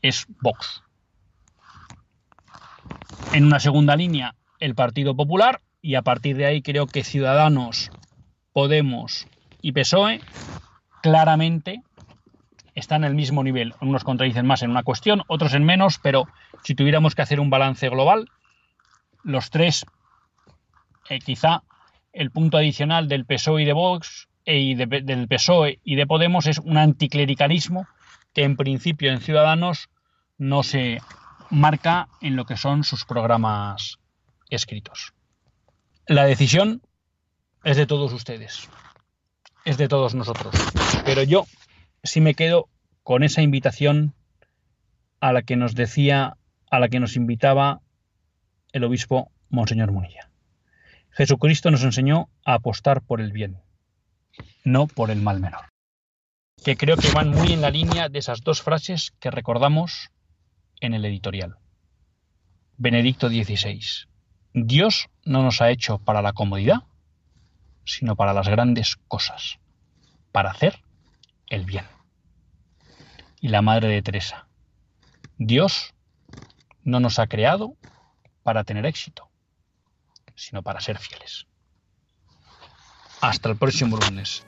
es 0.00 0.28
Vox. 0.40 0.84
En 3.32 3.44
una 3.44 3.58
segunda 3.58 3.96
línea, 3.96 4.36
el 4.60 4.76
Partido 4.76 5.16
Popular, 5.16 5.60
y 5.82 5.96
a 5.96 6.02
partir 6.02 6.36
de 6.36 6.46
ahí 6.46 6.62
creo 6.62 6.86
que 6.86 7.02
Ciudadanos, 7.02 7.90
Podemos 8.52 9.26
y 9.60 9.72
PSOE 9.72 10.20
claramente 11.02 11.82
están 12.76 13.02
en 13.02 13.08
el 13.08 13.16
mismo 13.16 13.42
nivel. 13.42 13.74
Unos 13.80 14.04
contradicen 14.04 14.46
más 14.46 14.62
en 14.62 14.70
una 14.70 14.84
cuestión, 14.84 15.24
otros 15.26 15.52
en 15.52 15.64
menos, 15.64 15.98
pero 16.00 16.28
si 16.62 16.76
tuviéramos 16.76 17.16
que 17.16 17.22
hacer 17.22 17.40
un 17.40 17.50
balance 17.50 17.88
global, 17.88 18.30
los 19.24 19.50
tres, 19.50 19.84
eh, 21.10 21.18
quizá 21.18 21.64
el 22.12 22.30
punto 22.30 22.56
adicional 22.56 23.08
del 23.08 23.26
PSOE 23.26 23.62
y 23.62 23.64
de 23.64 23.72
Vox 23.72 24.27
e 24.48 24.60
y 24.60 24.74
del 24.74 25.28
PSOE 25.28 25.78
y 25.84 25.96
de 25.96 26.06
Podemos 26.06 26.46
es 26.46 26.58
un 26.58 26.78
anticlericalismo 26.78 27.86
que 28.32 28.44
en 28.44 28.56
principio 28.56 29.12
en 29.12 29.20
Ciudadanos 29.20 29.90
no 30.38 30.62
se 30.62 31.02
marca 31.50 32.08
en 32.22 32.34
lo 32.34 32.46
que 32.46 32.56
son 32.56 32.82
sus 32.82 33.04
programas 33.04 33.98
escritos. 34.48 35.12
La 36.06 36.24
decisión 36.24 36.80
es 37.62 37.76
de 37.76 37.84
todos 37.84 38.10
ustedes, 38.14 38.70
es 39.66 39.76
de 39.76 39.86
todos 39.86 40.14
nosotros, 40.14 40.54
pero 41.04 41.22
yo 41.24 41.44
sí 42.02 42.22
me 42.22 42.32
quedo 42.32 42.70
con 43.02 43.24
esa 43.24 43.42
invitación 43.42 44.14
a 45.20 45.34
la 45.34 45.42
que 45.42 45.56
nos 45.56 45.74
decía, 45.74 46.38
a 46.70 46.78
la 46.78 46.88
que 46.88 47.00
nos 47.00 47.16
invitaba 47.16 47.82
el 48.72 48.84
obispo 48.84 49.30
Monseñor 49.50 49.92
Munilla. 49.92 50.30
Jesucristo 51.10 51.70
nos 51.70 51.84
enseñó 51.84 52.30
a 52.46 52.54
apostar 52.54 53.02
por 53.02 53.20
el 53.20 53.32
bien 53.32 53.58
no 54.64 54.86
por 54.86 55.10
el 55.10 55.20
mal 55.20 55.40
menor. 55.40 55.66
Que 56.64 56.76
creo 56.76 56.96
que 56.96 57.10
van 57.10 57.30
muy 57.30 57.52
en 57.52 57.60
la 57.60 57.70
línea 57.70 58.08
de 58.08 58.18
esas 58.18 58.42
dos 58.42 58.62
frases 58.62 59.12
que 59.20 59.30
recordamos 59.30 60.10
en 60.80 60.94
el 60.94 61.04
editorial. 61.04 61.56
Benedicto 62.76 63.28
XVI. 63.28 63.80
Dios 64.54 65.08
no 65.24 65.42
nos 65.42 65.60
ha 65.60 65.70
hecho 65.70 65.98
para 65.98 66.22
la 66.22 66.32
comodidad, 66.32 66.84
sino 67.84 68.14
para 68.14 68.32
las 68.32 68.48
grandes 68.48 68.96
cosas, 69.08 69.58
para 70.30 70.50
hacer 70.50 70.80
el 71.48 71.64
bien. 71.64 71.86
Y 73.40 73.48
la 73.48 73.62
Madre 73.62 73.88
de 73.88 74.02
Teresa. 74.02 74.46
Dios 75.38 75.94
no 76.84 77.00
nos 77.00 77.18
ha 77.18 77.26
creado 77.26 77.76
para 78.44 78.64
tener 78.64 78.86
éxito, 78.86 79.28
sino 80.36 80.62
para 80.62 80.80
ser 80.80 80.98
fieles. 80.98 81.47
Hasta 83.20 83.50
el 83.50 83.56
próximo 83.56 83.96
lunes. 83.96 84.44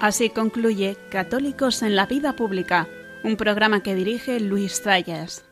Así 0.00 0.30
concluye 0.30 0.96
Católicos 1.10 1.82
en 1.82 1.94
la 1.94 2.06
Vida 2.06 2.34
Pública, 2.34 2.88
un 3.22 3.36
programa 3.36 3.82
que 3.82 3.94
dirige 3.94 4.40
Luis 4.40 4.80
Zayas. 4.82 5.49